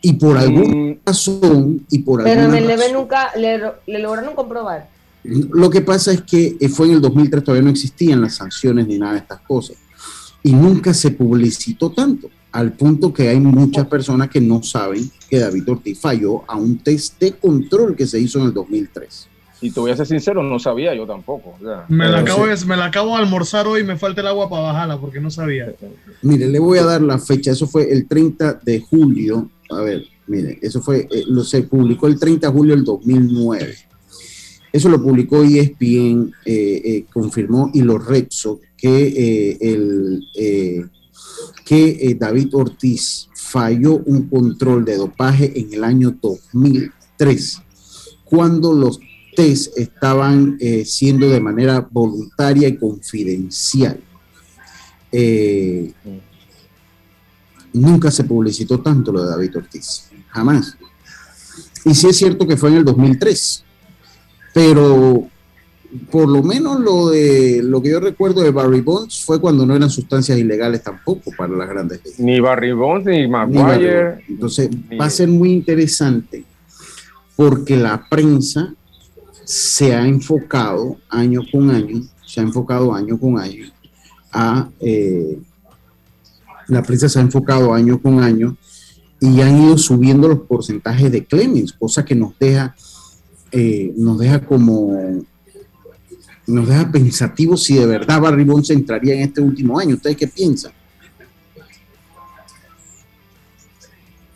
y 0.00 0.12
por 0.14 0.36
alguna 0.36 0.74
mm. 0.74 0.98
razón 1.04 1.86
y 1.90 1.98
por 2.00 2.22
pero 2.22 2.42
en 2.42 2.54
el 2.54 2.66
leve 2.66 2.92
nunca 2.92 3.30
le, 3.36 3.60
lograron 4.00 4.34
comprobar 4.34 4.88
lo 5.24 5.68
que 5.70 5.80
pasa 5.80 6.12
es 6.12 6.22
que 6.22 6.56
eh, 6.60 6.68
fue 6.68 6.86
en 6.86 6.94
el 6.94 7.00
2003 7.00 7.42
todavía 7.42 7.64
no 7.64 7.70
existían 7.70 8.20
las 8.20 8.36
sanciones 8.36 8.86
ni 8.86 8.98
nada 8.98 9.14
de 9.14 9.18
estas 9.18 9.40
cosas 9.40 9.76
y 10.42 10.52
nunca 10.52 10.94
se 10.94 11.10
publicitó 11.10 11.90
tanto 11.90 12.30
al 12.52 12.72
punto 12.72 13.12
que 13.12 13.28
hay 13.28 13.40
muchas 13.40 13.86
personas 13.86 14.28
que 14.30 14.40
no 14.40 14.62
saben 14.62 15.10
que 15.28 15.38
David 15.38 15.68
Ortiz 15.68 16.00
falló 16.00 16.42
a 16.50 16.56
un 16.56 16.78
test 16.78 17.20
de 17.20 17.32
control 17.32 17.94
que 17.94 18.06
se 18.06 18.18
hizo 18.18 18.38
en 18.38 18.46
el 18.46 18.54
2003 18.54 19.28
y 19.60 19.70
te 19.70 19.80
voy 19.80 19.90
a 19.90 19.96
ser 19.96 20.06
sincero, 20.06 20.42
no 20.42 20.58
sabía 20.58 20.94
yo 20.94 21.06
tampoco. 21.06 21.56
me, 21.88 22.08
la 22.08 22.20
acabo 22.20 22.46
de, 22.46 22.56
me 22.64 22.76
la 22.76 22.86
acabo 22.86 23.16
de 23.16 23.22
almorzar 23.22 23.66
hoy 23.66 23.80
y 23.80 23.84
me 23.84 23.96
falta 23.96 24.20
el 24.20 24.28
agua 24.28 24.48
para 24.48 24.62
bajarla 24.62 25.00
porque 25.00 25.20
no 25.20 25.30
sabía. 25.30 25.74
Mire, 26.22 26.48
le 26.48 26.58
voy 26.58 26.78
a 26.78 26.84
dar 26.84 27.02
la 27.02 27.18
fecha. 27.18 27.50
Eso 27.50 27.66
fue 27.66 27.90
el 27.90 28.06
30 28.06 28.60
de 28.62 28.80
julio. 28.80 29.50
A 29.70 29.80
ver, 29.80 30.04
mire, 30.28 30.58
eso 30.62 30.80
fue, 30.80 31.08
eh, 31.10 31.24
lo, 31.26 31.42
se 31.42 31.62
publicó 31.64 32.06
el 32.06 32.18
30 32.18 32.46
de 32.46 32.52
julio 32.52 32.76
del 32.76 32.84
2009. 32.84 33.74
Eso 34.72 34.88
lo 34.88 35.02
publicó 35.02 35.42
ESPN, 35.42 36.32
eh, 36.44 36.82
eh, 36.84 37.04
confirmó 37.12 37.70
y 37.74 37.82
lo 37.82 37.98
Rexo 37.98 38.60
que, 38.78 39.58
el, 39.60 40.90
que 41.64 42.16
David 42.18 42.54
Ortiz 42.54 43.28
falló 43.34 43.96
un 43.96 44.28
control 44.28 44.84
de 44.84 44.96
dopaje 44.96 45.58
en 45.58 45.74
el 45.74 45.84
año 45.84 46.16
2003, 46.22 47.62
cuando 48.24 48.72
los 48.72 49.00
estaban 49.42 50.56
eh, 50.60 50.84
siendo 50.84 51.28
de 51.28 51.40
manera 51.40 51.86
voluntaria 51.90 52.66
y 52.68 52.76
confidencial. 52.76 54.00
Eh, 55.12 55.92
nunca 57.72 58.10
se 58.10 58.24
publicitó 58.24 58.80
tanto 58.80 59.12
lo 59.12 59.22
de 59.22 59.30
David 59.30 59.58
Ortiz, 59.58 60.10
jamás. 60.28 60.76
Y 61.84 61.94
sí 61.94 62.08
es 62.08 62.16
cierto 62.16 62.46
que 62.46 62.56
fue 62.56 62.70
en 62.70 62.76
el 62.76 62.84
2003, 62.84 63.64
pero 64.52 65.28
por 66.10 66.28
lo 66.28 66.42
menos 66.42 66.80
lo 66.80 67.08
de 67.08 67.62
lo 67.62 67.80
que 67.80 67.90
yo 67.90 68.00
recuerdo 68.00 68.42
de 68.42 68.50
Barry 68.50 68.80
Bonds 68.80 69.24
fue 69.24 69.40
cuando 69.40 69.64
no 69.64 69.74
eran 69.74 69.88
sustancias 69.88 70.38
ilegales 70.38 70.82
tampoco 70.82 71.30
para 71.36 71.54
las 71.54 71.68
grandes 71.68 72.00
Ni 72.18 72.40
Barry 72.40 72.72
Bonds 72.72 73.06
ni 73.06 73.26
Maguire. 73.26 74.24
Entonces 74.28 74.68
va 75.00 75.06
a 75.06 75.10
ser 75.10 75.28
muy 75.28 75.52
interesante 75.52 76.44
porque 77.36 77.76
la 77.76 78.04
prensa 78.08 78.74
se 79.44 79.94
ha 79.94 80.06
enfocado 80.06 80.98
año 81.08 81.40
con 81.50 81.70
año, 81.70 82.02
se 82.26 82.40
ha 82.40 82.42
enfocado 82.42 82.92
año 82.92 83.18
con 83.18 83.38
año 83.38 83.66
a, 84.32 84.68
eh, 84.80 85.38
la 86.68 86.82
prensa 86.82 87.08
se 87.08 87.18
ha 87.18 87.22
enfocado 87.22 87.72
año 87.72 88.00
con 88.00 88.22
año 88.22 88.56
y 89.20 89.40
han 89.40 89.62
ido 89.62 89.78
subiendo 89.78 90.28
los 90.28 90.40
porcentajes 90.40 91.10
de 91.10 91.24
Clemens, 91.24 91.72
cosa 91.72 92.04
que 92.04 92.14
nos 92.14 92.38
deja, 92.38 92.74
eh, 93.50 93.92
nos 93.96 94.18
deja 94.18 94.40
como, 94.40 95.24
nos 96.48 96.66
deja 96.66 96.90
pensativos 96.90 97.62
si 97.62 97.76
de 97.76 97.86
verdad 97.86 98.20
Barry 98.20 98.42
Bonds 98.44 98.70
entraría 98.70 99.14
en 99.14 99.20
este 99.20 99.40
último 99.40 99.78
año. 99.78 99.94
¿Ustedes 99.96 100.16
qué 100.16 100.26
piensan? 100.26 100.72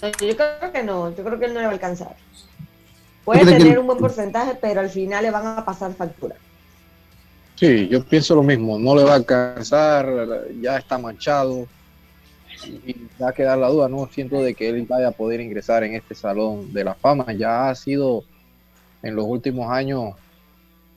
Yo 0.03 0.37
creo 0.37 0.73
que 0.73 0.83
no, 0.83 1.15
yo 1.17 1.25
creo 1.25 1.39
que 1.39 1.47
él 1.47 1.55
no 1.55 1.61
le 1.61 1.67
va 1.67 1.73
a 1.73 1.75
alcanzar. 1.75 2.17
Puede 3.25 3.45
tener 3.45 3.79
un 3.79 3.87
buen 3.87 3.99
porcentaje, 3.99 4.59
pero 4.61 4.81
al 4.81 4.91
final 4.91 5.23
le 5.23 5.31
van 5.31 5.59
a 5.59 5.65
pasar 5.65 5.95
factura. 5.95 6.35
Sí, 7.55 7.89
yo 7.89 8.05
pienso 8.05 8.35
lo 8.35 8.43
mismo. 8.43 8.79
No 8.79 8.97
le 8.97 9.05
va 9.05 9.13
a 9.13 9.17
alcanzar, 9.17 10.45
ya 10.61 10.77
está 10.79 10.99
manchado. 10.99 11.67
Y 12.67 12.97
va 13.21 13.29
a 13.29 13.57
la 13.57 13.69
duda, 13.69 13.89
no 13.89 14.09
siento 14.13 14.41
de 14.41 14.55
que 14.55 14.69
él 14.69 14.85
vaya 14.89 15.09
a 15.09 15.13
poder 15.13 15.41
ingresar 15.41 15.85
en 15.85 15.95
este 15.95 16.15
salón 16.15 16.73
de 16.73 16.85
la 16.85 16.95
fama. 16.95 17.33
Ya 17.33 17.71
ha 17.71 17.75
sido 17.75 18.25
en 19.03 19.15
los 19.15 19.25
últimos 19.25 19.71
años, 19.71 20.15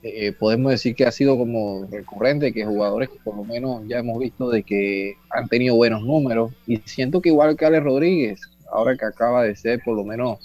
eh, 0.07 0.33
podemos 0.33 0.71
decir 0.71 0.93
que 0.93 1.07
ha 1.07 1.11
sido 1.11 1.35
como 1.35 1.87
recurrente 1.89 2.53
que 2.53 2.63
jugadores 2.63 3.09
que 3.09 3.17
por 3.23 3.35
lo 3.35 3.43
menos 3.43 3.81
ya 3.87 3.97
hemos 3.97 4.19
visto 4.19 4.51
de 4.51 4.61
que 4.61 5.15
han 5.31 5.47
tenido 5.47 5.73
buenos 5.75 6.03
números. 6.03 6.51
Y 6.67 6.77
siento 6.85 7.21
que 7.21 7.29
igual 7.29 7.57
que 7.57 7.65
Alex 7.65 7.83
Rodríguez, 7.83 8.41
ahora 8.71 8.95
que 8.95 9.05
acaba 9.05 9.41
de 9.43 9.55
ser 9.55 9.81
por 9.83 9.95
lo 9.95 10.03
menos 10.03 10.37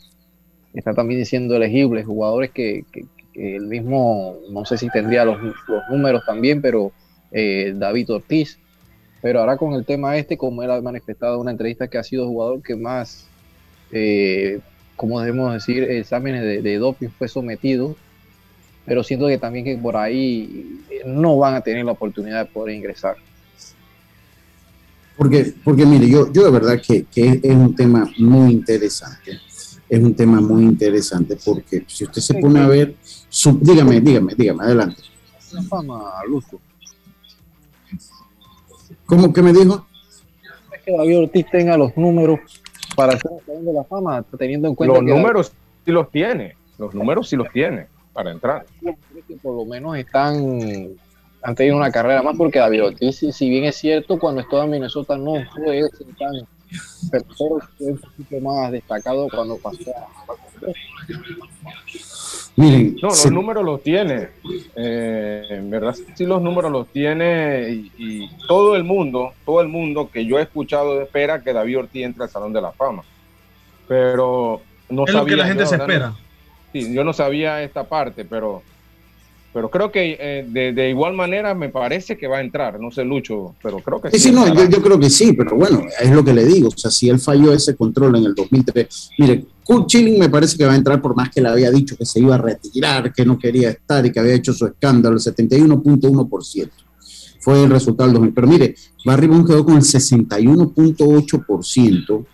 está 0.72 0.94
también 0.94 1.26
siendo 1.26 1.56
elegibles 1.56 2.06
jugadores 2.06 2.50
que, 2.52 2.86
el 3.34 3.66
mismo, 3.66 4.38
no 4.50 4.64
sé 4.64 4.78
si 4.78 4.88
tendría 4.88 5.26
los, 5.26 5.36
números 5.90 6.22
también, 6.24 6.62
pero 6.62 6.92
eh, 7.30 7.74
David 7.76 8.12
Ortiz. 8.12 8.58
Pero 9.20 9.40
ahora 9.40 9.58
con 9.58 9.74
el 9.74 9.84
tema 9.84 10.16
este, 10.16 10.38
como 10.38 10.62
él 10.62 10.70
ha 10.70 10.80
manifestado 10.80 11.34
en 11.34 11.40
una 11.42 11.50
entrevista 11.50 11.88
que 11.88 11.98
ha 11.98 12.02
sido 12.02 12.26
jugador 12.26 12.62
que 12.62 12.76
más, 12.76 13.28
eh, 13.92 14.60
como 14.96 15.20
debemos 15.20 15.52
decir, 15.52 15.82
exámenes 15.82 16.42
de, 16.44 16.62
de 16.62 16.78
doping 16.78 17.10
fue 17.10 17.28
sometido, 17.28 17.94
pero 18.90 19.04
siento 19.04 19.28
que 19.28 19.38
también 19.38 19.64
que 19.64 19.78
por 19.78 19.96
ahí 19.96 20.82
no 21.06 21.38
van 21.38 21.54
a 21.54 21.60
tener 21.60 21.84
la 21.84 21.92
oportunidad 21.92 22.44
de 22.44 22.50
poder 22.50 22.74
ingresar. 22.74 23.14
Porque, 25.16 25.54
porque 25.62 25.86
mire, 25.86 26.08
yo, 26.08 26.32
yo 26.32 26.46
de 26.46 26.50
verdad 26.50 26.82
que, 26.84 27.04
que 27.04 27.38
es 27.40 27.54
un 27.54 27.72
tema 27.76 28.10
muy 28.18 28.50
interesante. 28.50 29.38
Es 29.88 30.02
un 30.02 30.12
tema 30.12 30.40
muy 30.40 30.64
interesante 30.64 31.36
porque 31.36 31.84
si 31.86 32.02
usted 32.02 32.20
se 32.20 32.34
pone 32.34 32.58
a 32.58 32.66
ver, 32.66 32.96
dígame, 33.60 34.00
dígame, 34.00 34.34
dígame, 34.36 34.64
adelante. 34.64 35.02
La 35.52 35.62
fama, 35.62 36.10
Lucio. 36.26 36.58
¿Cómo 39.06 39.32
que 39.32 39.40
me 39.40 39.52
dijo? 39.52 39.86
Es 40.74 40.82
que 40.82 40.90
David 40.96 41.18
Ortiz 41.20 41.46
tenga 41.52 41.76
los 41.76 41.96
números 41.96 42.40
para 42.96 43.12
hacer 43.12 43.30
de 43.46 43.72
la 43.72 43.84
fama, 43.84 44.24
teniendo 44.36 44.66
en 44.66 44.74
cuenta 44.74 44.98
los 44.98 45.04
números 45.04 45.52
sí 45.84 45.92
los 45.92 46.10
tiene, 46.10 46.56
los 46.76 46.92
números 46.92 47.28
sí 47.28 47.36
los 47.36 47.48
tiene 47.52 47.86
para 48.20 48.32
entrar. 48.32 48.66
Por 49.42 49.56
lo 49.56 49.64
menos 49.64 49.96
están 49.96 50.90
han 51.42 51.54
tenido 51.54 51.74
una 51.74 51.90
carrera 51.90 52.22
más 52.22 52.36
porque 52.36 52.58
David 52.58 52.84
Ortiz, 52.84 53.24
si 53.32 53.48
bien 53.48 53.64
es 53.64 53.76
cierto, 53.76 54.18
cuando 54.18 54.42
estaba 54.42 54.64
en 54.64 54.72
Minnesota 54.72 55.16
no 55.16 55.36
fue 55.54 55.88
tan 56.18 56.46
pero 57.10 57.24
fue 57.36 57.48
un 57.80 57.98
poquito 57.98 58.40
más 58.40 58.70
destacado 58.70 59.26
cuando 59.28 59.56
pasó 59.56 59.90
Miren, 62.56 62.96
no, 63.02 63.08
los 63.08 63.32
números 63.32 63.64
los 63.64 63.82
tiene, 63.82 64.28
eh, 64.76 65.46
en 65.48 65.70
verdad 65.70 65.96
sí 66.14 66.26
los 66.26 66.42
números 66.42 66.70
los 66.70 66.88
tiene 66.88 67.70
y, 67.96 68.28
todo 68.46 68.76
el 68.76 68.84
mundo, 68.84 69.32
todo 69.46 69.62
el 69.62 69.68
mundo 69.68 70.10
que 70.12 70.26
yo 70.26 70.38
he 70.38 70.42
escuchado 70.42 71.00
espera 71.00 71.42
que 71.42 71.54
David 71.54 71.78
Ortiz 71.78 72.04
entre 72.04 72.24
al 72.24 72.28
Salón 72.28 72.52
de 72.52 72.60
la 72.60 72.72
Fama, 72.72 73.02
pero 73.88 74.60
no 74.90 75.06
es 75.06 75.14
lo 75.14 75.24
que 75.24 75.36
la 75.36 75.46
gente 75.46 75.64
se 75.64 75.76
espera. 75.76 76.14
Sí, 76.72 76.92
yo 76.92 77.04
no 77.04 77.12
sabía 77.12 77.62
esta 77.62 77.84
parte, 77.84 78.24
pero 78.24 78.62
pero 79.52 79.68
creo 79.68 79.90
que 79.90 80.16
eh, 80.20 80.46
de, 80.48 80.90
igual 80.90 81.14
manera 81.14 81.54
me 81.54 81.70
parece 81.70 82.16
que 82.16 82.28
va 82.28 82.38
a 82.38 82.40
entrar, 82.40 82.78
no 82.78 82.92
sé 82.92 83.04
Lucho, 83.04 83.56
pero 83.60 83.80
creo 83.80 84.00
que 84.00 84.12
sí. 84.12 84.20
Sí, 84.20 84.30
no, 84.30 84.46
yo, 84.46 84.80
creo 84.80 84.96
que 84.98 85.10
sí, 85.10 85.32
pero 85.32 85.56
bueno, 85.56 85.86
es 86.00 86.10
lo 86.12 86.24
que 86.24 86.32
le 86.32 86.44
digo, 86.44 86.68
o 86.68 86.78
sea, 86.78 86.88
si 86.90 87.08
él 87.08 87.18
falló 87.18 87.52
ese 87.52 87.74
control 87.74 88.14
en 88.16 88.26
el 88.26 88.34
2003, 88.34 89.10
mire, 89.18 89.44
Kurt 89.64 89.88
Chilling 89.88 90.20
me 90.20 90.28
parece 90.28 90.56
que 90.56 90.64
va 90.64 90.74
a 90.74 90.76
entrar 90.76 91.02
por 91.02 91.16
más 91.16 91.30
que 91.30 91.40
le 91.40 91.48
había 91.48 91.72
dicho 91.72 91.96
que 91.96 92.06
se 92.06 92.20
iba 92.20 92.36
a 92.36 92.38
retirar, 92.38 93.12
que 93.12 93.24
no 93.24 93.36
quería 93.36 93.70
estar 93.70 94.06
y 94.06 94.12
que 94.12 94.20
había 94.20 94.34
hecho 94.34 94.52
su 94.52 94.66
escándalo, 94.66 95.16
el 95.16 95.22
71.1% 95.22 96.70
fue 97.40 97.64
el 97.64 97.70
resultado 97.70 98.08
del 98.08 98.14
2000, 98.14 98.34
pero 98.34 98.46
mire, 98.46 98.76
Barry 99.04 99.26
Bond 99.26 99.48
quedó 99.48 99.64
con 99.64 99.74
el 99.76 99.82
61.8% 99.82 102.24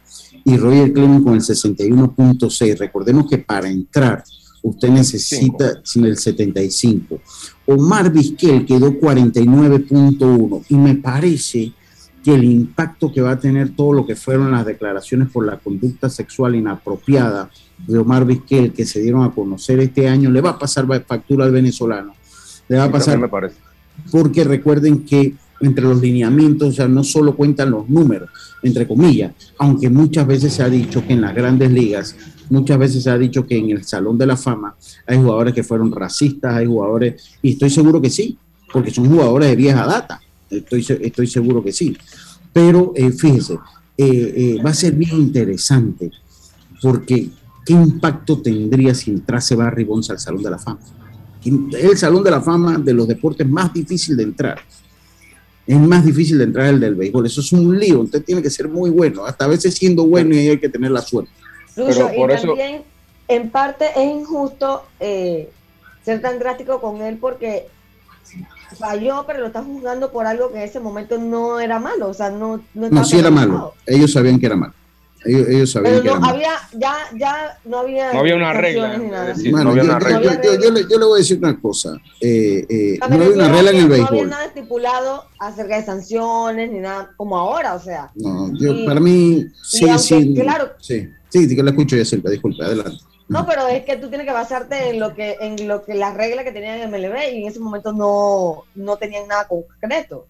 y 0.46 0.56
Roger 0.56 0.92
Clemens 0.92 1.24
con 1.24 1.34
el 1.34 1.40
61.6%, 1.40 2.78
recordemos 2.78 3.28
que 3.28 3.38
para 3.38 3.68
entrar 3.68 4.22
usted 4.62 4.88
necesita 4.90 5.82
el 5.96 6.16
75. 6.16 7.20
Omar 7.66 8.12
Vizquel 8.12 8.64
quedó 8.64 8.92
49.1 8.92 10.64
y 10.68 10.74
me 10.76 10.94
parece 10.94 11.72
que 12.22 12.34
el 12.34 12.44
impacto 12.44 13.12
que 13.12 13.20
va 13.20 13.32
a 13.32 13.40
tener 13.40 13.74
todo 13.74 13.92
lo 13.92 14.06
que 14.06 14.14
fueron 14.14 14.52
las 14.52 14.64
declaraciones 14.64 15.30
por 15.30 15.44
la 15.44 15.58
conducta 15.58 16.08
sexual 16.08 16.54
inapropiada 16.54 17.50
de 17.84 17.98
Omar 17.98 18.24
Vizquel 18.24 18.72
que 18.72 18.86
se 18.86 19.00
dieron 19.00 19.24
a 19.24 19.32
conocer 19.32 19.80
este 19.80 20.08
año 20.08 20.30
le 20.30 20.40
va 20.40 20.50
a 20.50 20.58
pasar 20.60 20.86
factura 21.04 21.44
al 21.44 21.50
venezolano. 21.50 22.14
Le 22.68 22.76
va 22.76 22.84
a 22.84 22.92
pasar. 22.92 23.18
Me 23.18 23.28
parece. 23.28 23.56
Porque 24.12 24.44
recuerden 24.44 25.04
que 25.04 25.34
entre 25.60 25.84
los 25.84 26.00
lineamientos, 26.00 26.68
o 26.68 26.72
sea, 26.72 26.88
no 26.88 27.02
solo 27.02 27.34
cuentan 27.34 27.70
los 27.70 27.88
números, 27.88 28.28
entre 28.62 28.86
comillas, 28.86 29.32
aunque 29.58 29.88
muchas 29.90 30.26
veces 30.26 30.52
se 30.52 30.62
ha 30.62 30.68
dicho 30.68 31.06
que 31.06 31.14
en 31.14 31.22
las 31.22 31.34
grandes 31.34 31.70
ligas 31.70 32.16
Muchas 32.48 32.78
veces 32.78 33.02
se 33.02 33.10
ha 33.10 33.18
dicho 33.18 33.46
que 33.46 33.58
en 33.58 33.70
el 33.70 33.84
Salón 33.84 34.16
de 34.16 34.26
la 34.26 34.36
Fama 34.36 34.76
hay 35.06 35.16
jugadores 35.18 35.52
que 35.52 35.64
fueron 35.64 35.90
racistas, 35.90 36.54
hay 36.54 36.66
jugadores, 36.66 37.36
y 37.42 37.52
estoy 37.52 37.70
seguro 37.70 38.00
que 38.00 38.10
sí, 38.10 38.38
porque 38.72 38.90
son 38.90 39.08
jugadores 39.08 39.48
de 39.48 39.56
vieja 39.56 39.84
data, 39.84 40.20
estoy, 40.48 40.86
estoy 41.00 41.26
seguro 41.26 41.62
que 41.62 41.72
sí. 41.72 41.96
Pero 42.52 42.92
eh, 42.94 43.10
fíjese, 43.10 43.54
eh, 43.96 44.34
eh, 44.36 44.62
va 44.64 44.70
a 44.70 44.74
ser 44.74 44.94
bien 44.94 45.16
interesante, 45.16 46.10
porque 46.80 47.30
¿qué 47.64 47.72
impacto 47.72 48.40
tendría 48.40 48.94
si 48.94 49.10
entrase 49.10 49.56
Barry 49.56 49.84
Bonds 49.84 50.10
al 50.10 50.20
Salón 50.20 50.42
de 50.42 50.50
la 50.50 50.58
Fama? 50.58 50.78
El 51.44 51.96
Salón 51.96 52.22
de 52.22 52.30
la 52.30 52.40
Fama 52.40 52.78
de 52.78 52.92
los 52.92 53.08
deportes 53.08 53.48
más 53.48 53.72
difícil 53.72 54.16
de 54.16 54.22
entrar. 54.22 54.58
Es 55.66 55.78
más 55.78 56.04
difícil 56.04 56.38
de 56.38 56.44
entrar 56.44 56.68
el 56.68 56.80
del 56.80 56.94
béisbol. 56.94 57.26
Eso 57.26 57.40
es 57.40 57.52
un 57.52 57.78
lío. 57.78 58.00
Usted 58.00 58.22
tiene 58.22 58.40
que 58.40 58.50
ser 58.50 58.68
muy 58.68 58.90
bueno. 58.90 59.26
Hasta 59.26 59.46
a 59.46 59.48
veces 59.48 59.74
siendo 59.74 60.06
bueno 60.06 60.34
y 60.34 60.48
hay 60.48 60.58
que 60.58 60.68
tener 60.68 60.90
la 60.90 61.02
suerte 61.02 61.30
y 61.76 62.26
también, 62.26 62.82
en 63.28 63.50
parte, 63.50 63.86
es 63.94 64.04
injusto 64.04 64.84
eh, 65.00 65.50
ser 66.04 66.22
tan 66.22 66.38
drástico 66.38 66.80
con 66.80 67.02
él 67.02 67.18
porque 67.18 67.68
falló, 68.78 69.24
pero 69.26 69.40
lo 69.40 69.46
está 69.46 69.62
juzgando 69.62 70.10
por 70.10 70.26
algo 70.26 70.50
que 70.50 70.58
en 70.58 70.62
ese 70.62 70.80
momento 70.80 71.18
no 71.18 71.60
era 71.60 71.78
malo. 71.78 72.08
O 72.08 72.14
sea, 72.14 72.30
no. 72.30 72.62
No, 72.74 72.88
no 72.88 73.04
sí 73.04 73.18
era 73.18 73.30
malo. 73.30 73.74
Ellos 73.84 74.12
sabían 74.12 74.38
que 74.38 74.46
era 74.46 74.56
malo. 74.56 74.72
Ellos, 75.26 75.72
sabían 75.72 76.02
que 76.02 76.08
era 76.08 76.16
había, 76.18 76.52
ya, 76.72 76.96
ya 77.18 77.58
no 77.64 77.78
había. 77.78 78.12
No 78.12 78.20
había 78.20 78.36
una 78.36 78.52
regla. 78.52 78.98
bueno, 79.50 79.74
yo, 79.74 79.82
le, 79.82 80.82
yo, 80.88 80.98
le, 80.98 81.04
voy 81.04 81.14
a 81.14 81.18
decir 81.18 81.38
una 81.38 81.60
cosa. 81.60 81.96
Eh, 82.20 82.66
eh, 82.68 82.98
no 83.08 83.14
había 83.16 83.30
una 83.30 83.48
regla 83.48 83.70
en 83.70 83.76
el 83.76 83.88
béisbol. 83.88 84.10
No 84.10 84.18
había 84.18 84.26
nada 84.26 84.44
estipulado 84.46 85.24
acerca 85.38 85.76
de 85.76 85.84
sanciones 85.84 86.70
ni 86.70 86.78
nada 86.78 87.10
como 87.16 87.36
ahora, 87.36 87.74
o 87.74 87.80
sea. 87.80 88.10
No, 88.14 88.52
yo, 88.58 88.86
para 88.86 89.00
mí 89.00 89.46
sigue 89.62 89.98
siendo. 89.98 90.42
Claro. 90.42 90.70
Sí 90.80 91.08
Sí, 91.28 91.48
sí 91.48 91.56
que 91.56 91.62
la 91.62 91.70
escucho, 91.70 92.02
Silva, 92.04 92.30
disculpe, 92.30 92.64
adelante. 92.64 92.98
No, 93.28 93.44
pero 93.44 93.66
es 93.66 93.84
que 93.84 93.96
tú 93.96 94.08
tienes 94.08 94.26
que 94.26 94.32
basarte 94.32 94.90
en 94.90 95.00
lo 95.00 95.14
que, 95.14 95.36
en 95.40 95.66
lo 95.66 95.84
que 95.84 95.94
las 95.94 96.14
reglas 96.14 96.44
que 96.44 96.52
tenían 96.52 96.78
en 96.78 96.90
MLB 96.90 97.34
y 97.34 97.42
en 97.42 97.48
ese 97.48 97.58
momento 97.58 97.92
no, 97.92 98.62
no 98.76 98.96
tenían 98.96 99.26
nada 99.26 99.48
concreto. 99.48 100.28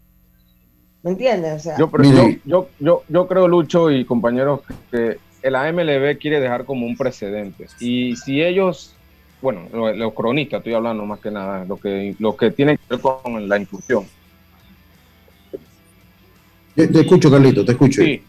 ¿Me 1.06 1.12
entiendes? 1.12 1.54
O 1.54 1.58
sea, 1.60 1.78
yo, 1.78 1.88
yo, 2.44 2.68
yo, 2.80 3.02
yo, 3.08 3.26
creo, 3.28 3.46
Lucho 3.46 3.92
y 3.92 4.04
compañeros, 4.04 4.60
que 4.90 5.18
la 5.48 5.72
MLB 5.72 6.18
quiere 6.18 6.40
dejar 6.40 6.64
como 6.64 6.84
un 6.84 6.96
precedente. 6.96 7.68
Y 7.78 8.16
si 8.16 8.42
ellos, 8.42 8.92
bueno, 9.40 9.68
los, 9.72 10.12
cronistas, 10.14 10.58
estoy 10.58 10.74
hablando 10.74 11.06
más 11.06 11.20
que 11.20 11.30
nada, 11.30 11.64
lo 11.64 11.76
que, 11.76 12.16
lo 12.18 12.36
que 12.36 12.50
tiene 12.50 12.76
que 12.76 12.82
ver 12.90 13.00
con 13.00 13.48
la 13.48 13.56
inclusión. 13.56 14.04
Te, 16.74 16.88
te 16.88 17.00
escucho, 17.02 17.30
Carlito, 17.30 17.64
te 17.64 17.70
escucho. 17.70 18.02
Sí 18.02 18.20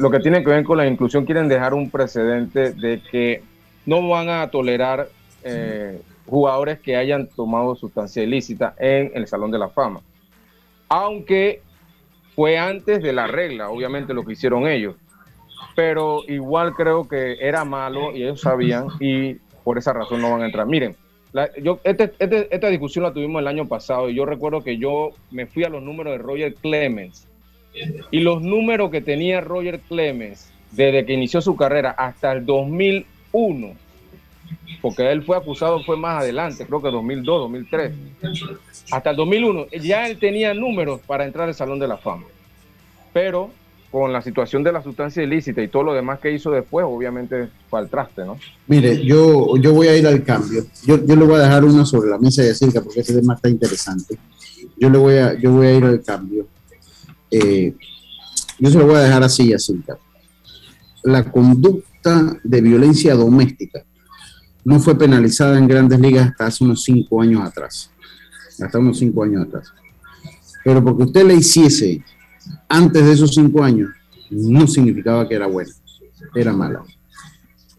lo 0.00 0.10
que 0.10 0.20
tiene 0.20 0.42
que 0.42 0.48
ver 0.48 0.64
con 0.64 0.78
la 0.78 0.86
inclusión, 0.86 1.26
quieren 1.26 1.48
dejar 1.48 1.74
un 1.74 1.90
precedente 1.90 2.72
de 2.72 3.02
que 3.10 3.42
no 3.84 4.08
van 4.08 4.30
a 4.30 4.48
tolerar 4.48 5.08
eh, 5.44 6.00
jugadores 6.26 6.80
que 6.80 6.96
hayan 6.96 7.26
tomado 7.28 7.74
sustancia 7.74 8.22
ilícita 8.22 8.74
en 8.78 9.10
el 9.14 9.26
Salón 9.26 9.50
de 9.50 9.58
la 9.58 9.68
Fama. 9.68 10.00
Aunque 10.88 11.62
fue 12.34 12.58
antes 12.58 13.02
de 13.02 13.12
la 13.12 13.26
regla, 13.26 13.70
obviamente 13.70 14.14
lo 14.14 14.24
que 14.24 14.32
hicieron 14.32 14.66
ellos. 14.66 14.96
Pero 15.74 16.22
igual 16.28 16.74
creo 16.74 17.08
que 17.08 17.36
era 17.40 17.64
malo 17.64 18.14
y 18.14 18.22
ellos 18.22 18.40
sabían 18.40 18.88
y 19.00 19.34
por 19.64 19.78
esa 19.78 19.92
razón 19.92 20.20
no 20.20 20.30
van 20.30 20.42
a 20.42 20.46
entrar. 20.46 20.66
Miren, 20.66 20.96
yo, 21.62 21.80
este, 21.84 22.12
este, 22.18 22.54
esta 22.54 22.68
discusión 22.68 23.04
la 23.04 23.12
tuvimos 23.12 23.40
el 23.40 23.48
año 23.48 23.66
pasado 23.66 24.10
y 24.10 24.14
yo 24.14 24.26
recuerdo 24.26 24.62
que 24.62 24.76
yo 24.76 25.10
me 25.30 25.46
fui 25.46 25.64
a 25.64 25.68
los 25.68 25.82
números 25.82 26.12
de 26.12 26.18
Roger 26.18 26.54
Clemens 26.54 27.26
y 28.10 28.20
los 28.20 28.42
números 28.42 28.90
que 28.90 29.00
tenía 29.00 29.40
Roger 29.40 29.80
Clemens 29.80 30.52
desde 30.72 31.06
que 31.06 31.14
inició 31.14 31.40
su 31.40 31.56
carrera 31.56 31.90
hasta 31.90 32.32
el 32.32 32.44
2001, 32.44 33.74
porque 34.80 35.10
él 35.10 35.22
fue 35.22 35.36
acusado, 35.36 35.82
fue 35.84 35.96
más 35.96 36.22
adelante, 36.22 36.66
creo 36.66 36.82
que 36.82 36.90
2002, 36.90 37.40
2003, 37.40 37.92
hasta 38.90 39.10
el 39.10 39.16
2001, 39.16 39.66
ya 39.82 40.08
él 40.08 40.18
tenía 40.18 40.52
números 40.54 41.00
para 41.06 41.24
entrar 41.24 41.48
al 41.48 41.54
Salón 41.54 41.78
de 41.78 41.88
la 41.88 41.96
Fama. 41.96 42.24
Pero 43.12 43.50
con 43.92 44.12
la 44.12 44.22
situación 44.22 44.64
de 44.64 44.72
la 44.72 44.82
sustancia 44.82 45.22
ilícita 45.22 45.62
y 45.62 45.68
todo 45.68 45.84
lo 45.84 45.94
demás 45.94 46.18
que 46.18 46.32
hizo 46.32 46.50
después, 46.50 46.84
obviamente 46.88 47.50
fue 47.68 47.78
al 47.78 47.90
traste, 47.90 48.24
¿no? 48.24 48.38
Mire, 48.66 49.04
yo, 49.04 49.56
yo 49.58 49.74
voy 49.74 49.88
a 49.88 49.96
ir 49.96 50.06
al 50.06 50.24
cambio. 50.24 50.64
Yo, 50.86 51.04
yo 51.04 51.14
le 51.14 51.24
voy 51.26 51.36
a 51.36 51.42
dejar 51.42 51.62
uno 51.62 51.84
sobre 51.84 52.10
la 52.10 52.18
mesa 52.18 52.42
de 52.42 52.54
cerca 52.54 52.80
porque 52.80 53.00
ese 53.00 53.14
tema 53.14 53.34
está 53.34 53.50
interesante. 53.50 54.18
Yo, 54.78 54.88
le 54.88 54.96
voy 54.96 55.14
a, 55.16 55.38
yo 55.38 55.52
voy 55.52 55.66
a 55.66 55.74
ir 55.74 55.84
al 55.84 56.02
cambio. 56.02 56.46
Eh, 57.30 57.74
yo 58.58 58.70
se 58.70 58.78
lo 58.78 58.86
voy 58.86 58.96
a 58.96 59.00
dejar 59.00 59.22
así, 59.22 59.52
así. 59.52 59.78
La 61.02 61.30
conducta 61.30 62.40
de 62.42 62.60
violencia 62.62 63.14
doméstica 63.14 63.84
no 64.64 64.78
fue 64.80 64.96
penalizada 64.96 65.58
en 65.58 65.66
grandes 65.66 65.98
ligas 66.00 66.30
hasta 66.30 66.46
hace 66.46 66.64
unos 66.64 66.82
cinco 66.84 67.20
años 67.20 67.42
atrás. 67.42 67.90
Hasta 68.60 68.78
unos 68.78 68.98
cinco 68.98 69.24
años 69.24 69.46
atrás. 69.46 69.72
Pero 70.64 70.82
porque 70.84 71.04
usted 71.04 71.26
le 71.26 71.34
hiciese 71.34 72.04
antes 72.68 73.04
de 73.04 73.12
esos 73.12 73.34
cinco 73.34 73.62
años, 73.62 73.90
no 74.30 74.66
significaba 74.66 75.28
que 75.28 75.34
era 75.34 75.46
buena, 75.46 75.70
era 76.34 76.52
mala. 76.52 76.82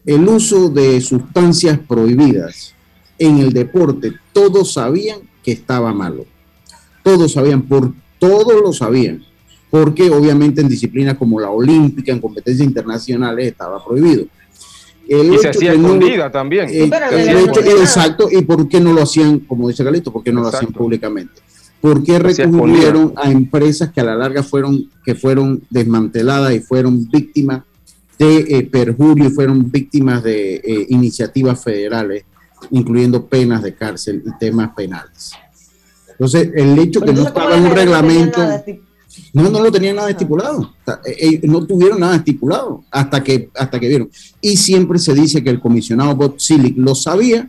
El 0.04 0.28
uso 0.28 0.68
de 0.68 1.00
sustancias 1.00 1.78
prohibidas 1.78 2.74
en 3.18 3.38
el 3.38 3.52
deporte 3.52 4.12
todos 4.32 4.74
sabían 4.74 5.20
que 5.42 5.52
estaba 5.52 5.92
malo. 5.92 6.26
Todos 7.02 7.32
sabían, 7.32 7.62
por 7.62 7.92
todos 8.18 8.60
lo 8.62 8.72
sabían, 8.72 9.22
porque 9.70 10.10
obviamente 10.10 10.60
en 10.60 10.68
disciplinas 10.68 11.16
como 11.16 11.40
la 11.40 11.50
olímpica, 11.50 12.12
en 12.12 12.20
competencias 12.20 12.66
internacionales, 12.66 13.48
estaba 13.48 13.84
prohibido. 13.84 14.26
Y 15.06 15.38
se 15.38 15.48
hacía 15.48 15.72
escondida 15.72 16.30
también. 16.30 16.68
Eh, 16.70 16.90
exacto, 17.78 18.28
y 18.30 18.42
por 18.42 18.68
qué 18.68 18.80
no 18.80 18.92
lo 18.92 19.02
hacían, 19.02 19.40
como 19.40 19.68
dice 19.68 19.84
Galito, 19.84 20.12
por 20.12 20.22
qué 20.22 20.32
no 20.32 20.40
lo 20.40 20.48
hacían 20.48 20.72
públicamente. 20.72 21.42
¿Por 21.80 22.02
qué 22.02 22.18
recurrieron 22.18 23.12
a 23.16 23.30
empresas 23.30 23.92
que 23.92 24.00
a 24.00 24.04
la 24.04 24.14
larga 24.14 24.42
fueron, 24.42 24.90
que 25.04 25.14
fueron 25.14 25.62
desmanteladas 25.68 26.54
y 26.54 26.60
fueron 26.60 27.10
víctimas 27.10 27.62
de 28.18 28.38
eh, 28.38 28.62
perjurio 28.62 29.26
y 29.26 29.30
fueron 29.30 29.70
víctimas 29.70 30.22
de 30.22 30.54
eh, 30.54 30.86
iniciativas 30.88 31.62
federales, 31.62 32.24
incluyendo 32.70 33.26
penas 33.26 33.62
de 33.62 33.74
cárcel 33.74 34.22
y 34.24 34.38
temas 34.38 34.70
penales? 34.74 35.32
Entonces, 36.12 36.50
el 36.54 36.78
hecho 36.78 37.02
que 37.02 37.12
no 37.12 37.26
estaba 37.26 37.56
en 37.56 37.66
un 37.66 37.72
reglamento, 37.72 38.40
no, 39.32 39.50
no 39.50 39.60
lo 39.60 39.70
tenían 39.70 39.96
nada 39.96 40.10
estipulado, 40.10 40.74
eh, 41.06 41.40
no 41.44 41.66
tuvieron 41.66 42.00
nada 42.00 42.16
estipulado 42.16 42.84
hasta 42.90 43.22
que, 43.22 43.50
hasta 43.54 43.80
que 43.80 43.88
vieron. 43.88 44.10
Y 44.40 44.56
siempre 44.56 44.98
se 44.98 45.14
dice 45.14 45.42
que 45.42 45.50
el 45.50 45.60
comisionado 45.60 46.14
Bob 46.14 46.34
Silic 46.38 46.76
lo 46.76 46.94
sabía 46.94 47.48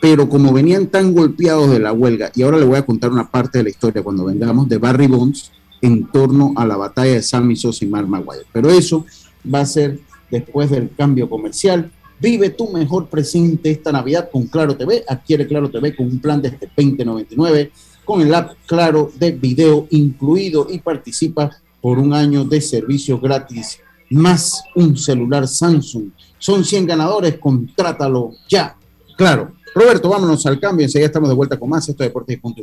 pero 0.00 0.28
como 0.28 0.52
venían 0.52 0.86
tan 0.86 1.12
golpeados 1.12 1.70
de 1.70 1.78
la 1.78 1.92
huelga, 1.92 2.32
y 2.34 2.42
ahora 2.42 2.58
le 2.58 2.64
voy 2.64 2.78
a 2.78 2.86
contar 2.86 3.12
una 3.12 3.30
parte 3.30 3.58
de 3.58 3.64
la 3.64 3.70
historia 3.70 4.02
cuando 4.02 4.24
vengamos 4.24 4.68
de 4.68 4.78
Barry 4.78 5.06
Bonds 5.06 5.52
en 5.82 6.06
torno 6.10 6.54
a 6.56 6.66
la 6.66 6.76
batalla 6.76 7.12
de 7.12 7.22
San 7.22 7.46
Misos 7.46 7.82
y 7.82 7.86
Mar 7.86 8.06
Maguire. 8.06 8.46
Pero 8.52 8.70
eso 8.70 9.04
va 9.52 9.60
a 9.60 9.66
ser 9.66 10.00
después 10.30 10.70
del 10.70 10.90
cambio 10.96 11.28
comercial. 11.28 11.90
Vive 12.18 12.50
tu 12.50 12.70
mejor 12.70 13.08
presente 13.08 13.70
esta 13.70 13.92
Navidad 13.92 14.28
con 14.30 14.46
Claro 14.46 14.76
TV. 14.76 15.04
Adquiere 15.08 15.46
Claro 15.46 15.70
TV 15.70 15.94
con 15.96 16.06
un 16.06 16.18
plan 16.18 16.40
desde 16.42 16.58
2099 16.76 17.70
con 18.10 18.22
el 18.22 18.34
app 18.34 18.54
Claro 18.66 19.12
de 19.20 19.30
video 19.30 19.86
incluido 19.90 20.66
y 20.68 20.80
participa 20.80 21.48
por 21.80 21.96
un 21.96 22.12
año 22.12 22.44
de 22.44 22.60
servicio 22.60 23.20
gratis 23.20 23.78
más 24.10 24.64
un 24.74 24.96
celular 24.96 25.46
Samsung. 25.46 26.10
Son 26.36 26.64
100 26.64 26.88
ganadores, 26.88 27.38
contrátalo 27.38 28.32
ya. 28.48 28.76
Claro, 29.16 29.52
Roberto, 29.72 30.08
vámonos 30.08 30.44
al 30.44 30.58
cambio. 30.58 30.86
Enseguida 30.86 31.06
estamos 31.06 31.28
de 31.28 31.36
vuelta 31.36 31.56
con 31.56 31.68
más. 31.68 31.88
Esto 31.88 32.02
de 32.02 32.08
Deportes 32.08 32.36
y 32.36 32.40
Punto 32.40 32.62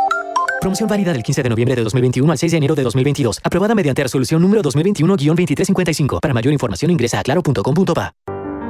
Promoción 0.61 0.87
válida 0.87 1.11
del 1.11 1.23
15 1.23 1.41
de 1.41 1.49
noviembre 1.49 1.75
de 1.75 1.83
2021 1.83 2.31
al 2.31 2.37
6 2.37 2.51
de 2.51 2.57
enero 2.59 2.75
de 2.75 2.83
2022. 2.83 3.39
Aprobada 3.43 3.73
mediante 3.73 4.03
resolución 4.03 4.43
número 4.43 4.61
2021-2355. 4.61 6.19
Para 6.21 6.35
mayor 6.35 6.53
información 6.53 6.91
ingresa 6.91 7.19
a 7.19 7.23
claro.com.pa. 7.23 8.13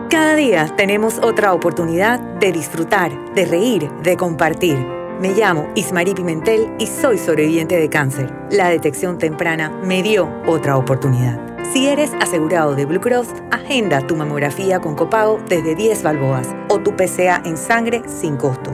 Cada 0.10 0.36
día 0.36 0.74
tenemos 0.78 1.20
otra 1.22 1.54
oportunidad 1.54 2.22
de 2.40 2.54
disfrutar, 2.54 3.12
de 3.34 3.46
reír, 3.46 3.90
de 4.04 4.16
compartir. 4.16 4.78
Me 5.20 5.34
llamo 5.34 5.68
Ismarí 5.76 6.14
Pimentel 6.14 6.70
y 6.80 6.88
soy 6.88 7.18
sobreviviente 7.18 7.76
de 7.78 7.90
cáncer. 7.90 8.34
La 8.52 8.70
detección 8.70 9.18
temprana 9.18 9.70
me 9.84 10.02
dio 10.02 10.30
otra 10.48 10.78
oportunidad. 10.78 11.40
Si 11.74 11.88
eres 11.88 12.12
asegurado 12.22 12.74
de 12.74 12.86
Blue 12.86 13.02
Cross, 13.02 13.28
agenda 13.52 14.08
tu 14.08 14.16
mamografía 14.16 14.80
con 14.80 14.96
copago 14.96 15.42
desde 15.50 15.76
10 15.76 16.04
balboas 16.04 16.48
o 16.70 16.80
tu 16.80 16.96
PCA 16.96 17.42
en 17.44 17.58
sangre 17.58 18.02
sin 18.08 18.38
costo. 18.38 18.74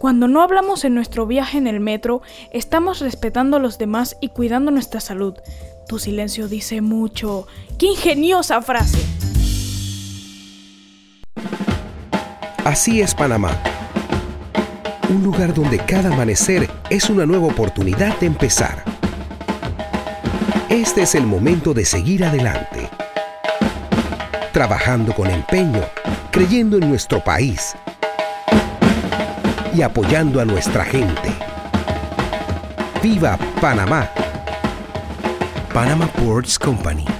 Cuando 0.00 0.28
no 0.28 0.40
hablamos 0.40 0.86
en 0.86 0.94
nuestro 0.94 1.26
viaje 1.26 1.58
en 1.58 1.66
el 1.66 1.78
metro, 1.78 2.22
estamos 2.52 3.00
respetando 3.00 3.58
a 3.58 3.60
los 3.60 3.76
demás 3.76 4.16
y 4.22 4.30
cuidando 4.30 4.70
nuestra 4.70 4.98
salud. 4.98 5.34
Tu 5.88 5.98
silencio 5.98 6.48
dice 6.48 6.80
mucho. 6.80 7.46
¡Qué 7.78 7.84
ingeniosa 7.84 8.62
frase! 8.62 8.98
Así 12.64 13.02
es 13.02 13.14
Panamá. 13.14 13.50
Un 15.10 15.22
lugar 15.22 15.52
donde 15.52 15.76
cada 15.76 16.14
amanecer 16.14 16.70
es 16.88 17.10
una 17.10 17.26
nueva 17.26 17.48
oportunidad 17.48 18.18
de 18.20 18.26
empezar. 18.26 18.82
Este 20.70 21.02
es 21.02 21.14
el 21.14 21.26
momento 21.26 21.74
de 21.74 21.84
seguir 21.84 22.24
adelante. 22.24 22.88
Trabajando 24.54 25.12
con 25.14 25.28
empeño, 25.28 25.82
creyendo 26.30 26.78
en 26.78 26.88
nuestro 26.88 27.22
país 27.22 27.76
y 29.74 29.82
apoyando 29.82 30.40
a 30.40 30.44
nuestra 30.44 30.84
gente. 30.84 31.32
¡Viva 33.02 33.38
Panamá! 33.60 34.08
Panama 35.72 36.06
Ports 36.06 36.58
Company. 36.58 37.19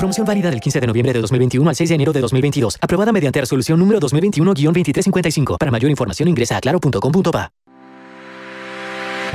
Promoción 0.00 0.26
válida 0.26 0.50
del 0.50 0.60
15 0.60 0.80
de 0.80 0.86
noviembre 0.86 1.12
de 1.12 1.20
2021 1.20 1.68
al 1.68 1.76
6 1.76 1.90
de 1.90 1.94
enero 1.94 2.12
de 2.14 2.20
2022. 2.22 2.78
Aprobada 2.80 3.12
mediante 3.12 3.38
resolución 3.38 3.78
número 3.78 4.00
2021-2355. 4.00 5.58
Para 5.58 5.70
mayor 5.70 5.90
información 5.90 6.26
ingresa 6.26 6.56
a 6.56 6.60
claro.com.pa. 6.62 7.52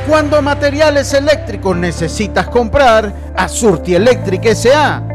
Cuando 0.07 0.41
materiales 0.41 1.13
eléctricos 1.13 1.77
necesitas 1.77 2.47
comprar, 2.47 3.13
a 3.37 3.47
Surti 3.47 3.93
Electric 3.93 4.43
S.A. 4.45 5.14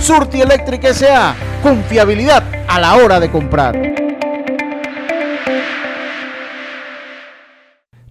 Surti 0.00 0.40
Electric 0.40 0.84
S.A. 0.84 1.34
Confiabilidad 1.62 2.42
a 2.68 2.78
la 2.78 2.96
hora 2.96 3.20
de 3.20 3.30
comprar. 3.30 3.94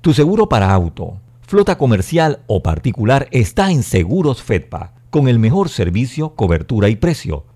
Tu 0.01 0.13
seguro 0.13 0.49
para 0.49 0.73
auto 0.73 1.19
flota 1.41 1.77
comercial 1.77 2.39
o 2.47 2.63
particular 2.63 3.27
está 3.31 3.69
en 3.71 3.83
Seguros 3.83 4.41
Fedpa, 4.41 4.93
con 5.11 5.27
el 5.27 5.37
mejor 5.37 5.69
servicio, 5.69 6.35
cobertura 6.35 6.89
y 6.89 6.95
precio 6.95 7.45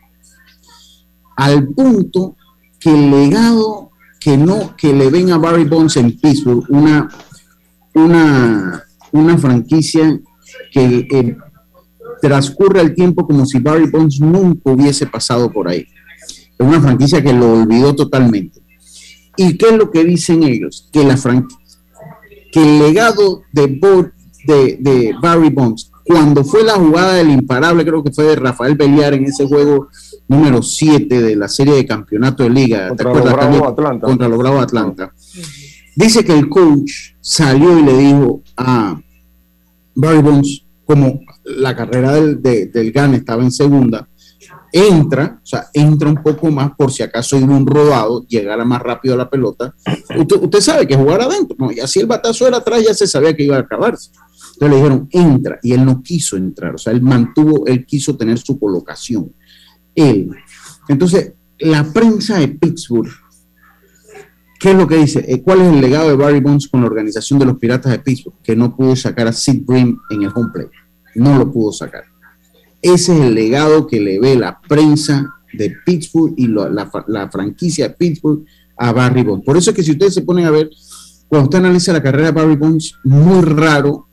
Al 1.36 1.68
punto 1.68 2.36
que 2.80 2.90
el 2.90 3.10
legado 3.10 3.90
que 4.18 4.36
no, 4.36 4.74
que 4.76 4.92
le 4.92 5.10
ven 5.10 5.32
a 5.32 5.38
Barry 5.38 5.64
Bonds 5.64 5.96
en 5.96 6.16
Pittsburgh, 6.18 6.64
una, 6.68 7.08
una 7.94 8.84
una 9.12 9.38
franquicia 9.38 10.20
que 10.72 11.06
eh, 11.10 11.36
transcurre 12.20 12.80
el 12.80 12.94
tiempo 12.94 13.26
como 13.26 13.46
si 13.46 13.58
Barry 13.58 13.88
Bonds 13.88 14.20
nunca 14.20 14.72
hubiese 14.72 15.06
pasado 15.06 15.50
por 15.50 15.68
ahí. 15.68 15.86
Es 16.58 16.66
una 16.66 16.80
franquicia 16.80 17.22
que 17.22 17.32
lo 17.32 17.60
olvidó 17.60 17.94
totalmente. 17.94 18.60
¿Y 19.36 19.56
qué 19.56 19.68
es 19.68 19.76
lo 19.76 19.90
que 19.90 20.04
dicen 20.04 20.42
ellos? 20.42 20.88
Que, 20.92 21.04
la 21.04 21.16
que 22.50 22.62
el 22.62 22.78
legado 22.78 23.42
de, 23.52 23.66
de, 24.44 24.76
de 24.80 25.14
Barry 25.20 25.50
Bonds, 25.50 25.90
cuando 26.04 26.44
fue 26.44 26.64
la 26.64 26.74
jugada 26.74 27.14
del 27.14 27.30
imparable, 27.30 27.84
creo 27.84 28.02
que 28.02 28.12
fue 28.12 28.24
de 28.24 28.36
Rafael 28.36 28.74
Beliar 28.74 29.14
en 29.14 29.24
ese 29.24 29.46
juego 29.46 29.88
número 30.26 30.62
7 30.62 31.22
de 31.22 31.36
la 31.36 31.48
serie 31.48 31.74
de 31.74 31.86
campeonato 31.86 32.42
de 32.42 32.50
liga, 32.50 32.88
contra, 32.88 33.12
los 33.12 33.32
Bravo 33.32 33.68
Atlanta. 33.68 34.06
contra 34.06 34.28
los 34.28 34.38
Bravo 34.38 34.60
Atlanta. 34.60 35.12
Dice 35.94 36.24
que 36.24 36.36
el 36.36 36.48
coach 36.48 37.14
salió 37.20 37.78
y 37.78 37.82
le 37.82 37.96
dijo 37.96 38.42
a 38.56 39.00
Barry 39.94 40.22
Bonds, 40.22 40.64
como 40.84 41.20
la 41.44 41.76
carrera 41.76 42.12
del, 42.12 42.42
de, 42.42 42.66
del 42.66 42.92
GAN 42.92 43.14
estaba 43.14 43.42
en 43.42 43.52
segunda, 43.52 44.08
entra, 44.72 45.38
o 45.42 45.46
sea, 45.46 45.66
entra 45.74 46.08
un 46.08 46.22
poco 46.22 46.50
más 46.50 46.72
por 46.76 46.90
si 46.90 47.02
acaso 47.02 47.36
iba 47.36 47.54
un 47.54 47.66
rodado, 47.66 48.24
llegara 48.26 48.64
más 48.64 48.80
rápido 48.80 49.14
a 49.14 49.18
la 49.18 49.28
pelota. 49.28 49.74
Usted, 50.16 50.60
sabe 50.60 50.86
que 50.86 50.96
jugar 50.96 51.20
adentro, 51.20 51.56
¿no? 51.58 51.70
y 51.70 51.78
así 51.78 52.00
el 52.00 52.06
batazo 52.06 52.48
era 52.48 52.56
atrás, 52.56 52.82
ya 52.82 52.94
se 52.94 53.06
sabía 53.06 53.36
que 53.36 53.44
iba 53.44 53.56
a 53.56 53.60
acabarse. 53.60 54.10
Entonces 54.62 54.70
le 54.70 54.76
dijeron, 54.76 55.08
entra, 55.10 55.58
y 55.62 55.72
él 55.72 55.84
no 55.84 56.02
quiso 56.02 56.36
entrar, 56.36 56.74
o 56.74 56.78
sea, 56.78 56.92
él 56.92 57.02
mantuvo, 57.02 57.66
él 57.66 57.84
quiso 57.84 58.16
tener 58.16 58.38
su 58.38 58.58
colocación. 58.58 59.32
Él. 59.94 60.30
Entonces, 60.88 61.34
la 61.58 61.84
prensa 61.92 62.38
de 62.38 62.48
Pittsburgh 62.48 63.10
¿Qué 64.62 64.70
es 64.70 64.76
lo 64.76 64.86
que 64.86 64.96
dice? 64.96 65.24
Eh, 65.26 65.42
¿Cuál 65.42 65.62
es 65.62 65.72
el 65.72 65.80
legado 65.80 66.08
de 66.08 66.14
Barry 66.14 66.38
Bonds 66.38 66.68
con 66.68 66.82
la 66.82 66.86
organización 66.86 67.36
de 67.40 67.46
los 67.46 67.58
Piratas 67.58 67.90
de 67.90 67.98
Pittsburgh? 67.98 68.36
Que 68.44 68.54
no 68.54 68.76
pudo 68.76 68.94
sacar 68.94 69.26
a 69.26 69.32
Sid 69.32 69.64
Brim 69.66 69.98
en 70.08 70.22
el 70.22 70.30
home 70.32 70.50
play. 70.54 70.68
No 71.16 71.36
lo 71.36 71.50
pudo 71.50 71.72
sacar. 71.72 72.04
Ese 72.80 73.12
es 73.12 73.20
el 73.22 73.34
legado 73.34 73.88
que 73.88 73.98
le 73.98 74.20
ve 74.20 74.36
la 74.36 74.60
prensa 74.60 75.34
de 75.52 75.74
Pittsburgh 75.84 76.34
y 76.36 76.46
la, 76.46 77.28
franquicia 77.32 77.88
de 77.88 77.94
Pittsburgh 77.94 78.44
a 78.76 78.92
Barry 78.92 79.24
Bonds. 79.24 79.44
Por 79.44 79.56
eso 79.56 79.70
es 79.70 79.76
que 79.76 79.82
si 79.82 79.90
ustedes 79.90 80.14
se 80.14 80.22
ponen 80.22 80.46
a 80.46 80.52
ver, 80.52 80.70
cuando 81.26 81.46
usted 81.46 81.58
analiza 81.58 81.92
la 81.92 82.02
carrera 82.02 82.26
de 82.26 82.32
Barry 82.32 82.54
Bonds, 82.54 82.94
muy 83.02 83.42
raro 83.42 84.06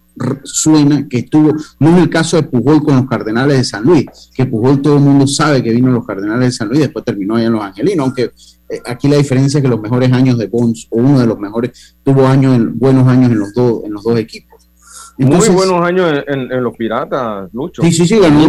suena 0.43 1.07
que 1.07 1.19
estuvo, 1.19 1.53
no 1.79 1.97
es 1.97 2.03
el 2.03 2.09
caso 2.09 2.37
de 2.37 2.43
Pujol 2.43 2.83
con 2.83 2.95
los 2.95 3.07
Cardenales 3.07 3.57
de 3.57 3.63
San 3.63 3.83
Luis, 3.83 4.05
que 4.33 4.45
Pujol 4.45 4.81
todo 4.81 4.95
el 4.95 5.03
mundo 5.03 5.27
sabe 5.27 5.63
que 5.63 5.71
vino 5.71 5.89
a 5.89 5.91
los 5.91 6.05
Cardenales 6.05 6.45
de 6.45 6.51
San 6.51 6.67
Luis 6.67 6.79
y 6.79 6.83
después 6.83 7.05
terminó 7.05 7.35
allá 7.35 7.47
en 7.47 7.53
los 7.53 7.63
Angelinos, 7.63 8.05
aunque 8.05 8.31
eh, 8.69 8.81
aquí 8.85 9.07
la 9.07 9.17
diferencia 9.17 9.57
es 9.57 9.63
que 9.63 9.69
los 9.69 9.81
mejores 9.81 10.11
años 10.11 10.37
de 10.37 10.47
Bonds, 10.47 10.87
o 10.91 10.97
uno 10.97 11.19
de 11.19 11.27
los 11.27 11.39
mejores, 11.39 11.97
tuvo 12.03 12.27
años 12.27 12.55
en, 12.55 12.77
buenos 12.77 13.07
años 13.07 13.31
en 13.31 13.39
los, 13.39 13.53
dos 13.53 13.83
en 13.83 13.93
los 13.93 14.03
dos 14.03 14.17
equipos. 14.17 14.69
Muy 15.17 15.49
buenos 15.49 15.81
años 15.81 16.23
en, 16.27 16.63
los 16.63 16.77
Piratas, 16.77 17.49
Lucho. 17.51 17.81
Sí, 17.81 17.91
sí, 17.91 18.07
sí, 18.07 18.19
ganó, 18.19 18.47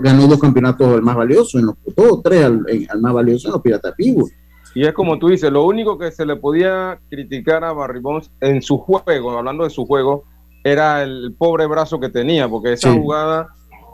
ganó 0.00 0.28
dos 0.28 0.38
campeonatos 0.38 0.94
al 0.94 1.02
más 1.02 1.16
valioso, 1.16 1.58
en 1.58 1.66
los 1.66 1.74
dos, 1.96 2.22
tres 2.22 2.44
al, 2.44 3.00
más 3.00 3.12
valioso 3.12 3.48
en 3.48 3.52
los 3.54 3.62
Piratas 3.62 3.92
Pittsburgh. 3.96 4.30
Y 4.76 4.86
es 4.86 4.92
como 4.92 5.18
tú 5.18 5.28
dices, 5.28 5.50
lo 5.50 5.64
único 5.64 5.98
que 5.98 6.12
se 6.12 6.24
le 6.24 6.36
podía 6.36 7.00
criticar 7.10 7.64
a 7.64 7.72
Barry 7.72 8.00
Bonds 8.00 8.30
en 8.40 8.62
su 8.62 8.78
juego, 8.78 9.36
hablando 9.36 9.64
de 9.64 9.70
su 9.70 9.84
juego, 9.84 10.24
era 10.64 11.02
el 11.02 11.34
pobre 11.36 11.66
brazo 11.66 11.98
que 12.00 12.08
tenía, 12.08 12.48
porque 12.48 12.72
esa 12.74 12.92
Sí. 12.92 12.98
jugada, 12.98 13.48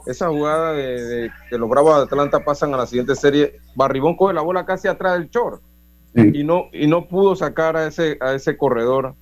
esa 0.06 0.28
jugada 0.28 0.72
de, 0.72 1.02
de 1.04 1.30
que 1.50 1.58
los 1.58 1.68
Bravos 1.68 1.96
de 1.96 2.02
Atlanta 2.04 2.44
pasan 2.44 2.74
a 2.74 2.76
la 2.78 2.86
siguiente 2.86 3.14
serie, 3.16 3.56
Barry 3.74 4.00
Bonds 4.00 4.18
coge 4.18 4.34
la 4.34 4.42
bola 4.42 4.64
casi 4.66 4.88
atrás 4.88 5.18
del 5.18 5.28
short 5.30 5.62
y 6.14 6.42
no 6.42 6.64
y 6.72 6.86
no 6.88 7.06
pudo 7.06 7.36
sacar 7.36 7.76
a 7.76 7.86
ese 7.86 8.16
a 8.20 8.32
ese 8.34 8.56
corredor 8.56 9.14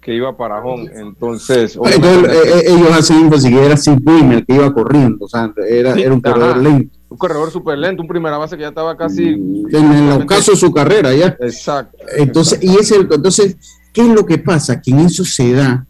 que 0.00 0.14
iba 0.14 0.36
para 0.36 0.60
home. 0.62 0.90
Entonces, 0.94 1.74
Entonces, 1.76 1.76
obviamente, 1.76 2.30
eh, 2.36 2.58
eh, 2.60 2.64
ellos 2.68 2.92
hacen 2.92 3.16
énfasis 3.24 3.50
que 3.50 3.64
era 3.66 3.76
Sid 3.76 3.98
Wimmer 4.04 4.44
que 4.44 4.54
iba 4.54 4.72
corriendo, 4.72 5.24
o 5.24 5.28
sea, 5.28 5.52
era, 5.68 5.94
Sí, 5.94 6.02
era 6.02 6.12
un 6.14 6.20
corredor 6.20 6.50
ajá. 6.50 6.58
lento. 6.62 6.98
un 7.08 7.16
corredor 7.18 7.50
súper 7.50 7.78
lento, 7.78 8.02
un 8.02 8.08
primera 8.08 8.36
base 8.36 8.56
que 8.56 8.62
ya 8.62 8.68
estaba 8.68 8.96
casi 8.96 9.28
En 9.28 9.92
el 9.92 10.22
ocaso 10.22 10.50
de 10.52 10.56
su 10.58 10.72
carrera 10.72 11.14
ya. 11.14 11.36
Exacto. 11.40 11.96
Entonces, 12.16 12.58
y 12.62 12.76
es 12.76 12.90
el, 12.92 13.08
entonces, 13.10 13.56
¿qué 13.94 14.02
es 14.02 14.08
lo 14.08 14.26
que 14.26 14.38
pasa? 14.38 14.80
Que 14.80 14.90
en 14.90 14.98
eso 15.00 15.24
se 15.24 15.52
da, 15.52 15.86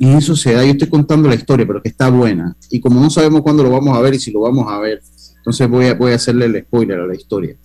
en 0.00 0.16
eso 0.16 0.36
se 0.36 0.52
da, 0.52 0.64
yo 0.64 0.72
estoy 0.72 0.88
contando 0.88 1.28
la 1.28 1.34
historia, 1.34 1.66
pero 1.66 1.82
que 1.82 1.88
está 1.88 2.08
buena. 2.10 2.56
Y 2.70 2.80
como 2.80 3.00
no 3.00 3.10
sabemos 3.10 3.42
cuándo 3.42 3.62
lo 3.62 3.70
vamos 3.70 3.96
a 3.96 4.00
ver 4.00 4.14
y 4.14 4.18
si 4.18 4.30
lo 4.30 4.40
vamos 4.40 4.66
a 4.68 4.78
ver, 4.78 5.02
entonces 5.36 5.68
voy 5.68 5.86
a, 5.86 5.94
voy 5.94 6.12
a 6.12 6.16
hacerle 6.16 6.46
el 6.46 6.62
spoiler 6.62 7.00
a 7.00 7.06
la 7.06 7.14
historia. 7.14 7.56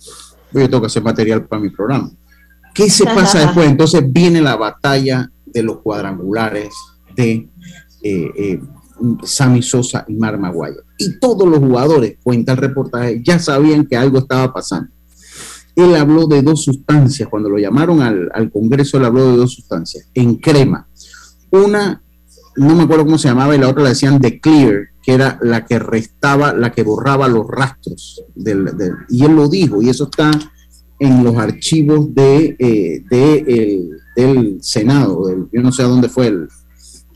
Yo 0.52 0.68
tengo 0.68 0.80
que 0.80 0.86
hacer 0.86 1.02
material 1.02 1.46
para 1.46 1.62
mi 1.62 1.70
programa. 1.70 2.10
¿Qué 2.74 2.90
se 2.90 3.04
pasa 3.04 3.38
después? 3.46 3.68
Entonces 3.68 4.02
viene 4.10 4.40
la 4.40 4.56
batalla 4.56 5.30
de 5.44 5.62
los 5.62 5.78
cuadrangulares 5.78 6.74
de 7.14 7.48
eh, 8.02 8.30
eh, 8.36 8.60
Sammy 9.22 9.62
Sosa 9.62 10.04
y 10.08 10.14
Mar 10.14 10.38
Maguire. 10.38 10.82
Y 10.98 11.18
todos 11.18 11.48
los 11.48 11.58
jugadores, 11.58 12.18
cuenta 12.22 12.52
el 12.52 12.58
reportaje, 12.58 13.22
ya 13.24 13.38
sabían 13.38 13.86
que 13.86 13.96
algo 13.96 14.18
estaba 14.18 14.52
pasando. 14.52 14.90
Él 15.76 15.94
habló 15.96 16.26
de 16.26 16.40
dos 16.42 16.64
sustancias, 16.64 17.28
cuando 17.28 17.48
lo 17.48 17.58
llamaron 17.58 18.00
al, 18.00 18.30
al 18.32 18.50
Congreso, 18.50 18.96
él 18.96 19.04
habló 19.04 19.32
de 19.32 19.36
dos 19.36 19.52
sustancias, 19.54 20.08
en 20.14 20.36
crema. 20.36 20.86
Una, 21.50 22.03
no 22.56 22.74
me 22.74 22.82
acuerdo 22.84 23.04
cómo 23.04 23.18
se 23.18 23.28
llamaba, 23.28 23.54
y 23.54 23.58
la 23.58 23.68
otra 23.68 23.82
la 23.82 23.88
decían 23.90 24.18
de 24.18 24.40
Clear, 24.40 24.88
que 25.02 25.12
era 25.12 25.38
la 25.42 25.64
que 25.66 25.78
restaba, 25.78 26.52
la 26.54 26.72
que 26.72 26.82
borraba 26.82 27.28
los 27.28 27.46
rastros. 27.48 28.22
Del, 28.34 28.68
y 29.08 29.24
él 29.24 29.34
lo 29.34 29.48
dijo, 29.48 29.82
y 29.82 29.88
eso 29.90 30.04
está 30.04 30.30
en 30.98 31.24
los 31.24 31.36
archivos 31.36 32.14
de, 32.14 32.56
eh, 32.58 33.02
de 33.10 33.38
el- 33.48 33.90
del 34.16 34.58
Senado, 34.62 35.26
del- 35.26 35.48
yo 35.52 35.60
no 35.60 35.72
sé 35.72 35.82
a 35.82 35.86
dónde 35.86 36.08
fue 36.08 36.28
el, 36.28 36.48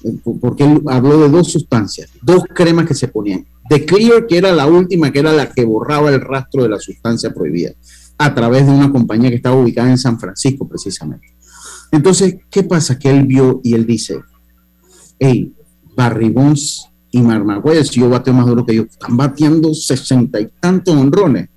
el- 0.04 0.20
porque 0.40 0.64
él 0.64 0.82
habló 0.88 1.20
de 1.20 1.28
dos 1.28 1.52
sustancias, 1.52 2.10
dos 2.22 2.42
cremas 2.54 2.86
que 2.86 2.94
se 2.94 3.08
ponían. 3.08 3.46
De 3.70 3.84
Clear, 3.84 4.26
que 4.26 4.38
era 4.38 4.50
la 4.52 4.66
última, 4.66 5.10
que 5.12 5.20
era 5.20 5.32
la 5.32 5.50
que 5.50 5.64
borraba 5.64 6.10
el 6.10 6.20
rastro 6.20 6.62
de 6.64 6.70
la 6.70 6.78
sustancia 6.80 7.32
prohibida, 7.32 7.70
a 8.18 8.34
través 8.34 8.66
de 8.66 8.72
una 8.72 8.90
compañía 8.90 9.30
que 9.30 9.36
estaba 9.36 9.56
ubicada 9.56 9.88
en 9.90 9.98
San 9.98 10.18
Francisco, 10.18 10.66
precisamente. 10.68 11.28
Entonces, 11.92 12.36
¿qué 12.50 12.64
pasa? 12.64 12.98
Que 12.98 13.10
él 13.10 13.24
vio 13.24 13.60
y 13.62 13.74
él 13.74 13.86
dice, 13.86 14.18
hey, 15.18 15.52
Barry 15.96 16.28
Bonds 16.30 16.86
y 17.10 17.20
Mar 17.22 17.42
Maguire, 17.44 17.84
si 17.84 18.00
yo 18.00 18.08
bateo 18.08 18.34
más 18.34 18.46
duro 18.46 18.64
que 18.64 18.72
ellos, 18.72 18.86
están 18.90 19.16
bateando 19.16 19.72
sesenta 19.74 20.40
y 20.40 20.48
tantos 20.60 20.94
honrones. 20.94 21.48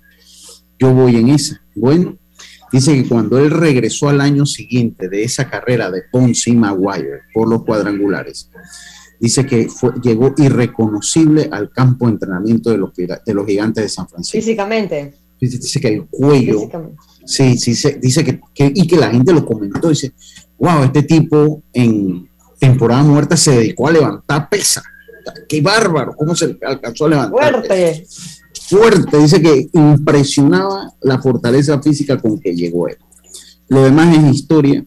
Yo 0.78 0.92
voy 0.94 1.16
en 1.16 1.28
esa. 1.28 1.60
Bueno, 1.76 2.16
dice 2.72 2.94
que 3.02 3.08
cuando 3.08 3.38
él 3.38 3.50
regresó 3.50 4.08
al 4.08 4.20
año 4.20 4.46
siguiente 4.46 5.08
de 5.08 5.22
esa 5.24 5.48
carrera 5.48 5.90
de 5.90 6.02
Ponce 6.10 6.50
y 6.50 6.56
Maguire 6.56 7.20
por 7.32 7.48
los 7.48 7.64
cuadrangulares, 7.64 8.50
dice 9.20 9.46
que 9.46 9.68
fue, 9.68 9.92
llegó 10.02 10.34
irreconocible 10.38 11.48
al 11.52 11.70
campo 11.70 12.06
de 12.06 12.12
entrenamiento 12.12 12.70
de 12.70 12.78
los, 12.78 12.90
de 12.94 13.34
los 13.34 13.46
gigantes 13.46 13.84
de 13.84 13.88
San 13.88 14.08
Francisco. 14.08 14.38
Físicamente. 14.38 15.14
Dice, 15.40 15.58
dice 15.58 15.80
que 15.80 15.88
el 15.88 16.04
cuello, 16.06 16.68
sí, 17.24 17.58
sí, 17.58 17.74
se- 17.74 17.98
dice 18.00 18.24
que, 18.24 18.40
que- 18.54 18.72
y 18.74 18.86
que 18.86 18.96
la 18.96 19.10
gente 19.10 19.32
lo 19.32 19.44
comentó, 19.44 19.88
dice, 19.90 20.12
wow, 20.58 20.84
este 20.84 21.02
tipo 21.02 21.62
en 21.72 22.28
temporada 22.62 23.02
muerta 23.02 23.36
se 23.36 23.50
dedicó 23.50 23.88
a 23.88 23.90
levantar 23.90 24.48
pesa. 24.48 24.84
Qué 25.48 25.60
bárbaro, 25.60 26.14
cómo 26.16 26.36
se 26.36 26.56
alcanzó 26.64 27.06
a 27.06 27.08
levantar. 27.08 27.52
Fuerte. 27.52 28.06
Fuerte, 28.68 29.18
dice 29.18 29.42
que 29.42 29.68
impresionaba 29.72 30.92
la 31.00 31.20
fortaleza 31.20 31.82
física 31.82 32.20
con 32.20 32.38
que 32.38 32.54
llegó 32.54 32.86
él. 32.86 32.98
Lo 33.68 33.82
demás 33.82 34.16
es 34.16 34.36
historia. 34.36 34.84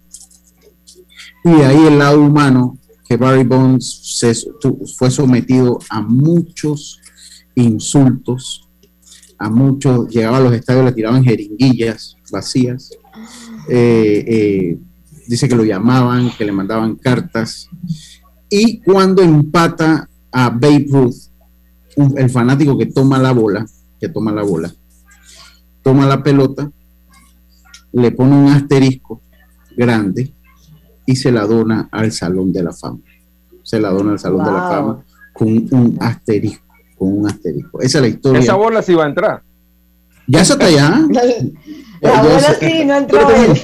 Y 1.44 1.50
de 1.52 1.66
ahí 1.66 1.86
el 1.86 2.00
lado 2.00 2.22
humano, 2.22 2.78
que 3.10 3.18
Barry 3.18 3.44
Bonds 3.44 4.18
se, 4.20 4.34
fue 4.98 5.12
sometido 5.12 5.78
a 5.90 6.02
muchos 6.02 7.02
insultos, 7.56 8.70
a 9.38 9.50
muchos, 9.50 10.08
llegaba 10.08 10.38
a 10.38 10.42
los 10.42 10.54
estadios, 10.54 10.86
le 10.86 10.94
tiraban 10.94 11.26
jeringuillas 11.26 12.16
vacías. 12.32 12.92
Eh, 13.70 14.24
eh, 14.28 14.78
dice 15.28 15.48
que 15.48 15.56
lo 15.56 15.64
llamaban, 15.64 16.30
que 16.38 16.46
le 16.46 16.52
mandaban 16.52 16.96
cartas. 16.96 17.70
Y 18.50 18.80
cuando 18.82 19.22
empata 19.22 20.08
a 20.32 20.50
Babe 20.50 20.86
Ruth, 20.90 21.16
un- 21.98 22.18
el 22.18 22.30
fanático 22.30 22.78
que 22.78 22.88
toma 22.88 23.18
la 23.18 23.32
bola, 23.32 23.66
que 24.00 24.10
toma 24.10 24.32
la 24.32 24.44
bola, 24.44 24.74
toma 25.82 26.06
la 26.06 26.22
pelota, 26.22 26.70
le 27.94 28.12
pone 28.12 28.36
un 28.36 28.50
asterisco 28.52 29.22
grande 29.78 30.34
y 31.06 31.16
se 31.16 31.32
la 31.32 31.46
dona 31.46 31.88
al 31.92 32.12
Salón 32.12 32.52
de 32.52 32.64
la 32.64 32.74
Fama. 32.74 33.00
Se 33.64 33.80
la 33.80 33.90
dona 33.90 34.12
al 34.14 34.20
Salón 34.20 34.44
de 34.46 34.52
la. 34.52 34.70
Fama 34.70 35.06
con 35.34 35.48
un 35.50 35.98
asterisco, 36.00 36.66
con 36.98 37.20
un 37.20 37.28
asterisco. 37.28 37.82
Esa 37.82 37.98
es 37.98 38.02
la 38.02 38.08
historia. 38.08 38.40
esa 38.42 38.56
bola 38.56 38.82
sí 38.82 38.94
va 38.94 39.06
a 39.06 39.08
entrar. 39.10 39.44
Ya 40.28 40.42
está 40.42 40.66
allá. 40.66 41.02
La 42.02 42.22
bola 42.22 42.56
sí, 42.60 42.84
no 42.86 42.96
entró 42.96 43.30
él. 43.32 43.60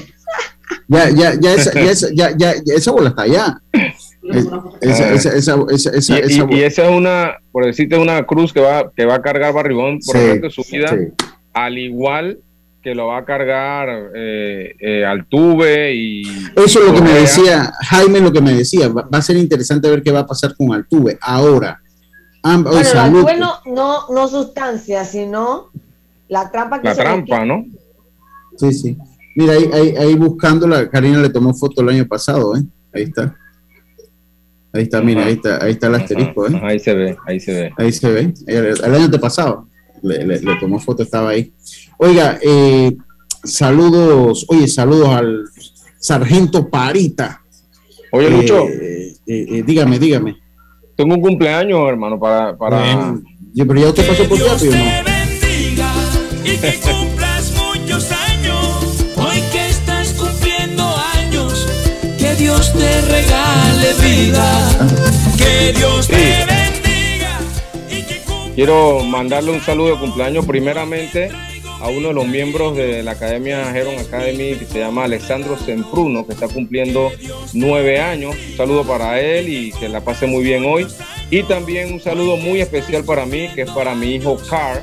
Ya, 0.87 1.09
ya, 1.09 1.33
ya, 1.39 1.53
esa, 1.53 1.73
ya, 1.73 1.81
esa, 1.91 2.07
ya, 2.13 2.29
ya- 2.37 2.55
ya 2.65 2.73
esa 2.75 2.91
bola 2.91 3.09
está 3.09 3.21
allá. 3.23 3.61
Es- 3.73 4.47
Esa, 4.81 5.11
esa, 5.13 5.35
esa, 5.35 5.55
esa, 5.69 5.89
esa, 5.91 6.13
y, 6.13 6.17
y- 6.17 6.23
esa 6.25 6.47
y 6.51 6.63
esa 6.63 6.85
es 6.89 6.91
una, 6.97 7.37
por 7.51 7.65
decirte, 7.65 7.97
una 7.97 8.23
cruz 8.25 8.53
que 8.53 8.59
va, 8.61 8.91
que 8.95 9.05
va 9.05 9.15
a 9.15 9.21
cargar 9.21 9.53
Barribón 9.53 9.99
por 10.05 10.15
Sí, 10.15 10.21
el 10.21 10.29
resto 10.41 10.45
de 10.47 10.51
su 10.51 10.63
vida, 10.71 10.87
sí. 10.89 11.25
al 11.53 11.77
igual 11.77 12.39
que 12.83 12.95
lo 12.95 13.07
va 13.07 13.17
a 13.19 13.25
cargar 13.25 13.89
eh, 14.15 14.73
eh, 14.79 15.05
Altuve 15.05 15.93
y... 15.93 16.21
Eso 16.55 16.79
es 16.79 16.87
lo 16.87 16.93
que 16.93 17.01
me 17.01 17.13
decía, 17.13 17.71
Jaime 17.89 18.19
lo 18.21 18.31
que 18.31 18.41
me 18.41 18.53
decía, 18.53 18.87
va, 18.89 19.03
va 19.13 19.17
a 19.19 19.21
ser 19.21 19.37
interesante 19.37 19.87
ver 19.89 20.01
qué 20.01 20.11
va 20.11 20.21
a 20.21 20.25
pasar 20.27 20.55
con 20.55 20.73
Altuve. 20.73 21.17
Ahora, 21.21 21.79
amb- 22.43 22.63
Bueno. 22.63 23.01
Altuve 23.01 23.37
no, 23.37 23.53
no, 23.65 24.07
no 24.09 24.27
sustancia, 24.27 25.03
sino 25.05 25.69
la 26.27 26.49
trampa 26.51 26.79
que 26.81 26.87
La 26.87 26.95
se 26.95 27.01
trampa, 27.01 27.45
¿no? 27.45 27.65
Sí, 28.57 28.71
sí. 28.73 28.97
Mira, 29.35 29.53
ahí, 29.53 29.69
ahí, 29.73 29.93
ahí 29.97 30.15
buscándola, 30.15 30.89
Karina 30.89 31.21
le 31.21 31.29
tomó 31.29 31.53
foto 31.53 31.81
el 31.81 31.89
año 31.89 32.07
pasado, 32.07 32.55
¿eh? 32.57 32.61
Ahí 32.93 33.03
está. 33.03 33.35
Ahí 34.73 34.83
está, 34.83 35.01
mira, 35.01 35.25
ahí 35.25 35.33
está, 35.33 35.63
ahí 35.63 35.71
está 35.71 35.87
el 35.87 35.95
asterisco, 35.95 36.47
¿eh? 36.47 36.59
Ahí 36.63 36.79
se 36.79 36.93
ve, 36.93 37.17
ahí 37.27 37.39
se 37.39 37.53
ve. 37.53 37.71
Ahí 37.77 37.91
se 37.91 38.09
ve. 38.09 38.33
El, 38.47 38.65
el 38.83 38.95
año 38.95 39.09
pasado 39.19 39.67
le, 40.01 40.25
le- 40.25 40.39
le 40.39 40.55
tomó 40.59 40.79
foto, 40.79 41.03
estaba 41.03 41.29
ahí. 41.29 41.51
Oiga, 41.97 42.39
eh, 42.41 42.95
saludos, 43.43 44.45
oye, 44.49 44.67
saludos 44.67 45.09
al 45.09 45.43
sargento 45.99 46.69
Parita. 46.69 47.41
Oye, 48.13 48.29
Lucho. 48.29 48.67
Eh, 48.67 49.13
eh, 49.27 49.45
eh, 49.49 49.63
dígame, 49.65 49.99
dígame. 49.99 50.37
Tengo 50.95 51.15
un 51.15 51.21
cumpleaños, 51.21 51.87
hermano, 51.89 52.19
para... 52.19 52.57
para... 52.57 53.15
Yo, 53.53 53.67
pero 53.67 53.79
ya 53.81 53.89
usted 53.89 54.07
pasó 54.07 54.23
por 54.29 54.37
teatro, 54.37 54.69
¿o 54.69 54.71
no? 54.71 54.79
y 56.45 56.57
que 56.57 56.67
Dios 62.41 62.73
te 62.73 63.01
regale 63.01 63.93
vida. 64.01 64.79
Que 65.37 65.73
Dios 65.73 66.07
te 66.07 66.43
bendiga. 66.47 67.39
Quiero 68.55 69.03
mandarle 69.03 69.51
un 69.51 69.61
saludo 69.61 69.93
de 69.93 69.99
cumpleaños 69.99 70.47
primeramente 70.47 71.29
a 71.79 71.89
uno 71.89 72.07
de 72.07 72.13
los 72.15 72.25
miembros 72.25 72.75
de 72.75 73.03
la 73.03 73.11
Academia 73.11 73.69
Heron 73.77 73.99
Academy 73.99 74.55
que 74.55 74.65
se 74.65 74.79
llama 74.79 75.03
Alessandro 75.03 75.55
Sempruno, 75.55 76.25
que 76.25 76.33
está 76.33 76.47
cumpliendo 76.47 77.11
nueve 77.53 77.99
años. 77.99 78.35
Un 78.49 78.57
saludo 78.57 78.85
para 78.85 79.21
él 79.21 79.47
y 79.47 79.71
que 79.73 79.87
la 79.87 80.01
pase 80.01 80.25
muy 80.25 80.43
bien 80.43 80.65
hoy. 80.65 80.87
Y 81.29 81.43
también 81.43 81.93
un 81.93 82.01
saludo 82.01 82.37
muy 82.37 82.59
especial 82.59 83.03
para 83.03 83.27
mí, 83.27 83.49
que 83.53 83.61
es 83.61 83.69
para 83.69 83.93
mi 83.93 84.15
hijo 84.15 84.39
Carl, 84.49 84.81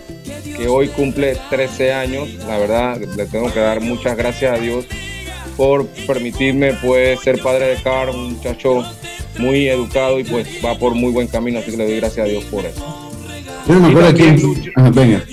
que 0.56 0.68
hoy 0.68 0.86
cumple 0.90 1.36
13 1.50 1.92
años. 1.92 2.28
La 2.46 2.56
verdad, 2.56 3.00
le 3.00 3.26
tengo 3.26 3.52
que 3.52 3.58
dar 3.58 3.80
muchas 3.80 4.16
gracias 4.16 4.56
a 4.56 4.60
Dios 4.60 4.86
por 5.58 5.86
permitirme 6.06 6.72
pues 6.82 7.18
ser 7.20 7.38
padre 7.42 7.66
de 7.66 7.82
Carl, 7.82 8.14
un 8.14 8.34
muchacho 8.34 8.82
muy 9.38 9.68
educado 9.68 10.18
y 10.20 10.24
pues 10.24 10.46
va 10.64 10.78
por 10.78 10.94
muy 10.94 11.10
buen 11.12 11.26
camino, 11.26 11.58
así 11.58 11.72
que 11.72 11.76
le 11.76 11.84
doy 11.84 11.96
gracias 11.96 12.26
a 12.26 12.30
Dios 12.30 12.44
por 12.44 12.64
eso. 12.64 12.80
Yo 13.66 13.74
no 13.74 13.80
me 13.80 13.88
Y 13.88 13.90
acuerdo 13.90 14.08
también, 14.10 14.34
quién. 14.36 14.46
Lucho. 14.48 14.70
Ajá, 14.76 14.90
venga. 14.90 15.24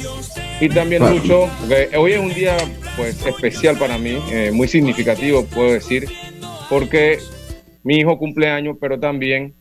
Y 0.60 0.70
también 0.70 1.02
Claro. 1.02 1.16
Lucho, 1.16 1.50
porque 1.62 1.90
hoy 1.98 2.12
es 2.14 2.20
un 2.20 2.34
día 2.34 2.58
pues 2.98 3.24
especial 3.26 3.78
para 3.78 3.98
mí, 4.00 4.18
eh, 4.32 4.50
muy 4.52 4.68
significativo 4.68 5.46
puedo 5.46 5.72
decir, 5.72 6.08
porque 6.70 7.20
mi 7.84 7.98
hijo 7.98 8.18
cumple 8.18 8.50
años, 8.50 8.78
pero 8.82 9.00
también 9.00 9.54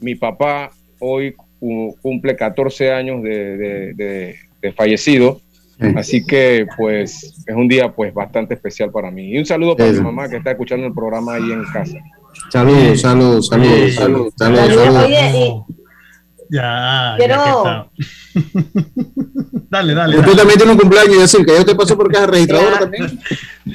mi 0.00 0.14
papá 0.14 0.70
hoy 1.00 1.34
cu- 1.58 1.96
cumple 2.00 2.36
14 2.36 2.92
años 2.92 3.22
de, 3.24 3.56
de- 3.56 3.92
de- 3.94 4.36
de 4.62 4.72
fallecido. 4.72 5.40
Así 5.96 6.24
que 6.24 6.66
pues 6.76 7.34
es 7.46 7.54
un 7.54 7.68
día 7.68 7.92
pues 7.92 8.12
bastante 8.14 8.54
especial 8.54 8.90
para 8.90 9.10
mí. 9.10 9.30
Y 9.32 9.38
un 9.38 9.46
saludo 9.46 9.76
para 9.76 9.90
mi 9.90 9.94
Eso. 9.96 10.02
mamá 10.04 10.28
que 10.28 10.36
está 10.36 10.50
escuchando 10.52 10.86
el 10.86 10.92
programa 10.94 11.34
ahí 11.34 11.50
en 11.52 11.64
casa. 11.64 11.98
Saludos, 12.50 13.00
saludos, 13.00 13.48
saludos, 13.48 13.94
saludos, 13.94 14.32
saludos, 14.38 14.74
saludos. 14.74 15.04
Oye, 15.04 15.54
Ya, 16.50 17.14
Quiero- 17.18 17.64
ya 17.64 17.86
dale, 19.70 19.94
dale. 19.94 20.16
Usted 20.18 20.26
dale. 20.32 20.36
también 20.38 20.56
tiene 20.58 20.72
un 20.72 20.78
cumpleaños, 20.78 21.32
que 21.36 21.46
yo 21.56 21.64
te 21.64 21.74
paso 21.74 21.96
por 21.96 22.10
caja 22.12 22.26
registradora 22.26 22.78
también. 22.80 23.18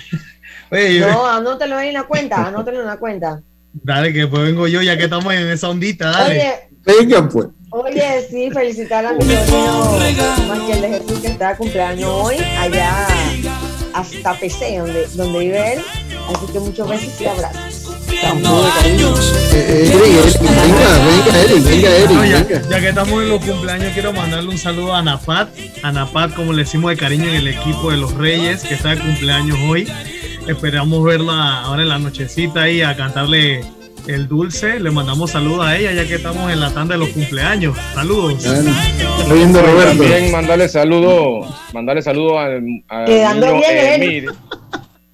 Oye, 0.72 0.99
no, 0.99 1.26
anótalo 1.28 1.78
ahí 1.78 1.88
en 1.89 1.93
la 1.95 2.03
cuenta, 2.03 2.47
anótalo 2.47 2.82
en 2.82 2.88
la 2.88 2.97
cuenta. 2.97 3.41
Dale, 3.74 4.12
que 4.12 4.20
después 4.20 4.43
vengo 4.43 4.68
yo 4.68 4.82
ya 4.82 4.97
que 4.97 5.05
estamos 5.05 5.34
en 5.34 5.47
esa 5.49 5.70
ondita, 5.70 6.10
dale. 6.12 6.39
Oye, 6.86 6.99
Venga, 6.99 7.28
pues. 7.30 7.47
Oye, 7.70 8.26
sí, 8.30 8.49
felicitar 8.51 9.05
a 9.05 9.13
mi 9.13 9.26
Maciel 9.26 10.82
de 10.82 10.88
Jesús 10.89 11.20
que 11.20 11.28
está 11.28 11.49
de 11.49 11.57
cumpleaños 11.57 12.09
hoy, 12.09 12.38
allá 12.57 13.07
hasta 13.93 14.34
PC, 14.36 14.78
donde, 14.78 15.05
donde 15.15 15.39
vive 15.39 15.74
él. 15.74 15.80
Así 16.34 16.51
que 16.51 16.59
muchos 16.59 16.88
besos 16.88 17.20
y 17.20 17.26
abrazos. 17.26 17.93
Eric, 18.09 18.34
Eric, 19.53 20.39
venga, 20.41 21.05
venga, 21.05 21.41
Eric, 21.43 21.63
venga, 21.63 21.89
Eric, 21.89 22.09
No, 22.11 22.26
ya, 22.26 22.43
venga. 22.43 22.70
ya 22.70 22.80
que 22.80 22.89
estamos 22.89 23.22
en 23.22 23.30
los 23.30 23.45
cumpleaños, 23.45 23.93
quiero 23.93 24.13
mandarle 24.13 24.49
un 24.49 24.57
saludo 24.57 24.93
a 24.93 24.99
Anapat. 24.99 25.49
Anapat, 25.84 26.34
como 26.36 26.53
le 26.53 26.63
decimos 26.63 26.91
de 26.91 26.97
cariño 26.97 27.26
en 27.26 27.36
el 27.36 27.47
equipo 27.49 27.91
de 27.91 27.97
los 27.97 28.13
Reyes, 28.13 28.63
que 28.63 28.76
está 28.76 28.95
de 28.95 28.99
cumpleaños 29.01 29.57
hoy. 29.70 29.91
Esperamos 30.47 31.03
verla 31.03 31.61
ahora 31.63 31.82
en 31.84 31.89
la 31.89 31.99
nochecita 31.99 32.61
ahí 32.63 32.82
a 32.82 32.95
cantarle 32.95 33.61
el 34.14 34.28
dulce. 34.28 34.80
Le 34.80 34.91
mandamos 34.91 35.32
saludos 35.32 35.66
a 35.66 35.78
ella, 35.78 35.91
ya 35.93 36.08
que 36.08 36.16
estamos 36.16 36.51
en 36.51 36.60
la 36.60 36.72
tanda 36.74 36.95
de 36.95 36.99
los 36.99 37.10
cumpleaños. 37.10 37.78
Saludos. 37.93 38.36
Pues 38.36 39.53
Roberto. 39.53 40.03
También 40.03 40.32
mandarle 40.32 40.70
saludo, 40.70 41.47
mandarle 41.74 42.01
saludo 42.01 42.39
al, 42.39 42.64
al 42.88 43.39
niño 43.39 43.62
él. 43.70 44.03
Emir. 44.03 44.26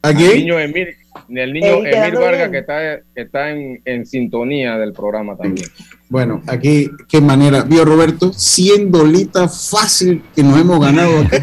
¿A 0.02 0.10
El 0.10 0.16
quién? 0.18 0.38
niño 0.40 0.60
Emir, 0.60 0.96
el 1.38 1.54
niño 1.54 1.66
Ey, 1.68 1.74
Emir 1.80 1.92
quedando 1.92 2.22
Vargas 2.22 2.50
que 2.50 2.58
está, 2.60 2.80
que 3.16 3.22
está 3.22 3.50
en, 3.52 3.82
en 3.86 4.06
sintonía 4.06 4.78
del 4.78 4.94
programa 4.94 5.36
también. 5.38 5.68
Bueno, 6.10 6.42
aquí, 6.48 6.90
qué 7.10 7.20
manera. 7.22 7.64
Vio 7.64 7.84
Roberto, 7.86 8.32
100 8.34 8.92
dolitas 8.92 9.70
fácil 9.72 10.24
que 10.36 10.44
nos 10.44 10.60
hemos 10.60 10.80
ganado. 10.80 11.12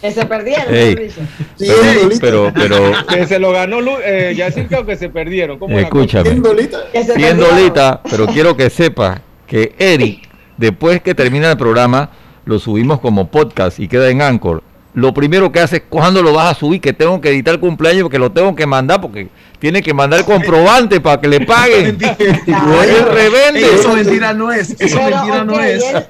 Que 0.00 0.12
se 0.12 0.24
perdieron, 0.24 0.74
Ey. 0.74 0.94
Mauricio. 0.94 1.22
100 1.58 1.94
dolitas. 1.96 2.20
Pero, 2.20 2.50
pero, 2.54 2.92
Que 3.08 3.26
se 3.26 3.38
lo 3.38 3.52
ganó 3.52 3.82
Lu- 3.82 3.98
eh, 4.02 4.32
Yacirca 4.34 4.80
o 4.80 4.86
que 4.86 4.96
se 4.96 5.10
perdieron. 5.10 5.58
¿Cómo 5.58 5.78
escúchame. 5.78 6.30
100 6.30 6.42
dolitas. 6.42 6.82
Que 6.90 7.04
se 7.04 7.12
100 7.16 7.36
perdieron. 7.36 7.56
dolitas, 7.56 7.98
pero 8.10 8.26
quiero 8.26 8.56
que 8.56 8.70
sepa 8.70 9.20
que 9.46 9.74
Eric, 9.78 10.26
después 10.56 11.02
que 11.02 11.14
termina 11.14 11.50
el 11.50 11.58
programa, 11.58 12.08
lo 12.46 12.58
subimos 12.58 13.00
como 13.00 13.30
podcast 13.30 13.78
y 13.78 13.88
queda 13.88 14.08
en 14.08 14.22
Anchor. 14.22 14.62
Lo 14.92 15.14
primero 15.14 15.52
que 15.52 15.60
hace 15.60 15.76
es 15.76 15.82
cuando 15.88 16.20
lo 16.22 16.32
vas 16.32 16.56
a 16.56 16.58
subir, 16.58 16.80
que 16.80 16.92
tengo 16.92 17.20
que 17.20 17.28
editar 17.30 17.54
el 17.54 17.60
cumpleaños 17.60 18.02
porque 18.02 18.18
lo 18.18 18.32
tengo 18.32 18.56
que 18.56 18.66
mandar, 18.66 19.00
porque 19.00 19.28
tiene 19.60 19.82
que 19.82 19.94
mandar 19.94 20.18
el 20.20 20.24
comprobante 20.26 21.00
para 21.00 21.20
que 21.20 21.28
le 21.28 21.46
paguen. 21.46 21.96
Él 22.00 23.04
revende. 23.12 23.60
Ey, 23.60 23.74
eso 23.74 23.92
mentira 23.94 24.32
no 24.32 24.50
es. 24.50 24.70
Eso 24.80 24.98
Pero, 24.98 25.16
mentira 25.16 25.44
no 25.44 25.60
es. 25.60 25.84
él- 25.84 26.04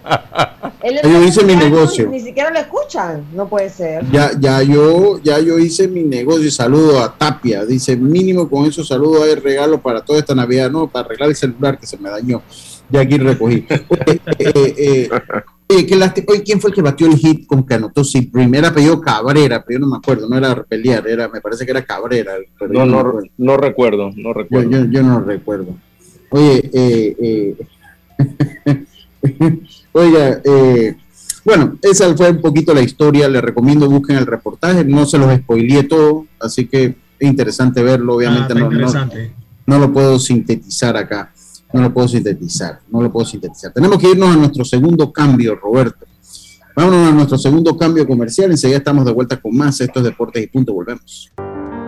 él 0.83 1.01
Yo 1.03 1.23
hice 1.23 1.45
mi 1.45 1.57
negocio. 1.57 2.09
Ni 2.09 2.21
siquiera 2.21 2.51
lo 2.51 2.59
escuchan. 2.59 3.25
No 3.35 3.49
puede 3.49 3.69
ser. 3.69 4.03
Ya, 4.11 4.31
ya 4.39 4.63
yo, 4.63 5.21
ya 5.23 5.39
yo 5.41 5.59
hice 5.59 5.87
mi 5.87 6.03
negocio. 6.03 6.51
Saludo 6.51 7.03
a 7.03 7.13
Tapia. 7.17 7.67
Dice 7.67 7.97
mínimo 7.97 8.49
con 8.49 8.65
eso 8.65 8.83
saludo 8.83 9.25
hay 9.25 9.35
regalo 9.35 9.79
para 9.81 10.01
toda 10.03 10.21
esta 10.21 10.35
Navidad, 10.35 10.71
no, 10.71 10.87
para 10.87 11.05
arreglar 11.05 11.29
el 11.29 11.37
celular 11.37 11.79
que 11.79 11.87
se 11.87 11.99
me 11.99 12.09
dañó. 12.09 12.41
Ya 12.89 13.01
aquí 13.01 13.19
recogí. 13.19 13.67
Oye, 13.89 14.21
eh, 14.39 14.75
eh, 14.79 15.09
oye, 15.71 15.87
qué 15.87 15.97
lástima. 15.97 16.27
Oye, 16.31 16.43
¿quién 16.43 16.61
fue 16.61 16.71
el 16.71 16.75
que 16.77 16.83
batió 16.83 17.07
el 17.07 17.17
hit 17.17 17.47
con 17.47 17.65
que 17.65 17.75
anotó? 17.75 18.05
Sí, 18.05 18.23
primero 18.23 18.67
apellido 18.67 19.01
Cabrera, 19.01 19.65
pero 19.65 19.79
yo 19.79 19.87
no 19.87 19.91
me 19.93 19.97
acuerdo, 19.97 20.29
no 20.29 20.37
era 20.37 20.63
pelear, 20.65 21.07
era, 21.09 21.29
me 21.29 21.41
parece 21.41 21.65
que 21.65 21.71
era 21.71 21.85
Cabrera. 21.85 22.33
pero 22.59 22.73
No, 22.73 22.87
no, 22.87 22.99
acuerdo. 22.99 23.23
no 23.39 23.57
recuerdo, 23.57 24.11
no 24.17 24.33
recuerdo. 24.33 24.71
yo, 24.71 24.85
yo 24.87 25.03
no 25.03 25.21
recuerdo. 25.21 25.75
Oye, 26.31 26.71
eh, 26.73 27.17
eh, 27.21 27.57
oiga, 29.93 30.41
eh, 30.45 30.97
bueno, 31.45 31.79
esa 31.83 32.15
fue 32.17 32.31
un 32.31 32.41
poquito 32.41 32.75
la 32.75 32.83
historia. 32.83 33.29
Les 33.29 33.43
recomiendo 33.43 33.89
busquen 33.89 34.17
el 34.17 34.27
reportaje. 34.27 34.85
No 34.85 35.07
se 35.07 35.19
los 35.19 35.35
spoileé 35.39 35.85
todo, 35.85 36.27
así 36.39 36.67
que 36.67 36.85
es 37.19 37.29
interesante 37.29 37.83
verlo. 37.83 38.13
Ah, 38.13 38.17
Obviamente 38.17 38.55
no, 38.55 38.61
no, 38.61 38.73
interesante. 38.73 39.33
no 39.67 39.79
lo 39.79 39.93
puedo 39.93 40.19
sintetizar 40.19 40.97
acá. 40.97 41.33
No 41.73 41.83
lo 41.83 41.93
puedo 41.93 42.09
sintetizar. 42.09 42.81
No 42.91 43.03
lo 43.03 43.13
puedo 43.13 43.27
sintetizar. 43.27 43.73
Tenemos 43.73 43.99
que 43.99 44.11
irnos 44.11 44.29
a 44.29 44.37
nuestro 44.37 44.65
segundo 44.65 45.13
cambio, 45.13 45.55
Roberto. 45.57 46.07
Vámonos 46.77 47.09
a 47.09 47.13
nuestro 47.13 47.39
segundo 47.39 47.77
cambio 47.77 48.07
comercial. 48.07 48.51
Enseguida 48.51 48.79
estamos 48.79 49.05
de 49.05 49.13
vuelta 49.13 49.37
con 49.37 49.57
más. 49.57 49.81
Esto 49.81 50.01
es 50.01 50.07
Deportes 50.07 50.43
y 50.43 50.47
Punto. 50.47 50.73
Volvemos. 50.73 51.33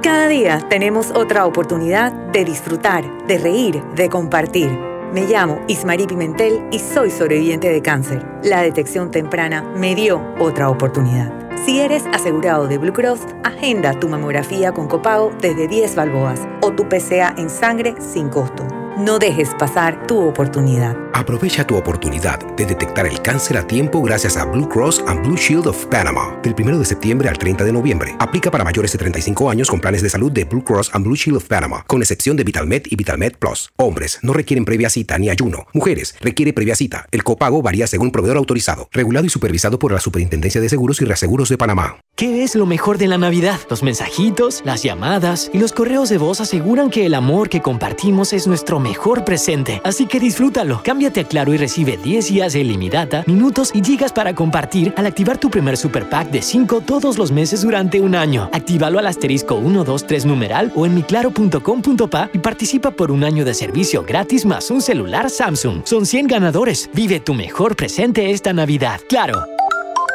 Cada 0.03 0.27
día 0.29 0.67
tenemos 0.69 1.11
otra 1.15 1.47
oportunidad 1.47 2.13
de 2.33 2.45
disfrutar, 2.45 3.05
de 3.27 3.39
reír, 3.39 3.83
de 3.95 4.09
compartir. 4.09 4.71
Me 5.13 5.27
llamo 5.27 5.61
Ismarí 5.69 6.07
Pimentel 6.07 6.61
y 6.73 6.79
soy 6.79 7.11
sobreviviente 7.11 7.69
de 7.69 7.83
cáncer. 7.83 8.27
La 8.43 8.63
detección 8.63 9.11
temprana 9.11 9.63
me 9.77 9.95
dio 9.95 10.21
otra 10.41 10.71
oportunidad. 10.71 11.33
Si 11.65 11.79
eres 11.79 12.05
asegurado 12.13 12.67
de 12.67 12.79
Blue 12.79 12.93
Cross, 12.93 13.21
agenda 13.45 13.99
tu 14.01 14.09
mamografía 14.09 14.73
con 14.73 14.89
copago 14.89 15.31
desde 15.41 15.69
10 15.69 15.95
balboas 15.95 16.41
o 16.63 16.73
tu 16.73 16.89
PCA 16.89 17.35
en 17.37 17.49
sangre 17.49 17.95
sin 18.01 18.29
costo. 18.29 18.67
No 18.99 19.19
dejes 19.19 19.49
pasar 19.59 20.07
tu 20.07 20.21
oportunidad. 20.21 20.95
Aprovecha 21.15 21.67
tu 21.67 21.77
oportunidad 21.77 22.39
de 22.57 22.67
detectar 22.67 23.07
el 23.07 23.23
cáncer 23.23 23.57
a 23.57 23.67
tiempo 23.67 24.03
gracias 24.03 24.37
a 24.37 24.45
Blue 24.45 24.69
Cross 24.69 25.03
and 25.07 25.25
Blue 25.25 25.37
Shield 25.37 25.67
of 25.67 25.87
Panama. 25.87 26.39
Del 26.43 26.55
1 26.59 26.79
de 26.79 26.85
septiembre 26.85 27.31
al 27.31 27.39
30 27.39 27.65
de 27.65 27.73
noviembre. 27.73 28.15
Aplica 28.19 28.51
para 28.51 28.65
mayores 28.65 28.93
de 28.93 28.99
35 28.99 29.49
años 29.49 29.71
con 29.71 29.81
planes 29.81 30.03
de 30.03 30.11
salud 30.11 30.31
de 30.31 30.45
Blue 30.45 30.63
Cross 30.63 30.91
and 30.93 31.07
Blue 31.07 31.17
Shield 31.17 31.39
of 31.39 31.45
Panama, 31.45 31.85
con 31.87 32.03
excepción 32.03 32.37
de 32.37 32.45
VitalMed 32.45 32.83
y 32.85 32.97
VitalMed 32.97 33.37
Plus. 33.39 33.71
Hombres 33.77 34.19
no 34.21 34.35
requieren 34.35 34.67
previa 34.67 34.91
cita 34.91 35.17
ni 35.17 35.31
ayuno. 35.31 35.67
Mujeres 35.73 36.15
requiere 36.21 36.53
previa 36.53 36.77
cita. 36.77 37.07
El 37.13 37.25
copago 37.25 37.63
varía 37.63 37.87
según 37.87 38.11
proveedor 38.11 38.37
autorizado, 38.37 38.91
regulado 38.93 39.25
y 39.25 39.31
supervisado 39.31 39.79
por 39.79 39.93
la 39.93 40.01
Superintendencia 40.01 40.61
de 40.61 40.69
Seguros 40.69 41.01
y 41.01 41.07
Reaseguros 41.07 41.49
de 41.49 41.57
Panamá. 41.57 41.97
¿Qué 42.15 42.43
es 42.43 42.55
lo 42.55 42.67
mejor 42.67 42.99
de 42.99 43.09
la 43.09 43.17
Navidad? 43.17 43.59
Los 43.71 43.83
mensajitos, 43.83 44.61
las 44.67 44.83
llamadas 44.83 45.51
y 45.55 45.59
los 45.59 45.73
correos 45.73 46.11
de 46.11 46.19
voz 46.19 46.43
aseguran 46.43 46.91
que 46.91 47.07
el 47.07 47.15
amor 47.15 47.49
que 47.49 47.63
compartimos 47.63 48.35
es 48.35 48.47
nuestro 48.47 48.82
mejor 48.83 49.25
presente. 49.25 49.81
Así 49.85 50.07
que 50.07 50.21
disfrútalo. 50.21 50.83
Cámbiate 50.85 51.21
a 51.21 51.25
Claro 51.25 51.55
y 51.55 51.57
recibe 51.57 51.97
10 51.97 52.29
días 52.29 52.53
de 52.53 52.61
ilimitada, 52.61 53.25
minutos 53.27 53.71
y 53.75 53.83
gigas 53.83 54.13
para 54.13 54.35
compartir 54.35 54.93
al 54.97 55.07
activar 55.07 55.39
tu 55.39 55.51
primer 55.51 55.77
super 55.77 56.09
pack 56.09 56.31
de 56.31 56.43
5 56.43 56.83
todos 56.83 57.17
los 57.17 57.33
meses 57.33 57.63
durante 57.63 58.01
un 58.01 58.15
año. 58.15 58.51
Actívalo 58.53 58.99
al 58.99 59.07
asterisco 59.07 59.59
123 59.59 60.27
numeral 60.27 60.73
o 60.75 60.85
en 60.85 60.95
miclaro.com.pa 60.95 62.31
y 62.33 62.39
participa 62.39 62.91
por 62.91 63.11
un 63.11 63.25
año 63.25 63.45
de 63.45 63.55
servicio 63.55 64.05
gratis 64.05 64.45
más 64.45 64.71
un 64.71 64.83
celular 64.83 65.31
Samsung. 65.31 65.83
Son 65.85 66.05
100 66.05 66.27
ganadores. 66.27 66.91
Vive 66.93 67.21
tu 67.21 67.35
mejor 67.35 67.77
presente 67.77 68.31
esta 68.31 68.53
Navidad. 68.53 69.01
Claro. 69.09 69.47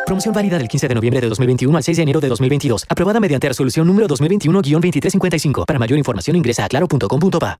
Promoción 0.05 0.33
válida 0.33 0.57
del 0.57 0.69
15 0.69 0.87
de 0.87 0.95
noviembre 0.95 1.19
de 1.19 1.27
2021 1.27 1.77
al 1.77 1.83
6 1.83 1.97
de 1.97 2.03
enero 2.03 2.19
de 2.21 2.29
2022. 2.29 2.85
Aprobada 2.87 3.19
mediante 3.19 3.49
resolución 3.49 3.85
número 3.85 4.07
2021-2355. 4.07 5.65
Para 5.65 5.79
mayor 5.79 5.97
información 5.97 6.37
ingresa 6.37 6.63
a 6.63 6.69
claro.com.pa. 6.69 7.59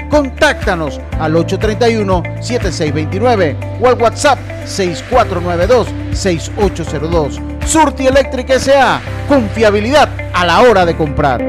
Contáctanos 0.11 1.01
al 1.19 1.33
831-7629 1.35 3.79
o 3.81 3.87
al 3.87 3.99
WhatsApp 3.99 4.37
6492-6802. 4.65 7.65
Surti 7.65 8.05
Electric 8.07 8.49
S.A. 8.49 9.01
Confiabilidad 9.29 10.09
a 10.33 10.45
la 10.45 10.63
hora 10.63 10.85
de 10.85 10.97
comprar. 10.97 11.41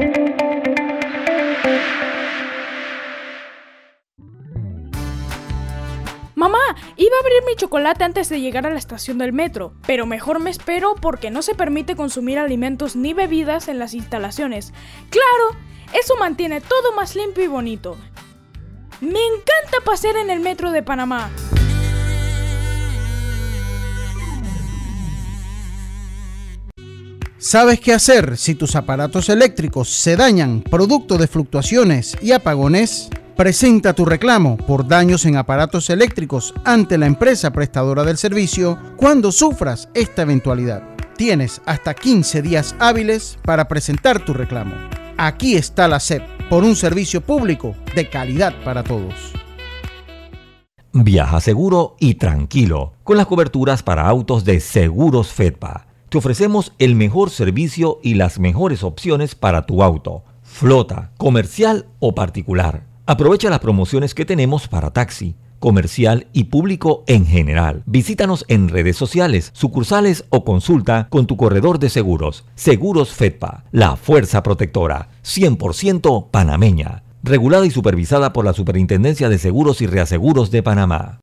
Mamá, 6.35 6.57
iba 6.95 7.17
a 7.17 7.19
abrir 7.19 7.43
mi 7.45 7.57
chocolate 7.57 8.05
antes 8.05 8.29
de 8.29 8.39
llegar 8.39 8.65
a 8.65 8.69
la 8.69 8.79
estación 8.79 9.17
del 9.17 9.33
metro, 9.33 9.73
pero 9.85 10.05
mejor 10.05 10.39
me 10.39 10.49
espero 10.49 10.95
porque 10.95 11.31
no 11.31 11.41
se 11.41 11.53
permite 11.53 11.97
consumir 11.97 12.39
alimentos 12.39 12.95
ni 12.95 13.13
bebidas 13.13 13.67
en 13.67 13.77
las 13.77 13.93
instalaciones. 13.93 14.71
Claro, 15.09 15.49
eso 15.93 16.15
mantiene 16.17 16.61
todo 16.61 16.93
más 16.95 17.17
limpio 17.17 17.43
y 17.43 17.47
bonito. 17.47 17.97
Me 19.03 19.09
encanta 19.09 19.83
pasear 19.83 20.15
en 20.15 20.29
el 20.29 20.39
metro 20.39 20.71
de 20.71 20.81
Panamá. 20.81 21.29
¿Sabes 27.37 27.81
qué 27.81 27.91
hacer 27.91 28.37
si 28.37 28.55
tus 28.55 28.77
aparatos 28.77 29.27
eléctricos 29.27 29.89
se 29.89 30.15
dañan 30.15 30.61
producto 30.61 31.17
de 31.17 31.27
fluctuaciones 31.27 32.15
y 32.21 32.31
apagones? 32.31 33.09
Presenta 33.35 33.91
tu 33.91 34.05
reclamo 34.05 34.55
por 34.55 34.87
daños 34.87 35.25
en 35.25 35.35
aparatos 35.35 35.89
eléctricos 35.89 36.53
ante 36.63 36.97
la 36.97 37.05
empresa 37.05 37.51
prestadora 37.51 38.05
del 38.05 38.17
servicio 38.17 38.79
cuando 38.95 39.33
sufras 39.33 39.89
esta 39.93 40.21
eventualidad. 40.21 40.81
Tienes 41.17 41.61
hasta 41.65 41.93
15 41.93 42.41
días 42.41 42.73
hábiles 42.79 43.37
para 43.43 43.67
presentar 43.67 44.23
tu 44.23 44.33
reclamo. 44.33 44.75
Aquí 45.17 45.57
está 45.57 45.89
la 45.89 45.99
SEP 45.99 46.23
por 46.49 46.63
un 46.63 46.75
servicio 46.75 47.21
público 47.21 47.75
de 47.95 48.09
calidad 48.09 48.53
para 48.63 48.83
todos. 48.83 49.33
Viaja 50.91 51.41
seguro 51.41 51.95
y 51.99 52.15
tranquilo 52.15 52.93
con 53.03 53.17
las 53.17 53.25
coberturas 53.25 53.81
para 53.81 54.07
autos 54.07 54.45
de 54.45 54.59
Seguros 54.59 55.29
Fedpa. 55.29 55.87
Te 56.09 56.19
ofrecemos 56.19 56.73
el 56.77 56.93
mejor 56.93 57.31
servicio 57.31 57.99
y 58.03 58.13
las 58.13 58.37
mejores 58.37 58.83
opciones 58.83 59.33
para 59.33 59.65
tu 59.65 59.81
auto, 59.81 60.23
flota, 60.43 61.11
comercial 61.17 61.87
o 61.99 62.13
particular. 62.13 62.85
Aprovecha 63.07 63.49
las 63.49 63.59
promociones 63.59 64.13
que 64.13 64.23
tenemos 64.23 64.67
para 64.67 64.91
taxi, 64.91 65.35
comercial 65.63 66.27
y 66.33 66.43
público 66.43 67.05
en 67.07 67.25
general. 67.25 67.83
Visítanos 67.85 68.43
en 68.49 68.67
redes 68.67 68.97
sociales, 68.97 69.51
sucursales 69.53 70.25
o 70.27 70.43
consulta 70.43 71.07
con 71.09 71.25
tu 71.25 71.37
corredor 71.37 71.79
de 71.79 71.89
seguros. 71.89 72.43
Seguros 72.53 73.13
Fedpa, 73.13 73.63
la 73.71 73.95
fuerza 73.95 74.43
protectora, 74.43 75.07
100% 75.23 76.31
panameña 76.31 77.03
regulada 77.23 77.65
y 77.65 77.71
supervisada 77.71 78.33
por 78.33 78.43
la 78.43 78.51
Superintendencia 78.51 79.29
de 79.29 79.37
Seguros 79.37 79.79
y 79.79 79.87
Reaseguros 79.87 80.51
de 80.51 80.61
Panamá. 80.61 81.22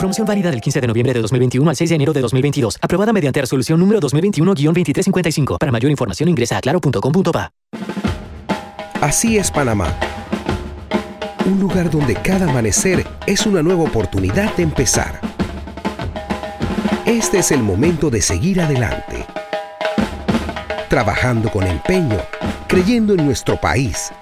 Promoción 0.00 0.26
válida 0.26 0.50
del 0.50 0.62
15 0.62 0.80
de 0.80 0.86
noviembre 0.86 1.12
de 1.12 1.20
2021 1.20 1.68
al 1.68 1.76
6 1.76 1.90
de 1.90 1.96
enero 1.96 2.14
de 2.14 2.22
2022. 2.22 2.78
Aprobada 2.80 3.12
mediante 3.12 3.38
resolución 3.38 3.78
número 3.78 4.00
2021-2355. 4.00 5.58
Para 5.58 5.70
mayor 5.70 5.90
información 5.90 6.30
ingresa 6.30 6.56
a 6.56 6.62
claro.com.pa. 6.62 7.52
Así 9.02 9.36
es 9.36 9.50
Panamá. 9.50 9.94
Un 11.44 11.60
lugar 11.60 11.90
donde 11.90 12.14
cada 12.14 12.48
amanecer 12.48 13.06
es 13.26 13.44
una 13.44 13.62
nueva 13.62 13.82
oportunidad 13.82 14.56
de 14.56 14.62
empezar. 14.62 15.20
Este 17.04 17.40
es 17.40 17.50
el 17.50 17.62
momento 17.62 18.08
de 18.08 18.22
seguir 18.22 18.62
adelante. 18.62 19.26
Trabajando 20.88 21.50
con 21.50 21.66
empeño, 21.66 22.16
creyendo 22.68 23.12
en 23.12 23.26
nuestro 23.26 23.60
país 23.60 24.12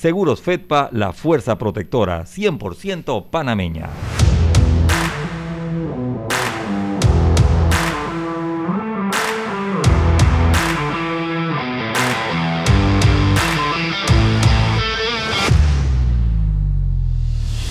Seguros 0.00 0.40
Fedpa, 0.40 0.88
la 0.92 1.12
fuerza 1.12 1.58
protectora 1.58 2.24
100% 2.24 3.28
panameña. 3.28 3.90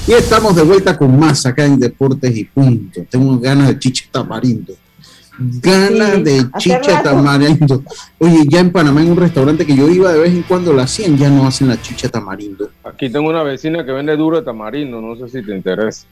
Y 0.05 0.11
estamos 0.11 0.55
de 0.55 0.61
vuelta 0.61 0.95
con 0.95 1.17
más 1.17 1.47
acá 1.47 1.65
en 1.65 1.79
Deportes 1.79 2.37
y 2.37 2.43
Punto. 2.43 3.01
Tengo 3.09 3.39
ganas 3.39 3.69
de 3.69 3.79
chicha 3.79 4.05
tamarindo. 4.11 4.75
Ganas 5.39 6.15
Sí, 6.15 6.23
de 6.23 6.45
chicha 6.57 7.01
tamarindo. 7.03 7.83
Oye, 8.17 8.45
ya 8.47 8.59
en 8.59 8.71
Panamá 8.71 9.01
en 9.01 9.11
un 9.11 9.17
restaurante 9.17 9.65
que 9.65 9.75
yo 9.75 9.87
iba 9.89 10.11
de 10.11 10.19
vez 10.19 10.31
en 10.33 10.43
cuando 10.43 10.73
la 10.73 10.83
hacían, 10.83 11.17
ya 11.17 11.29
no 11.29 11.47
hacen 11.47 11.67
la 11.69 11.81
chicha 11.81 12.09
tamarindo. 12.09 12.69
Aquí 12.83 13.09
tengo 13.09 13.29
una 13.29 13.43
vecina 13.43 13.85
que 13.85 13.91
vende 13.91 14.15
duro 14.17 14.37
de 14.37 14.43
tamarindo, 14.43 14.99
no 15.01 15.15
sé 15.15 15.29
si 15.29 15.45
te 15.45 15.55
interesa. 15.55 16.05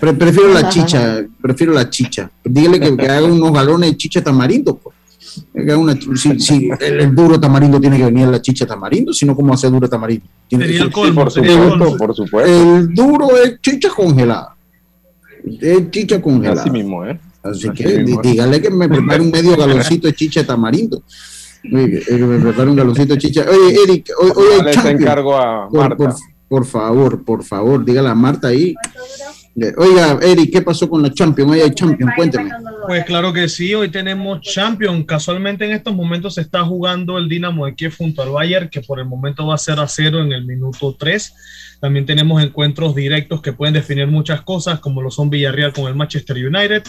Pre- 0.00 0.14
prefiero 0.14 0.52
la 0.52 0.68
chicha, 0.68 1.24
prefiero 1.40 1.72
la 1.72 1.88
chicha. 1.90 2.30
Dígale 2.44 2.78
que, 2.80 2.96
que 2.96 3.08
haga 3.08 3.26
unos 3.26 3.52
galones 3.52 3.90
de 3.90 3.96
chicha 3.96 4.22
tamarindo. 4.22 4.76
Pues. 4.76 4.96
Una, 5.76 5.94
si, 6.16 6.40
si 6.40 6.70
el, 6.80 7.00
el 7.00 7.14
duro 7.14 7.38
tamarindo 7.38 7.80
tiene 7.80 7.96
que 7.98 8.04
venir 8.04 8.24
en 8.24 8.32
la 8.32 8.40
chicha 8.42 8.66
tamarindo, 8.66 9.12
si 9.12 9.26
no, 9.26 9.36
¿cómo 9.36 9.54
hace 9.54 9.68
duro 9.70 9.88
tamarindo? 9.88 10.24
Tiene 10.48 10.64
Sería 10.66 10.80
que- 10.80 10.86
el 10.86 10.92
colmo, 10.92 11.20
por 11.22 11.30
sería 11.32 11.52
supuesto, 11.52 11.78
colmo. 11.78 11.96
por 11.96 12.14
supuesto. 12.16 12.52
El 12.78 12.94
duro 12.94 13.28
es 13.36 13.60
chicha 13.60 13.88
congelada. 13.90 14.56
Es 15.60 15.90
chicha 15.90 16.20
congelada. 16.20 16.60
Así 16.62 16.70
mismo, 16.70 17.04
¿eh? 17.04 17.18
Así 17.42 17.68
Así 17.68 17.82
que 17.82 18.04
dígale 18.22 18.60
que 18.60 18.70
me 18.70 18.88
prepare 18.88 19.22
un 19.22 19.30
medio 19.30 19.56
galoncito 19.56 20.06
de 20.06 20.14
chicha 20.14 20.40
de 20.40 20.46
tamarindo. 20.46 21.02
Oye, 21.72 21.90
que- 21.90 22.04
que 22.04 22.14
me 22.16 22.38
prepare 22.38 22.70
un 22.70 22.76
galoncito 22.76 23.14
de 23.14 23.18
chicha. 23.20 23.44
Oye, 23.48 23.76
Eric, 23.84 24.10
hoy, 24.20 24.30
hoy 24.36 24.46
hay 24.66 24.74
Champions. 24.74 25.00
encargo 25.02 25.36
a 25.36 25.68
Por- 25.68 25.80
Marta. 25.80 25.96
Por, 25.96 26.14
por 26.48 26.66
favor, 26.66 27.24
por 27.24 27.44
favor, 27.44 27.84
dígale 27.84 28.08
a 28.08 28.14
Marta 28.14 28.48
ahí. 28.48 28.74
Eh, 29.60 29.72
Oiga, 29.76 30.18
Eric, 30.22 30.52
¿qué 30.52 30.62
pasó 30.62 30.88
con 30.88 31.02
la 31.02 31.12
Champions? 31.12 31.50
Hoy 31.52 31.60
hay 31.60 31.70
Champions, 31.72 32.12
cuénteme. 32.16 32.50
Pues 32.86 33.04
claro 33.04 33.32
que 33.32 33.48
sí, 33.48 33.74
hoy 33.74 33.90
tenemos 33.90 34.40
Champions. 34.42 35.04
Casualmente 35.06 35.64
en 35.64 35.72
estos 35.72 35.94
momentos 35.94 36.34
se 36.34 36.40
está 36.42 36.62
jugando 36.64 37.18
el 37.18 37.28
Dinamo 37.28 37.66
de 37.66 37.74
Kiev 37.74 37.94
junto 37.96 38.22
al 38.22 38.30
Bayern, 38.30 38.68
que 38.68 38.80
por 38.80 38.98
el 39.00 39.06
momento 39.06 39.46
va 39.46 39.54
a 39.56 39.58
ser 39.58 39.78
a 39.80 39.88
cero 39.88 40.22
en 40.22 40.32
el 40.32 40.44
minuto 40.46 40.96
3. 40.98 41.32
También 41.80 42.06
tenemos 42.06 42.42
encuentros 42.42 42.94
directos 42.94 43.40
que 43.42 43.52
pueden 43.52 43.74
definir 43.74 44.06
muchas 44.06 44.42
cosas, 44.42 44.80
como 44.80 45.02
lo 45.02 45.10
son 45.10 45.30
Villarreal 45.30 45.72
con 45.72 45.86
el 45.88 45.94
Manchester 45.94 46.36
United, 46.36 46.82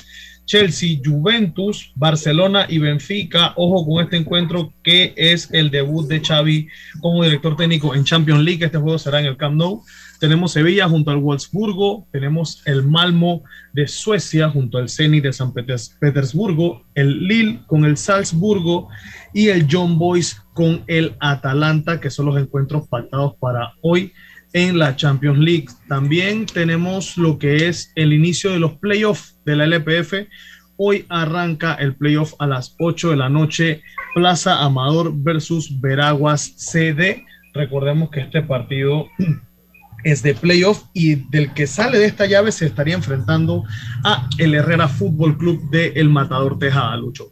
Chelsea, 0.51 0.99
Juventus, 1.01 1.93
Barcelona 1.95 2.65
y 2.67 2.77
Benfica. 2.77 3.53
Ojo 3.55 3.85
con 3.87 4.03
este 4.03 4.17
encuentro 4.17 4.73
que 4.83 5.13
es 5.15 5.49
el 5.53 5.71
debut 5.71 6.09
de 6.09 6.19
Xavi 6.19 6.67
como 6.99 7.23
director 7.23 7.55
técnico 7.55 7.95
en 7.95 8.03
Champions 8.03 8.43
League. 8.43 8.65
Este 8.65 8.77
juego 8.77 8.99
será 8.99 9.21
en 9.21 9.27
el 9.27 9.37
Camp 9.37 9.55
Nou. 9.55 9.81
Tenemos 10.19 10.51
Sevilla 10.51 10.89
junto 10.89 11.09
al 11.09 11.19
Wolfsburgo, 11.19 12.05
tenemos 12.11 12.63
el 12.65 12.83
Malmo 12.83 13.43
de 13.71 13.87
Suecia 13.87 14.49
junto 14.49 14.77
al 14.77 14.89
Zenit 14.89 15.23
de 15.23 15.31
San 15.31 15.53
Peters- 15.53 15.97
Petersburgo, 16.01 16.83
el 16.95 17.29
Lille 17.29 17.61
con 17.65 17.85
el 17.85 17.95
Salzburgo 17.95 18.89
y 19.33 19.47
el 19.47 19.67
John 19.71 19.97
Boys 19.97 20.35
con 20.53 20.83
el 20.87 21.15
Atalanta, 21.21 22.01
que 22.01 22.09
son 22.09 22.25
los 22.25 22.37
encuentros 22.37 22.89
pactados 22.89 23.35
para 23.39 23.71
hoy 23.81 24.11
en 24.53 24.77
la 24.77 24.95
Champions 24.95 25.39
League. 25.39 25.67
También 25.87 26.45
tenemos 26.45 27.17
lo 27.17 27.37
que 27.37 27.67
es 27.67 27.91
el 27.95 28.13
inicio 28.13 28.51
de 28.51 28.59
los 28.59 28.73
playoffs 28.73 29.37
de 29.45 29.55
la 29.55 29.65
LPF. 29.65 30.27
Hoy 30.77 31.05
arranca 31.09 31.75
el 31.75 31.95
playoff 31.95 32.33
a 32.39 32.47
las 32.47 32.75
8 32.79 33.11
de 33.11 33.15
la 33.15 33.29
noche, 33.29 33.81
Plaza 34.15 34.63
Amador 34.63 35.13
versus 35.15 35.79
Veraguas 35.79 36.53
CD. 36.57 37.23
Recordemos 37.53 38.09
que 38.09 38.21
este 38.21 38.41
partido 38.41 39.07
es 40.03 40.23
de 40.23 40.33
playoff 40.33 40.83
y 40.93 41.15
del 41.29 41.53
que 41.53 41.67
sale 41.67 41.99
de 41.99 42.05
esta 42.05 42.25
llave 42.25 42.51
se 42.51 42.65
estaría 42.65 42.95
enfrentando 42.95 43.63
a 44.03 44.27
el 44.39 44.55
Herrera 44.55 44.87
Fútbol 44.87 45.37
Club 45.37 45.69
de 45.69 45.89
El 45.95 46.09
Matador 46.09 46.57
Tejada, 46.57 46.97
Lucho. 46.97 47.31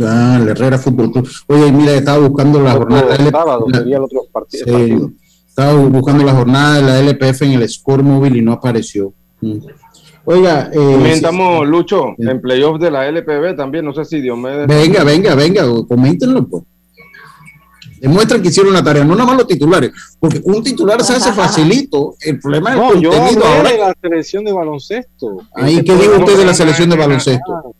Ah, 0.00 0.38
el 0.40 0.48
Herrera 0.48 0.78
Fútbol 0.78 1.10
Club. 1.10 1.28
Oye, 1.48 1.72
mira, 1.72 1.92
estaba 1.92 2.26
buscando 2.28 2.60
la 2.60 2.72
jornada. 2.72 3.16
El 3.16 3.30
sábado 3.30 3.66
sería 3.72 3.96
el 3.96 4.02
otro 4.02 4.22
partido. 4.32 4.64
Sí, 4.66 5.16
estaba 5.56 5.72
buscando 5.74 6.24
la 6.24 6.32
jornada 6.34 6.76
de 6.76 6.82
la 6.82 6.98
LPF 7.12 7.42
en 7.42 7.52
el 7.52 7.68
score 7.68 8.02
móvil 8.02 8.34
y 8.36 8.42
no 8.42 8.52
apareció. 8.52 9.12
Mm. 9.40 9.58
Oiga, 10.24 10.68
eh, 10.72 10.76
Comentamos, 10.76 11.68
Lucho, 11.68 12.14
en 12.18 12.40
playoff 12.40 12.80
de 12.80 12.90
la 12.90 13.06
LPB 13.06 13.54
también, 13.56 13.84
no 13.84 13.92
sé 13.94 14.04
si 14.04 14.20
Diomedes. 14.20 14.66
Venga, 14.66 15.04
venga, 15.04 15.34
venga, 15.36 15.62
coméntenlo, 15.86 16.44
pues. 16.48 16.64
Demuestran 18.00 18.42
que 18.42 18.48
hicieron 18.48 18.72
la 18.72 18.82
tarea, 18.82 19.04
no 19.04 19.14
nada 19.14 19.26
más 19.28 19.36
los 19.38 19.46
titulares, 19.46 19.92
porque 20.18 20.40
un 20.44 20.62
titular 20.64 21.00
se 21.04 21.12
hace 21.14 21.32
facilito. 21.32 22.16
El 22.20 22.40
problema 22.40 22.70
es 22.70 22.76
el 22.76 22.82
No, 22.82 23.00
yo 23.00 23.10
contenido 23.10 23.44
hablé 23.44 23.56
ahora. 23.58 23.70
de 23.70 23.78
la 23.78 23.94
selección 24.02 24.44
de 24.44 24.52
baloncesto. 24.52 25.36
Ahí, 25.54 25.76
Yo 25.76 25.84
¿qué 25.84 25.96
dijo 26.02 26.16
usted 26.18 26.36
de 26.38 26.44
la 26.46 26.54
selección 26.54 26.90
de 26.90 26.96
baloncesto? 26.96 27.74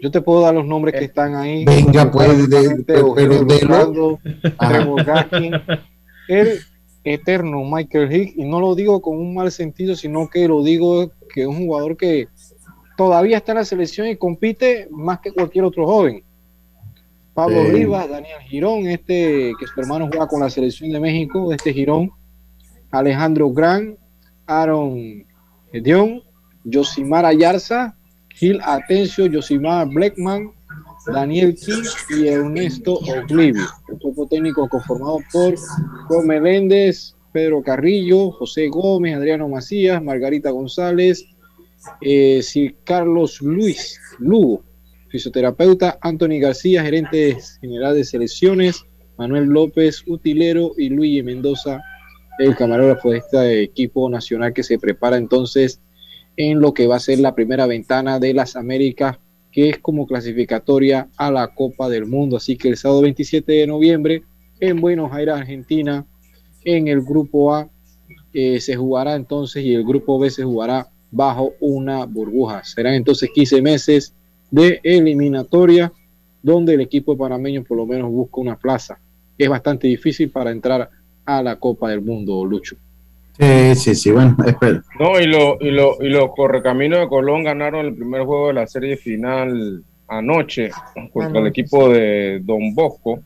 Yo 0.00 0.10
te 0.10 0.20
puedo 0.20 0.42
dar 0.42 0.54
los 0.54 0.66
nombres 0.66 0.94
que 0.96 1.06
están 1.06 1.34
ahí. 1.34 1.64
Venga, 1.64 2.10
pues, 2.10 2.48
de- 2.48 2.84
pero- 2.86 3.16
el 3.16 3.30
eterno 7.06 7.62
Michael 7.64 8.12
Hicks, 8.12 8.36
y 8.36 8.44
no 8.44 8.60
lo 8.60 8.74
digo 8.74 9.00
con 9.00 9.16
un 9.16 9.34
mal 9.34 9.52
sentido, 9.52 9.94
sino 9.94 10.28
que 10.28 10.48
lo 10.48 10.62
digo 10.62 11.12
que 11.32 11.42
es 11.42 11.46
un 11.46 11.66
jugador 11.66 11.96
que 11.96 12.28
todavía 12.96 13.36
está 13.36 13.52
en 13.52 13.58
la 13.58 13.64
selección 13.64 14.08
y 14.08 14.16
compite 14.16 14.88
más 14.90 15.20
que 15.20 15.32
cualquier 15.32 15.64
otro 15.64 15.86
joven. 15.86 16.24
Pablo 17.32 17.64
Sí. 17.66 17.72
Rivas, 17.72 18.08
Daniel 18.08 18.40
Girón, 18.48 18.86
este 18.86 19.52
que 19.58 19.66
su 19.66 19.80
hermano 19.80 20.08
juega 20.08 20.26
con 20.26 20.40
la 20.40 20.50
selección 20.50 20.90
de 20.90 20.98
México, 20.98 21.52
este 21.52 21.72
Girón, 21.72 22.10
Alejandro 22.90 23.50
Gran, 23.50 23.96
Aaron 24.46 25.24
Dion, 25.72 26.22
Josimar 26.64 27.24
Ayarza, 27.24 27.94
Gil 28.30 28.60
Atencio, 28.64 29.30
Josimar 29.30 29.86
Blackman, 29.88 30.52
Daniel 31.12 31.54
King 31.54 31.84
y 32.10 32.28
Ernesto 32.28 32.94
Oglivio. 32.94 33.66
El 33.88 33.98
cuerpo 33.98 34.26
técnico 34.26 34.68
conformado 34.68 35.18
por 35.32 35.54
Juan 36.08 36.26
Meléndez, 36.26 37.14
Pedro 37.32 37.62
Carrillo, 37.62 38.30
José 38.32 38.68
Gómez, 38.68 39.16
Adriano 39.16 39.48
Macías, 39.48 40.02
Margarita 40.02 40.50
González, 40.50 41.26
eh, 42.00 42.42
Carlos 42.84 43.40
Luis 43.42 44.00
Lugo, 44.18 44.64
fisioterapeuta, 45.08 45.98
Anthony 46.00 46.40
García, 46.40 46.82
gerente 46.82 47.36
general 47.60 47.94
de 47.94 48.04
selecciones, 48.04 48.84
Manuel 49.18 49.44
López, 49.46 50.02
utilero 50.06 50.72
y 50.76 50.88
Luigi 50.88 51.22
Mendoza, 51.22 51.80
el 52.38 52.54
camarógrafo 52.54 53.10
de 53.10 53.18
este 53.18 53.62
equipo 53.62 54.08
nacional 54.10 54.52
que 54.52 54.62
se 54.62 54.78
prepara 54.78 55.16
entonces 55.16 55.80
en 56.36 56.60
lo 56.60 56.74
que 56.74 56.86
va 56.86 56.96
a 56.96 57.00
ser 57.00 57.18
la 57.18 57.34
primera 57.34 57.66
ventana 57.66 58.18
de 58.18 58.34
las 58.34 58.56
Américas, 58.56 59.18
que 59.56 59.70
es 59.70 59.78
como 59.78 60.06
clasificatoria 60.06 61.08
a 61.16 61.30
la 61.30 61.48
Copa 61.48 61.88
del 61.88 62.04
Mundo. 62.04 62.36
Así 62.36 62.58
que 62.58 62.68
el 62.68 62.76
sábado 62.76 63.00
27 63.00 63.50
de 63.50 63.66
noviembre 63.66 64.22
en 64.60 64.82
Buenos 64.82 65.10
Aires, 65.14 65.34
Argentina, 65.34 66.04
en 66.62 66.88
el 66.88 67.00
grupo 67.00 67.54
A 67.54 67.66
eh, 68.34 68.60
se 68.60 68.76
jugará 68.76 69.16
entonces 69.16 69.64
y 69.64 69.72
el 69.72 69.82
grupo 69.82 70.18
B 70.18 70.28
se 70.28 70.44
jugará 70.44 70.88
bajo 71.10 71.54
una 71.58 72.04
burbuja. 72.04 72.64
Serán 72.64 72.92
entonces 72.92 73.30
15 73.34 73.62
meses 73.62 74.14
de 74.50 74.78
eliminatoria 74.82 75.90
donde 76.42 76.74
el 76.74 76.82
equipo 76.82 77.16
panameño 77.16 77.64
por 77.64 77.78
lo 77.78 77.86
menos 77.86 78.10
busca 78.10 78.42
una 78.42 78.58
plaza. 78.58 79.00
Es 79.38 79.48
bastante 79.48 79.88
difícil 79.88 80.28
para 80.28 80.50
entrar 80.50 80.90
a 81.24 81.42
la 81.42 81.56
Copa 81.58 81.88
del 81.88 82.02
Mundo, 82.02 82.44
Lucho. 82.44 82.76
Sí, 83.38 83.74
sí, 83.74 83.94
sí, 83.94 84.10
bueno, 84.12 84.36
espera. 84.46 84.82
No, 84.98 85.20
y, 85.20 85.26
lo, 85.26 85.58
y, 85.60 85.70
lo, 85.70 85.96
y 86.00 86.08
los 86.08 86.30
Correcaminos 86.34 87.00
de 87.00 87.08
Colón 87.08 87.44
ganaron 87.44 87.84
el 87.86 87.94
primer 87.94 88.22
juego 88.24 88.48
de 88.48 88.54
la 88.54 88.66
serie 88.66 88.96
final 88.96 89.82
anoche 90.08 90.70
contra 91.12 91.30
el 91.40 91.46
Anoche, 91.46 91.48
equipo 91.60 91.88
de 91.90 92.40
Don 92.42 92.74
Bosco. 92.74 93.20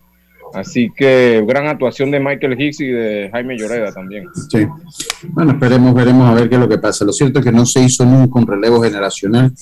Así 0.52 0.90
que 0.96 1.44
gran 1.46 1.68
actuación 1.68 2.10
de 2.10 2.18
Michael 2.18 2.60
Hicks 2.60 2.80
y 2.80 2.86
de 2.88 3.28
Jaime 3.30 3.56
Lloreda 3.56 3.92
también. 3.92 4.24
Sí. 4.50 4.66
Bueno, 5.28 5.52
esperemos, 5.52 5.94
veremos 5.94 6.28
a 6.28 6.34
ver 6.34 6.48
qué 6.48 6.56
es 6.56 6.60
lo 6.60 6.68
que 6.68 6.78
pasa. 6.78 7.04
Lo 7.04 7.12
cierto 7.12 7.38
es 7.38 7.44
que 7.44 7.52
no 7.52 7.64
se 7.64 7.80
hizo 7.84 8.04
nunca 8.04 8.40
un 8.40 8.48
relevo 8.48 8.82
generacional 8.82 9.52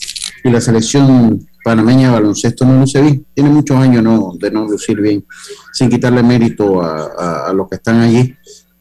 y 0.44 0.48
la 0.48 0.62
selección 0.62 1.40
panameña 1.62 2.08
de 2.08 2.14
baloncesto 2.14 2.64
no 2.64 2.80
luce 2.80 3.02
bien. 3.02 3.26
Tiene 3.34 3.50
muchos 3.50 3.76
años 3.76 4.02
no, 4.02 4.32
de 4.40 4.50
no 4.50 4.64
lucir 4.66 4.98
bien, 5.02 5.22
sin 5.74 5.90
quitarle 5.90 6.22
mérito 6.22 6.80
a, 6.80 7.10
a- 7.18 7.50
a 7.50 7.52
los 7.52 7.68
que 7.68 7.74
están 7.76 8.00
allí. 8.00 8.34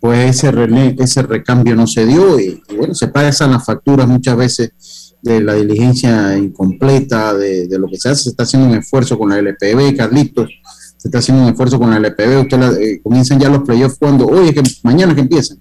Pues 0.08 0.30
ese, 0.38 0.54
rele- 0.54 0.96
ese 1.04 1.22
recambio 1.22 1.76
no 1.76 1.86
se 1.86 2.06
dio 2.06 2.40
y, 2.40 2.64
y 2.70 2.76
bueno, 2.78 2.94
se 2.96 3.10
pagan 3.10 3.34
las 3.52 3.66
facturas 3.66 4.08
muchas 4.08 4.38
veces 4.38 5.16
de 5.22 5.42
la 5.42 5.54
diligencia 5.56 6.38
incompleta, 6.38 7.34
de, 7.34 7.68
de 7.68 7.78
lo 7.78 7.88
que 7.90 7.98
se 7.98 8.08
hace. 8.08 8.24
Se 8.24 8.30
está 8.30 8.44
haciendo 8.44 8.70
un 8.70 8.76
esfuerzo 8.76 9.20
con 9.20 9.28
la 9.30 9.38
LPB, 9.40 9.98
Carlitos. 9.98 10.50
Se 10.96 11.10
está 11.10 11.18
haciendo 11.18 11.44
un 11.44 11.50
esfuerzo 11.50 11.78
con 11.78 11.90
la 11.90 11.98
LPB. 11.98 12.40
Usted 12.44 12.58
la- 12.58 12.72
eh, 12.80 13.02
comienzan 13.04 13.38
ya 13.38 13.50
los 13.50 13.64
playoffs 13.64 13.98
cuando, 14.00 14.28
oye, 14.28 14.54
que 14.54 14.62
mañana 14.84 15.14
que 15.14 15.20
empiezan. 15.20 15.58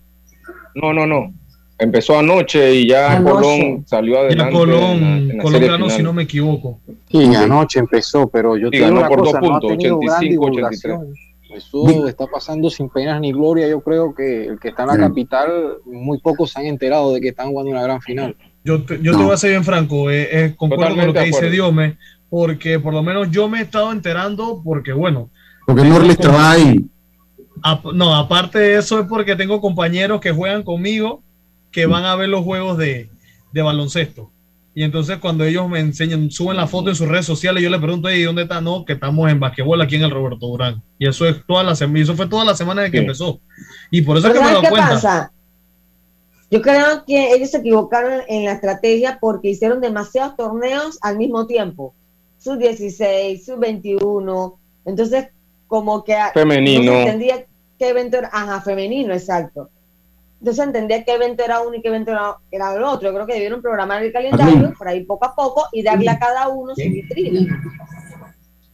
No, 0.76 0.92
no, 0.92 1.08
no. 1.08 1.34
Empezó 1.76 2.16
anoche 2.16 2.72
y 2.72 2.88
ya 2.88 3.16
Anoche. 3.16 3.32
Colón 3.34 3.84
salió 3.88 4.14
Ya 4.14 4.20
adelante. 4.20 4.52
en 4.52 4.58
Colón, 4.60 5.00
la- 5.00 5.16
en 5.16 5.28
la 5.28 5.42
Colón 5.42 5.52
serie 5.54 5.68
ganó, 5.68 5.84
final. 5.86 5.96
si 5.98 6.02
no 6.04 6.12
me 6.12 6.22
equivoco. 6.22 6.78
Sí, 7.10 7.24
anoche 7.34 7.80
empezó, 7.80 8.28
pero 8.28 8.56
yo 8.56 8.68
Sí, 8.68 8.70
te 8.70 8.76
digo 8.76 8.88
ganó 8.90 9.00
una 9.00 9.08
por 9.08 9.18
dos 9.18 9.26
cosa, 9.28 9.40
no 9.40 9.46
ha 9.46 9.50
puntos, 9.60 9.70
tenido 9.76 9.98
gran 9.98 10.16
85, 10.18 10.30
divulgación. 10.46 11.14
Eso 11.56 12.06
está 12.08 12.26
pasando 12.26 12.68
sin 12.70 12.88
penas 12.88 13.20
ni 13.20 13.32
gloria. 13.32 13.68
Yo 13.68 13.80
creo 13.80 14.14
que 14.14 14.46
el 14.46 14.58
que 14.60 14.68
está 14.68 14.82
en 14.82 14.88
la 14.88 14.94
Sí. 14.94 15.00
capital, 15.00 15.50
muy 15.86 16.18
pocos 16.18 16.50
se 16.50 16.60
han 16.60 16.66
enterado 16.66 17.12
de 17.14 17.20
que 17.20 17.28
están 17.28 17.48
jugando 17.48 17.72
una 17.72 17.82
gran 17.82 18.00
final. 18.02 18.36
Yo, 18.64 18.82
te, 18.84 19.00
yo 19.00 19.16
te 19.16 19.22
voy 19.22 19.32
a 19.32 19.36
ser 19.36 19.50
bien 19.50 19.64
franco, 19.64 20.10
eh, 20.10 20.28
eh, 20.30 20.54
concuerdo 20.56 20.96
con 20.96 21.06
lo 21.06 21.12
que 21.12 21.20
dice. 21.24 21.48
Diome, 21.50 21.98
porque 22.28 22.80
por 22.80 22.92
lo 22.92 23.02
menos 23.02 23.30
yo 23.30 23.48
me 23.48 23.60
he 23.60 23.62
estado 23.62 23.92
enterando 23.92 24.60
porque, 24.64 24.92
bueno, 24.92 25.30
Porque 25.66 25.84
Norlis 25.84 26.16
trabaja 26.18 26.50
ahí. 26.52 26.84
no, 27.94 28.14
aparte 28.14 28.58
de 28.58 28.76
eso 28.78 29.00
es 29.00 29.06
porque 29.06 29.36
tengo 29.36 29.60
compañeros 29.60 30.20
que 30.20 30.32
juegan 30.32 30.62
conmigo 30.62 31.22
que 31.72 31.86
van 31.86 32.04
a 32.04 32.16
ver 32.16 32.28
los 32.28 32.42
juegos 32.44 32.76
de, 32.78 33.08
de 33.52 33.62
baloncesto. 33.62 34.30
Y 34.78 34.82
entonces 34.84 35.16
cuando 35.16 35.42
ellos 35.44 35.66
me 35.70 35.80
enseñan, 35.80 36.30
suben 36.30 36.58
la 36.58 36.66
foto 36.66 36.90
en 36.90 36.96
sus 36.96 37.08
redes 37.08 37.24
sociales, 37.24 37.62
yo 37.62 37.70
les 37.70 37.80
pregunto, 37.80 38.10
¿y 38.10 38.22
dónde 38.24 38.42
está? 38.42 38.60
No, 38.60 38.84
que 38.84 38.92
estamos 38.92 39.30
en 39.30 39.40
basquetbol 39.40 39.80
aquí 39.80 39.96
en 39.96 40.02
el 40.02 40.10
Roberto 40.10 40.46
Durán. 40.48 40.82
Y 40.98 41.08
eso 41.08 41.26
es 41.26 41.36
toda 41.46 41.62
la 41.64 41.74
semana, 41.74 42.00
eso 42.00 42.14
fue 42.14 42.26
toda 42.26 42.44
la 42.44 42.54
semana 42.54 42.82
de 42.82 42.90
que 42.90 42.98
Sí. 42.98 43.04
empezó. 43.04 43.40
Y 43.90 44.02
por 44.02 44.18
eso 44.18 44.26
es 44.28 44.34
que 44.34 44.38
me 44.38 44.44
he 44.44 44.48
¿sabes 44.48 44.62
dado 44.62 44.62
qué 44.64 44.68
cuenta. 44.68 44.94
pasa? 44.94 45.32
Yo 46.50 46.60
creo 46.60 47.04
que 47.06 47.32
ellos 47.32 47.50
se 47.52 47.56
equivocaron 47.56 48.20
en 48.28 48.44
la 48.44 48.52
estrategia 48.52 49.16
porque 49.18 49.48
hicieron 49.48 49.80
demasiados 49.80 50.36
torneos 50.36 50.98
al 51.00 51.16
mismo 51.16 51.46
tiempo. 51.46 51.94
Sub 52.38 52.58
16, 52.58 53.46
sub 53.46 53.58
21. 53.58 54.58
Entonces, 54.84 55.28
como 55.68 56.04
que 56.04 56.16
Femenino. 56.34 56.84
no 56.84 56.98
se 56.98 57.02
entendía 57.04 57.46
qué 57.78 57.88
evento 57.88 58.18
era. 58.18 58.28
Ajá, 58.30 58.60
femenino, 58.60 59.14
exacto. 59.14 59.70
Entonces 60.46 60.64
entendía 60.64 61.04
qué 61.04 61.14
evento 61.14 61.42
era 61.42 61.60
uno 61.60 61.74
y 61.74 61.82
qué 61.82 61.88
evento 61.88 62.12
era, 62.12 62.36
era 62.52 62.72
el 62.76 62.84
otro. 62.84 63.08
Yo 63.08 63.14
creo 63.14 63.26
que 63.26 63.32
debieron 63.32 63.60
programar 63.60 64.00
el 64.04 64.12
calendario 64.12 64.72
por 64.78 64.86
ahí 64.86 65.02
poco 65.04 65.24
a 65.26 65.34
poco 65.34 65.64
y 65.72 65.82
darle 65.82 66.08
a 66.08 66.16
cada 66.20 66.46
uno 66.46 66.72
su 66.72 66.82
vitrina. 66.82 67.60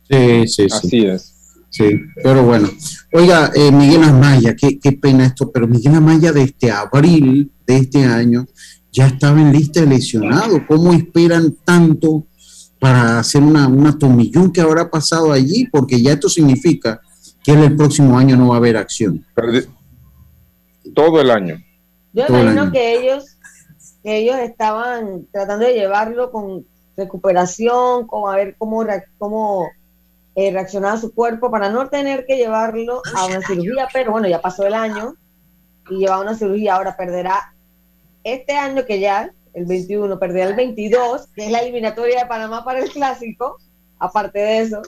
Sí, 0.07 0.47
sí, 0.47 0.69
sí. 0.69 0.69
Así 0.71 1.07
es. 1.07 1.35
Sí, 1.71 1.99
pero 2.23 2.43
bueno. 2.45 2.69
Oiga, 3.15 3.51
eh, 3.55 3.73
Miguel 3.73 4.03
Amaya, 4.05 4.55
qué, 4.55 4.79
qué 4.79 4.93
pena 4.93 5.25
esto, 5.25 5.51
pero 5.51 5.67
Miguel 5.67 5.95
Amaya 5.95 6.31
desde 6.31 6.71
abril 6.71 7.51
de 7.67 7.77
este 7.79 8.05
año 8.05 8.45
ya 8.93 9.07
estaba 9.07 9.41
en 9.41 9.51
lista 9.51 9.81
de 9.81 9.87
lesionados. 9.87 10.61
¿Cómo 10.69 10.93
esperan 10.93 11.57
tanto 11.65 12.27
para 12.79 13.21
hacer 13.21 13.41
una, 13.43 13.67
una 13.67 13.99
tomillón 13.99 14.53
que 14.53 14.61
habrá 14.61 14.91
pasado 14.91 15.33
allí? 15.33 15.67
Porque 15.73 16.03
ya 16.03 16.13
esto 16.13 16.29
significa 16.29 17.01
que 17.43 17.53
en 17.53 17.61
el 17.61 17.75
próximo 17.77 18.19
año 18.19 18.37
no 18.37 18.49
va 18.49 18.57
a 18.57 18.59
haber 18.59 18.77
acción. 18.77 19.25
Perdi- 19.35 19.67
Todo 20.95 21.21
el 21.21 21.31
año. 21.31 21.57
Yo 22.13 22.27
Todo 22.27 22.37
el 22.39 22.43
imagino 22.43 22.63
año. 22.63 22.73
que 22.73 22.99
ellos, 22.99 23.39
que 24.03 24.19
ellos 24.19 24.37
estaban 24.39 25.27
tratando 25.33 25.67
de 25.67 25.75
llevarlo 25.75 26.31
con 26.31 26.67
recuperación, 26.97 28.07
como 28.07 28.31
a 28.31 28.37
ver 28.37 28.55
cómo, 28.59 28.85
cómo 29.19 29.69
eh, 30.35 30.51
reaccionaba 30.51 30.97
su 30.99 31.15
cuerpo 31.15 31.51
para 31.51 31.71
no 31.71 31.89
tener 31.89 32.27
que 32.27 32.37
llevarlo 32.37 33.03
a 33.15 33.27
una 33.27 33.41
cirugía, 33.43 33.89
pero 33.93 34.13
bueno, 34.13 34.29
ya 34.29 34.41
pasó 34.41 34.67
el 34.67 34.75
año 34.75 35.15
y 35.91 35.99
lleva 35.99 36.21
una 36.21 36.35
cirugía, 36.35 36.75
ahora 36.77 36.97
perderá 36.97 37.55
este 38.25 38.53
año 38.53 38.85
que 38.85 39.01
ya, 39.01 39.33
el 39.53 39.67
21, 39.67 40.19
perderá 40.19 40.49
el 40.49 40.57
22, 40.57 41.29
que 41.35 41.47
es 41.47 41.51
la 41.51 41.61
eliminatoria 41.61 42.21
de 42.21 42.27
Panamá 42.27 42.65
para 42.65 42.81
el 42.81 42.91
clásico, 42.91 43.59
aparte 43.99 44.39
de 44.39 44.59
eso, 44.61 44.83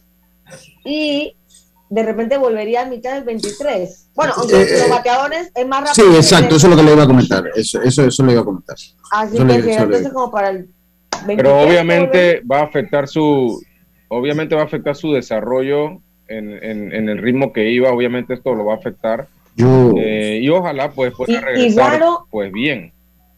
y 0.85 1.37
de 1.95 2.03
repente 2.03 2.37
volvería 2.39 2.83
a 2.83 2.87
mitad 2.87 3.15
del 3.15 3.23
23. 3.23 4.09
Bueno, 4.17 4.33
aunque 4.37 4.57
Eh, 4.57 4.59
los 4.73 4.81
eh, 4.87 4.91
bateadores 4.91 5.53
es 5.55 5.67
más 5.67 5.95
Sí, 5.95 6.03
rápido. 6.03 6.17
exacto, 6.19 6.57
eso 6.57 6.67
es 6.67 6.71
lo 6.73 6.77
que 6.77 6.83
le 6.83 6.93
iba 6.93 7.05
a 7.05 7.07
comentar. 7.07 7.45
Eso, 7.55 7.81
eso, 7.83 8.05
eso 8.05 8.25
le 8.27 8.33
iba 8.33 8.41
a 8.41 8.45
comentar. 8.45 8.75
Así 9.13 9.37
Eso 9.37 9.47
que 9.47 9.53
le- 9.63 9.75
entonces 9.77 10.13
como 10.13 10.31
para 10.33 10.51
el 10.51 10.69
23. 11.25 11.37
Pero 11.37 11.61
obviamente 11.61 12.43
va 12.51 12.61
a 12.61 12.65
afectar 12.65 13.07
su, 13.07 13.63
obviamente 14.09 14.57
va 14.57 14.63
a 14.63 14.65
afectar 14.65 14.97
su 14.97 15.13
desarrollo 15.13 16.01
en, 16.27 16.51
en- 16.65 16.93
en 16.93 17.09
el 17.09 17.19
ritmo 17.19 17.53
que 17.53 17.71
iba. 17.71 17.93
Obviamente 17.93 18.35
esto 18.35 18.55
lo 18.57 18.65
va 18.65 18.75
a 18.75 18.77
afectar. 18.79 19.29
Yo, 19.57 19.93
Eh, 19.97 20.41
y 20.43 20.49
ojalá 20.49 20.91
pues 20.91 21.13
pueda 21.17 21.33
Y- 21.33 21.37
y 21.37 21.39
regresar 21.39 21.93
raro- 22.01 22.27
pues 22.29 22.51
bien. 22.53 22.93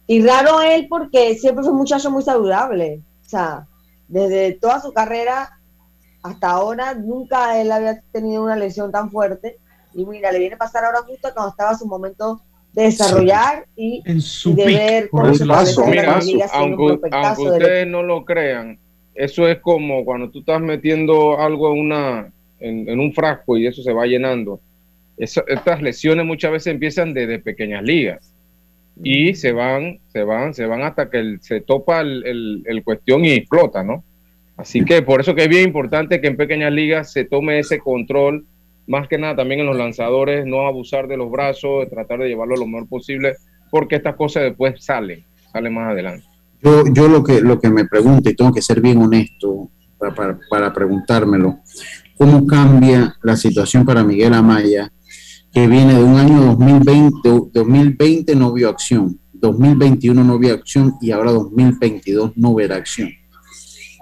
Y 0.07 0.25
raro 0.25 0.61
él 0.61 0.87
porque 0.89 1.35
siempre 1.35 1.63
fue 1.63 1.73
un 1.73 1.77
muchacho 1.77 2.09
muy 2.09 2.23
saludable. 2.23 3.01
O 3.23 3.29
sea, 3.29 3.67
desde 4.07 4.53
toda 4.53 4.81
su 4.81 4.91
carrera 4.93 5.56
hasta 6.27 6.49
ahora 6.51 6.93
nunca 6.93 7.59
él 7.61 7.71
había 7.71 8.01
tenido 8.11 8.43
una 8.43 8.55
lesión 8.55 8.91
tan 8.91 9.09
fuerte. 9.11 9.57
Y 9.93 10.05
mira, 10.05 10.31
le 10.31 10.39
viene 10.39 10.55
a 10.55 10.57
pasar 10.57 10.85
ahora 10.85 10.99
justo 11.01 11.29
cuando 11.33 11.49
estaba 11.51 11.75
su 11.75 11.87
momento 11.87 12.41
de 12.73 12.83
desarrollar 12.83 13.65
y, 13.75 14.03
En 14.05 14.21
su 14.21 14.51
y 14.51 14.55
de 14.55 14.65
pick, 14.65 14.77
ver 14.77 15.09
por 15.09 15.21
cómo 15.21 15.33
se 15.33 15.81
en 15.81 15.89
Mira, 15.89 16.19
aunque, 16.53 16.99
aunque 17.11 17.43
del 17.43 17.51
ustedes 17.53 17.87
no 17.87 18.03
lo 18.03 18.23
crean, 18.25 18.77
eso 19.15 19.47
es 19.47 19.59
como 19.59 20.05
cuando 20.05 20.29
tú 20.29 20.39
estás 20.39 20.61
metiendo 20.61 21.39
algo 21.39 21.73
en, 21.73 21.79
una, 21.79 22.31
en, 22.59 22.87
en 22.87 22.99
un 22.99 23.11
frasco 23.13 23.57
y 23.57 23.65
eso 23.65 23.81
se 23.81 23.91
va 23.93 24.05
llenando. 24.05 24.59
Eso- 25.17 25.47
estas 25.47 25.81
lesiones 25.81 26.23
muchas 26.25 26.51
veces 26.51 26.67
empiezan 26.67 27.13
desde 27.15 27.39
pequeñas 27.39 27.81
ligas 27.83 28.31
y 29.03 29.33
se 29.33 29.51
van, 29.51 29.99
se 30.11 30.23
van, 30.23 30.53
se 30.53 30.65
van 30.67 30.83
hasta 30.83 31.09
que 31.09 31.17
el- 31.17 31.41
se 31.41 31.61
topa 31.61 32.01
el, 32.01 32.23
el- 32.27 32.63
el 32.67 32.83
cuestión 32.83 33.25
y 33.25 33.31
explota, 33.31 33.81
¿no? 33.83 34.03
Así 34.57 34.83
que 34.83 35.03
por 35.03 35.21
eso 35.21 35.35
que 35.35 35.43
es 35.43 35.49
bien 35.49 35.67
importante 35.67 36.19
que 36.19 36.27
en 36.27 36.35
pequeñas 36.35 36.73
ligas 36.73 37.11
se 37.11 37.25
tome 37.25 37.59
ese 37.59 37.77
control, 37.77 38.45
más 38.87 39.07
que 39.07 39.19
nada 39.19 39.35
también 39.35 39.59
en 39.59 39.67
los 39.67 39.77
lanzadores, 39.77 40.45
no 40.47 40.65
abusar 40.65 41.07
de 41.07 41.15
los 41.15 41.29
brazos, 41.29 41.87
tratar 41.89 42.19
de 42.19 42.29
llevarlo 42.29 42.55
lo 42.55 42.65
mejor 42.65 42.89
posible, 42.89 43.35
porque 43.69 43.97
estas 43.97 44.15
cosas 44.15 44.43
después 44.43 44.83
salen, 44.83 45.23
salen 45.51 45.73
más 45.73 45.91
adelante. 45.91 46.25
yo, 46.63 46.85
yo 46.91 47.07
lo, 47.07 47.23
que, 47.23 47.39
lo 47.41 47.59
que 47.59 47.69
me 47.69 47.85
pregunto, 47.85 48.29
y 48.29 48.35
tengo 48.35 48.51
que 48.51 48.63
ser 48.63 48.81
bien 48.81 48.97
honesto 48.97 49.69
para, 49.99 50.15
para, 50.15 50.39
para 50.49 50.73
preguntármelo, 50.73 51.59
¿cómo 52.17 52.47
cambia 52.47 53.15
la 53.21 53.37
situación 53.37 53.85
para 53.85 54.03
Miguel 54.03 54.33
Amaya, 54.33 54.91
que 55.53 55.67
viene 55.67 55.93
de 55.93 56.03
un 56.03 56.17
año 56.17 56.41
2020, 56.41 57.29
2020 57.53 58.35
no 58.35 58.53
vio 58.53 58.69
acción, 58.69 59.19
2021 59.33 60.23
no 60.23 60.39
vio 60.39 60.55
acción 60.55 60.95
y 60.99 61.11
ahora 61.11 61.31
2022 61.31 62.31
no 62.35 62.55
verá 62.55 62.77
acción? 62.77 63.09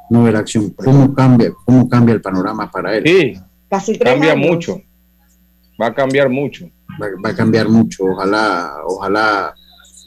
No 0.09 0.23
verá 0.23 0.39
acción. 0.39 0.69
¿Cómo 0.71 1.13
cambia, 1.13 1.51
cómo 1.65 1.87
cambia 1.89 2.13
el 2.13 2.21
panorama 2.21 2.69
para 2.69 2.95
él? 2.95 3.03
Sí, 3.05 3.33
Casi 3.69 3.97
tres 3.97 4.13
cambia 4.13 4.33
años. 4.33 4.47
mucho, 4.47 4.81
va 5.81 5.87
a 5.87 5.93
cambiar 5.93 6.29
mucho. 6.29 6.69
va, 7.01 7.07
va 7.23 7.29
a 7.29 7.35
cambiar 7.35 7.67
mucho. 7.69 8.05
Ojalá, 8.05 8.73
ojalá 8.85 9.53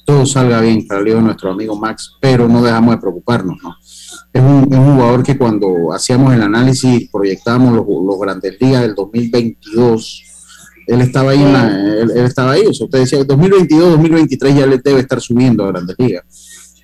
todo 0.06 0.24
salga 0.24 0.60
bien 0.60 0.86
para 0.86 1.02
de 1.02 1.20
nuestro 1.20 1.50
amigo 1.50 1.76
Max, 1.76 2.12
pero 2.20 2.48
no 2.48 2.62
dejamos 2.62 2.94
de 2.94 3.00
preocuparnos, 3.00 3.56
¿no? 3.62 3.74
Es 4.32 4.40
un, 4.42 4.68
es 4.72 4.78
un 4.78 4.94
jugador 4.94 5.22
que 5.22 5.36
cuando 5.36 5.92
hacíamos 5.92 6.32
el 6.32 6.42
análisis, 6.42 7.10
proyectábamos 7.10 7.74
los, 7.74 7.84
los 7.86 8.18
grandes 8.18 8.56
ligas 8.60 8.82
del 8.82 8.94
2022, 8.94 10.22
él 10.86 11.00
estaba 11.02 11.32
ahí, 11.32 11.42
en 11.42 11.52
la- 11.52 11.68
él, 11.68 12.10
él 12.14 12.24
estaba 12.24 12.52
ahí, 12.52 12.62
o 12.66 12.72
sea, 12.72 12.86
usted 12.86 13.00
decía, 13.00 13.22
2022, 13.24 13.90
2023 13.90 14.54
ya 14.54 14.66
le 14.66 14.78
debe 14.78 15.00
estar 15.00 15.20
subiendo 15.20 15.64
a 15.64 15.68
grandes 15.72 15.96
ligas. 15.98 16.24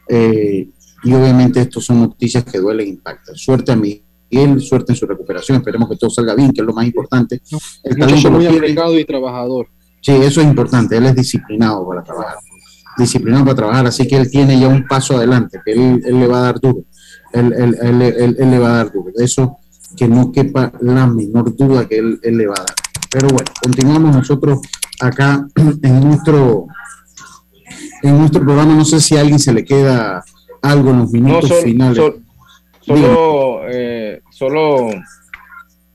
Eh, 0.09 0.69
y 1.05 1.13
obviamente 1.15 1.61
estos 1.61 1.85
son 1.85 2.01
noticias 2.01 2.45
que 2.45 2.59
duelen 2.59 2.87
e 2.87 2.91
impactan. 2.91 3.37
Suerte 3.37 3.73
a 3.73 3.77
Miguel, 3.77 4.61
suerte 4.61 4.93
en 4.93 4.97
su 4.97 5.07
recuperación, 5.07 5.59
esperemos 5.59 5.89
que 5.89 5.97
todo 5.97 6.11
salga 6.11 6.35
bien, 6.35 6.53
que 6.53 6.61
es 6.63 6.67
lo 6.67 6.73
más 6.73 6.87
importante. 6.87 7.41
El 7.83 7.97
talento 7.97 8.31
muy 8.31 8.47
aplicado 8.47 8.99
y 8.99 9.05
trabajador. 9.05 9.69
Sí, 10.01 10.13
eso 10.13 10.41
es 10.41 10.47
importante. 10.47 10.97
Él 10.97 11.07
es 11.07 11.15
disciplinado 11.15 11.87
para 11.89 12.03
trabajar. 12.03 12.37
Disciplinado 12.99 13.45
para 13.45 13.57
trabajar. 13.57 13.87
Así 13.87 14.07
que 14.07 14.17
él 14.17 14.31
tiene 14.31 14.59
ya 14.61 14.69
un 14.69 14.87
paso 14.87 15.17
adelante, 15.17 15.61
que 15.65 15.73
él, 15.73 16.03
él 16.05 16.21
le 16.21 16.27
va 16.27 16.39
a 16.39 16.43
dar 16.43 16.61
duro. 16.61 16.85
Él, 17.33 17.53
él- 17.57 17.77
él- 18.39 18.51
le 18.51 18.59
va 18.59 18.69
a 18.69 18.77
dar 18.77 18.93
duro. 18.93 19.11
Eso 19.17 19.57
que 19.97 20.07
no 20.09 20.31
quepa 20.33 20.73
la 20.81 21.07
menor 21.07 21.55
duda 21.57 21.87
que 21.89 21.99
él, 21.99 22.19
él 22.23 22.37
le 22.37 22.47
va 22.47 22.55
a 22.55 22.63
dar. 22.65 22.75
Pero 23.11 23.29
bueno, 23.29 23.51
continuamos 23.63 24.15
nosotros 24.17 24.59
acá 25.01 25.47
en 25.83 26.01
nuestro, 26.01 26.67
en 28.03 28.19
nuestro 28.19 28.43
programa. 28.43 28.75
No 28.75 28.85
sé 28.85 29.01
si 29.01 29.17
a 29.17 29.21
alguien 29.21 29.39
se 29.39 29.53
le 29.53 29.65
queda 29.65 30.23
algo 30.65 30.91
en 30.91 30.99
los 31.01 31.13
No, 31.13 31.21
minutos 31.21 31.49
sol- 31.49 31.63
finales. 31.65 31.97
sol- 31.97 32.23
solo, 32.81 33.61
eh, 33.69 34.21
solo 34.31 34.89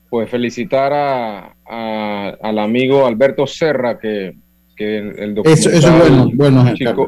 pues 0.08 0.28
felicitar 0.30 0.92
a, 0.92 1.54
a- 1.68 2.36
al 2.42 2.58
amigo 2.58 3.06
Alberto 3.06 3.46
Serra 3.46 3.98
que, 3.98 4.36
que 4.76 4.98
el, 4.98 5.18
el 5.18 5.38
Eso, 5.44 5.70
eso 5.70 5.88
es 5.88 5.98
bueno, 5.98 6.30
bueno, 6.34 6.74
Chico-. 6.74 7.06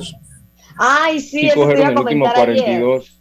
Ay, 0.79 1.21
sí, 1.21 1.47
eso 1.47 1.55
te 1.55 1.61
iba 1.61 1.73
Héroes 1.73 1.85
a 1.85 1.91
en 1.91 1.93
el 1.93 1.99
último 2.05 2.25
comentar 2.25 2.49
ayer. 2.51 2.65
42 2.65 3.19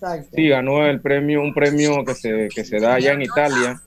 Exacto. 0.00 0.28
Sí, 0.34 0.48
ganó 0.48 0.86
el 0.86 1.00
premio, 1.00 1.42
un 1.42 1.52
premio 1.52 2.04
que 2.04 2.14
se, 2.14 2.48
que 2.54 2.64
se 2.64 2.78
da 2.78 2.94
allá 2.94 3.12
en 3.12 3.22
Italia. 3.22 3.80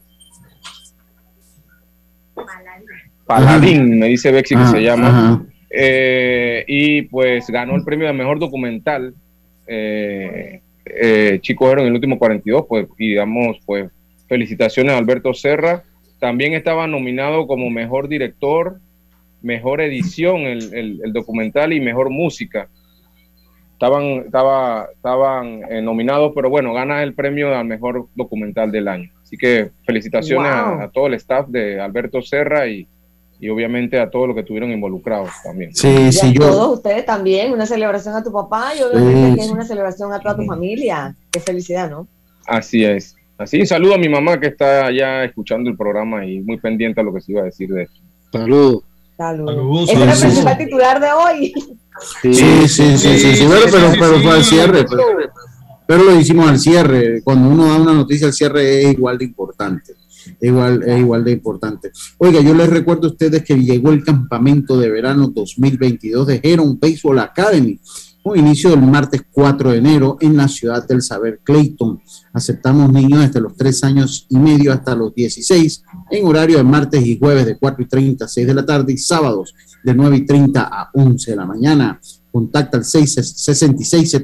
Paladín, 3.26 3.98
me 4.00 4.08
dice 4.08 4.32
Bexi 4.32 4.56
que 4.56 4.62
Ajá, 4.62 4.72
se 4.72 4.82
llama. 4.82 5.08
ajá. 5.08 5.42
Eh, 5.74 6.64
y 6.68 7.04
pues 7.04 7.48
ganó 7.50 7.76
el 7.76 7.84
premio 7.84 8.08
de 8.08 8.14
mejor 8.14 8.40
documental. 8.40 9.14
Eh, 9.68 10.62
eh, 10.86 11.40
Chico 11.42 11.70
Héroe 11.72 11.84
en 11.84 11.88
el 11.90 11.94
último 11.96 12.18
42, 12.20 12.66
pues, 12.68 12.88
y 12.98 13.14
damos 13.16 13.58
pues 13.66 13.90
felicitaciones 14.28 14.94
a 14.94 14.98
Alberto 14.98 15.34
Serra. 15.34 15.84
También 16.20 16.54
estaba 16.54 16.88
nominado 16.88 17.48
como 17.48 17.70
mejor 17.70 18.08
director, 18.08 18.80
mejor 19.42 19.82
edición 19.82 20.42
el, 20.42 20.74
el- 20.74 21.02
el 21.04 21.14
documental 21.14 21.74
y 21.74 21.80
mejor 21.80 22.10
música 22.10 22.68
estaban, 23.74 24.04
estaba, 24.26 24.90
estaban 24.94 25.62
eh, 25.70 25.82
nominados, 25.82 26.34
pero 26.36 26.50
bueno, 26.50 26.74
gana 26.74 27.02
el 27.02 27.14
premio 27.16 27.56
al 27.56 27.66
mejor 27.66 28.08
documental 28.16 28.72
del 28.72 28.88
año. 28.88 29.10
Así 29.24 29.38
que 29.38 29.72
felicitaciones 29.86 30.52
a- 30.52 30.84
a, 30.84 30.92
todo 30.92 31.08
el 31.08 31.16
staff 31.16 31.48
de 31.48 31.80
Alberto 31.82 32.22
Serra 32.22 32.68
y, 32.68 32.88
y 33.42 33.50
obviamente 33.50 34.00
a 34.00 34.10
todos 34.10 34.28
los 34.28 34.36
que 34.36 34.42
estuvieron 34.42 34.72
involucrados 34.72 35.32
también. 35.44 35.74
Sí, 35.74 35.88
Y 35.88 36.12
sí, 36.12 36.28
a 36.28 36.32
yo. 36.32 36.42
todos 36.42 36.78
ustedes 36.78 37.04
también, 37.08 37.52
una 37.52 37.66
celebración 37.66 38.16
a 38.16 38.24
tu 38.24 38.32
papá 38.32 38.74
y 38.78 38.84
obviamente 38.84 39.30
Sí, 39.32 39.36
que 39.36 39.42
es 39.42 39.48
sí. 39.48 39.52
una 39.54 39.66
celebración 39.66 40.14
a 40.14 40.20
toda 40.20 40.36
tu 40.36 40.46
familia. 40.46 41.16
Qué 41.32 41.40
felicidad, 41.40 41.90
¿no? 41.90 42.08
Así 42.46 42.86
es. 42.86 43.16
Así, 43.40 43.66
saludo 43.66 43.96
a 43.96 43.98
mi 43.98 44.08
mamá 44.08 44.40
que 44.40 44.46
está 44.46 44.86
allá 44.86 45.24
escuchando 45.24 45.72
el 45.72 45.76
programa 45.76 46.24
y 46.24 46.40
muy 46.42 46.60
pendiente 46.60 47.02
a 47.02 47.04
lo 47.04 47.12
que 47.12 47.22
se 47.22 47.32
iba 47.32 47.42
a 47.42 47.46
decir 47.46 47.68
de 47.70 47.84
eso. 47.84 47.94
Saludos. 48.32 48.84
Saludos. 49.18 49.90
El 49.90 50.14
sí, 50.14 50.22
principal 50.22 50.58
titular 50.60 51.00
de 51.00 51.08
hoy. 51.12 51.54
Sí, 52.22 52.34
sí, 52.34 52.68
sí, 52.68 52.98
sí, 52.98 53.18
sí, 53.18 53.36
sí, 53.36 53.48
pero, 53.72 53.92
pero, 54.00 54.20
fue 54.22 54.32
al 54.32 54.44
cierre. 54.44 54.86
Pero, 54.88 55.04
pero 55.88 56.04
lo 56.04 56.20
hicimos 56.20 56.48
al 56.48 56.60
cierre. 56.60 57.24
Cuando 57.24 57.50
uno 57.50 57.66
da 57.66 57.82
una 57.82 57.94
noticia 57.94 58.28
al 58.28 58.34
cierre 58.34 58.84
es 58.84 58.92
igual 58.94 59.18
de 59.18 59.26
importante. 59.26 59.94
Igual, 60.42 60.82
es 60.84 61.00
igual 61.00 61.24
de 61.24 61.32
importante. 61.32 61.92
Oiga, 62.18 62.42
yo 62.42 62.56
les 62.56 62.68
recuerdo 62.68 63.08
a 63.08 63.12
ustedes 63.12 63.44
que 63.44 63.56
llegó 63.56 63.92
el 63.92 64.04
campamento 64.04 64.78
de 64.78 64.90
verano 64.90 65.28
2022 65.28 66.26
de 66.26 66.40
Heron 66.42 66.80
Baseball 66.80 67.20
Academy, 67.20 67.80
con 68.24 68.38
inicio 68.38 68.72
del 68.72 68.82
martes 68.82 69.22
4 69.32 69.72
de 69.72 69.78
enero 69.78 70.18
en 70.20 70.36
la 70.38 70.48
ciudad 70.48 70.88
del 70.88 71.02
saber 71.04 71.42
Clayton. 71.44 72.02
Aceptamos 72.34 72.92
niños 72.92 73.22
desde 73.22 73.40
los 73.40 73.56
3 73.56 73.84
años 73.84 74.26
y 74.30 74.38
medio 74.38 74.74
hasta 74.74 74.96
los 74.96 75.14
16 75.14 75.84
en 76.10 76.26
horario 76.26 76.58
de 76.58 76.64
martes 76.64 77.06
y 77.06 77.20
jueves 77.20 77.46
de 77.46 77.58
4 77.58 77.84
y 77.84 77.88
30 77.88 78.26
a 78.26 78.28
6 78.28 78.48
de 78.48 78.54
la 78.54 78.66
tarde 78.66 78.94
y 78.94 78.98
sábados 78.98 79.54
de 79.84 79.94
9 79.94 80.18
y 80.18 80.26
30 80.26 80.62
a 80.62 80.90
11 80.94 81.32
de 81.32 81.38
la 81.38 81.46
mañana. 81.46 82.00
Contacta 82.32 82.78
al 82.78 82.86
6 82.86 83.14
66 83.36 84.16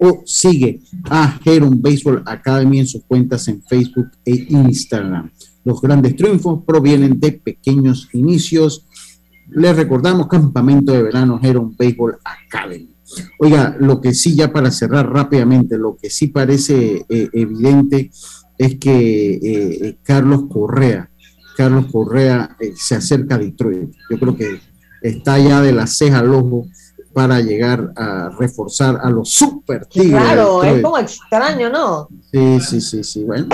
o 0.02 0.22
sigue 0.24 0.80
a 1.10 1.38
Heron 1.44 1.80
Baseball 1.80 2.22
Academy 2.24 2.80
en 2.80 2.86
sus 2.86 3.04
cuentas 3.04 3.46
en 3.48 3.62
Facebook 3.62 4.10
e 4.24 4.46
Instagram. 4.48 5.30
Los 5.62 5.80
grandes 5.82 6.16
triunfos 6.16 6.62
provienen 6.66 7.20
de 7.20 7.32
pequeños 7.32 8.08
inicios. 8.14 8.86
Les 9.50 9.76
recordamos 9.76 10.26
campamento 10.26 10.92
de 10.92 11.02
verano 11.02 11.38
Heron 11.42 11.76
Baseball 11.76 12.16
Academy. 12.24 12.96
Oiga, 13.38 13.76
lo 13.78 14.00
que 14.00 14.14
sí, 14.14 14.34
ya 14.34 14.50
para 14.50 14.70
cerrar 14.70 15.12
rápidamente, 15.12 15.76
lo 15.76 15.98
que 16.00 16.08
sí 16.08 16.28
parece 16.28 17.04
eh, 17.06 17.28
evidente 17.34 18.10
es 18.56 18.78
que 18.78 19.34
eh, 19.34 19.40
eh, 19.42 19.98
Carlos 20.02 20.44
Correa, 20.48 21.10
Carlos 21.58 21.86
Correa 21.92 22.56
se 22.74 22.94
acerca 22.94 23.34
a 23.34 23.38
Detroit. 23.38 23.90
Yo 24.08 24.18
creo 24.18 24.34
que 24.34 24.60
está 25.02 25.38
ya 25.38 25.60
de 25.60 25.72
la 25.72 25.86
ceja 25.86 26.20
al 26.20 26.32
ojo 26.32 26.66
para 27.12 27.40
llegar 27.40 27.92
a 27.96 28.30
reforzar 28.38 28.98
a 29.02 29.10
los 29.10 29.30
super 29.30 29.86
tigres. 29.86 30.12
de 30.12 30.18
Claro, 30.18 30.62
es 30.62 30.82
como 30.82 30.98
extraño, 30.98 31.68
¿no? 31.70 32.08
Sí, 32.30 32.60
sí, 32.60 32.80
sí, 32.80 33.02
sí. 33.04 33.24
Bueno, 33.24 33.46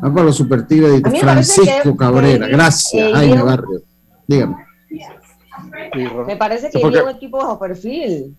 vamos 0.00 0.14
para 0.14 0.24
los 0.26 0.36
super 0.36 0.66
tigres 0.66 1.02
de 1.02 1.20
Francisco 1.20 1.90
que- 1.92 1.96
Cabrera. 1.96 2.46
que- 2.46 2.52
Gracias, 2.52 2.92
que 2.92 3.12
Jaime 3.12 3.36
yo- 3.36 3.44
Barrio. 3.44 3.80
Dígame. 4.26 4.56
Me 6.26 6.36
parece 6.36 6.70
que 6.70 6.78
iría 6.78 7.02
un 7.04 7.10
equipo 7.10 7.38
bajo 7.38 7.58
perfil. 7.58 8.36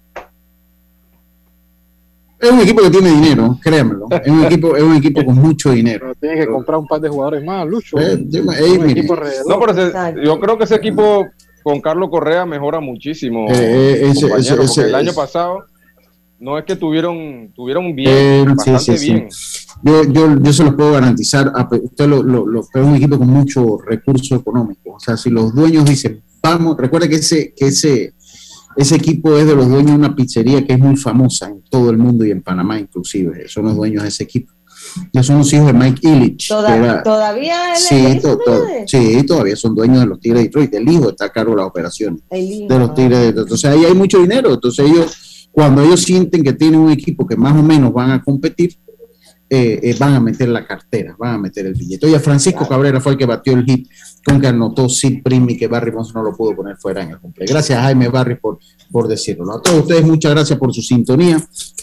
Es 2.40 2.50
un 2.50 2.60
equipo 2.62 2.82
que 2.82 2.90
tiene 2.90 3.10
dinero, 3.12 3.60
créanmelo. 3.62 4.08
Es 4.10 4.32
un 4.32 4.44
equipo, 4.46 4.76
es 4.76 4.82
un 4.82 4.96
equipo 4.96 5.24
con 5.24 5.36
mucho 5.36 5.70
dinero. 5.72 6.00
Pero 6.00 6.16
tiene 6.16 6.46
que 6.46 6.52
comprar 6.52 6.80
un 6.80 6.88
par 6.88 7.00
de 7.00 7.08
jugadores 7.10 7.44
más, 7.46 7.68
Lucho. 7.68 8.00
Eh, 8.00 8.18
yo- 8.28 8.42
Un 8.42 8.54
eh. 8.56 9.06
No, 9.48 9.60
pero 9.60 9.72
ese- 9.74 9.94
yo 10.26 10.40
creo 10.40 10.58
que 10.58 10.64
ese 10.64 10.76
equipo 10.76 11.28
con 11.64 11.80
Carlos 11.82 12.09
Correa 12.09 12.45
mejora 12.45 12.80
muchísimo. 12.80 13.47
Eh, 13.49 13.53
eh, 13.53 14.01
ese- 14.12 14.22
compañero, 14.22 14.38
ese- 14.39 14.55
porque 14.55 14.66
ese- 14.72 14.88
el 14.88 14.95
año 14.95 15.14
pasado 15.14 15.64
no 16.39 16.57
es 16.57 16.66
que 16.66 16.76
tuvieron, 16.76 17.51
tuvieron 17.55 17.95
bien, 17.95 18.09
Eh, 18.12 18.43
sí, 18.43 18.72
bastante 18.72 18.97
sí, 18.97 18.97
sí. 18.97 19.14
bien. 19.14 19.30
Yo, 19.84 20.03
yo, 20.05 20.39
yo 20.41 20.53
se 20.53 20.64
los 20.64 20.74
puedo 20.76 20.91
garantizar. 20.93 21.51
a- 21.55 21.68
Usted 21.72 22.07
lo, 22.07 22.24
lo, 22.24 22.45
lo- 22.45 22.62
es 22.62 22.68
un 22.84 22.95
equipo 22.95 23.18
con 23.18 23.28
mucho 23.28 23.78
recurso 23.78 24.36
económico. 24.36 24.93
O 24.95 24.99
sea, 24.99 25.18
si 25.18 25.30
los 25.30 25.53
dueños 25.53 25.86
dicen, 25.86 26.22
vamos, 26.41 26.78
recuerda 26.78 27.07
que 27.07 27.16
ese, 27.16 27.53
que 27.55 27.68
ese, 27.68 28.14
ese 28.76 28.95
equipo 28.95 29.38
es 29.38 29.45
de 29.45 29.55
los 29.55 29.68
dueños 29.70 29.91
de 29.91 29.97
una 29.97 30.16
pizzería 30.16 30.66
que 30.66 30.74
es 30.74 30.80
muy 30.80 30.95
famosa 30.95 31.47
en 31.49 31.62
todo 31.70 31.89
el 31.89 31.97
mundo 31.97 32.26
y 32.26 32.32
en 32.32 32.41
Panamá 32.41 32.80
inclusive. 32.80 33.47
Son 33.47 33.66
los 33.66 33.76
dueños 33.76 34.03
de 34.03 34.09
ese 34.09 34.24
equipo. 34.24 34.51
Ya 35.14 35.24
son 35.24 35.39
los 35.39 35.54
hijos 35.54 35.68
de 35.68 35.74
Mike 35.74 36.08
Illich. 36.08 36.48
Toda- 36.48 36.76
era- 36.76 37.04
todavía 37.04 37.74
él 37.74 37.78
sí, 37.78 37.96
es 37.96 38.22
to- 38.22 38.38
to- 38.38 38.66
de- 38.66 38.88
sí, 38.88 39.24
todavía 39.26 39.56
son 39.56 39.76
dueños 39.76 40.00
de 40.02 40.06
los 40.08 40.20
Tigres 40.20 40.39
de 40.42 40.44
Detroit. 40.48 40.74
El 40.74 40.89
hijo 40.89 41.10
está 41.10 41.26
a 41.26 41.30
cargo 41.30 41.52
de 41.52 41.58
las 41.58 41.66
operaciones 41.68 42.22
hijo. 42.32 42.68
de 42.68 42.80
los 42.80 42.94
Tigres 42.94 43.20
de 43.20 43.26
Detroit. 43.28 43.46
Entonces 43.48 43.70
ahí 43.72 43.86
hay 43.86 43.94
mucho 43.94 44.20
dinero. 44.20 44.54
Entonces 44.54 44.86
ellos, 44.89 45.50
cuando 45.52 45.82
ellos 45.82 46.02
sienten 46.02 46.44
que 46.44 46.54
tienen 46.54 46.80
un 46.80 46.92
equipo 46.92 47.26
que 47.26 47.36
más 47.36 47.56
o 47.58 47.62
menos 47.64 47.94
van 47.94 48.12
a 48.12 48.22
competir, 48.22 48.78
eh, 49.50 49.80
eh, 49.84 49.96
van 50.00 50.14
a 50.14 50.20
meter 50.22 50.48
la 50.48 50.66
cartera, 50.66 51.14
van 51.20 51.36
a 51.36 51.38
meter 51.38 51.66
el 51.66 51.74
billete. 51.74 52.06
Oye, 52.06 52.20
Francisco 52.20 52.66
Cabrera 52.68 53.02
fue 53.02 53.12
el 53.14 53.18
que 53.18 53.26
batió 53.26 53.52
el 53.54 53.66
hit 53.66 53.86
con 54.26 54.40
que 54.40 54.48
anotó 54.48 54.88
Sid 54.88 55.24
Primi, 55.24 55.58
que 55.58 55.68
Barry 55.68 55.92
Bonds 55.92 56.14
no 56.14 56.22
lo 56.24 56.36
pudo 56.36 56.56
poner 56.56 56.78
fuera 56.78 57.02
en 57.04 57.12
el 57.12 57.20
cumple. 57.20 57.46
Gracias 57.48 57.82
Jaime 57.82 58.08
Barry 58.10 58.36
por, 58.36 58.60
por 58.92 59.08
decirlo. 59.08 59.52
A 59.54 59.62
todos 59.62 59.80
ustedes, 59.82 60.04
muchas 60.06 60.32
gracias 60.34 60.58
por 60.60 60.74
su 60.74 60.82
sintonía. 60.82 61.38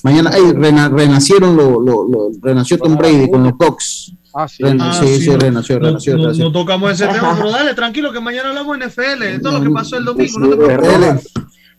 Mañana, 0.05 0.31
ay, 0.33 0.53
rena- 0.53 0.89
renacieron, 0.89 1.57
lo, 1.57 1.81
lo- 1.81 2.09
lo- 2.09 2.31
renació 2.41 2.79
Tom 2.79 2.97
Brady 2.97 3.29
con 3.31 3.43
los 3.43 3.53
Bucks. 3.59 4.13
Ah, 4.35 4.47
sí. 4.47 4.63
Ren- 4.63 4.79
Ah, 4.81 4.93
sí, 5.01 5.07
sí, 5.17 5.21
sí, 5.23 5.31
no- 5.31 5.37
renació, 5.39 5.79
No, 5.81 5.87
renació, 5.87 6.17
no- 6.17 6.23
renació. 6.25 6.45
no 6.45 6.53
tocamos 6.53 6.93
ese 6.93 7.07
tema, 7.13 7.35
pero 7.37 7.51
dale, 7.51 7.75
tranquilo, 7.75 8.13
que 8.13 8.21
mañana 8.21 8.51
hablamos 8.51 8.77
en 8.77 8.83
NFL, 8.89 9.25
de 9.33 9.39
todo 9.41 9.59
lo 9.59 9.65
que 9.65 9.71
pasó 9.71 9.97
el 9.97 10.05
domingo. 10.05 10.39
No 10.39 10.51
te 10.51 10.57
preocupes. 10.57 11.25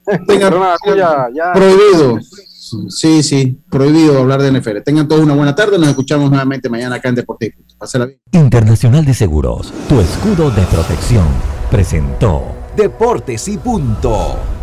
Ronald 0.05 0.73
Acuña, 0.73 1.27
ya- 1.35 1.53
prohibido. 1.53 2.19
Sí, 2.89 3.23
sí, 3.23 3.59
prohibido 3.69 4.19
hablar 4.19 4.41
de 4.41 4.51
NFL. 4.51 4.81
Tengan 4.83 5.07
todos 5.07 5.21
una 5.21 5.35
buena 5.35 5.55
tarde. 5.55 5.77
Nos 5.77 5.89
escuchamos 5.89 6.29
nuevamente 6.29 6.69
mañana 6.69 6.95
acá 6.95 7.09
en 7.09 7.15
Deportivo. 7.15 7.55
Pásela 7.77 8.05
bien. 8.05 8.19
Internacional 8.31 9.05
de 9.05 9.13
Seguros, 9.13 9.73
tu 9.87 9.99
escudo 9.99 10.51
de 10.51 10.63
protección, 10.63 11.27
presentó 11.71 12.43
Deportes 12.75 13.47
y 13.47 13.57
punto. 13.57 14.58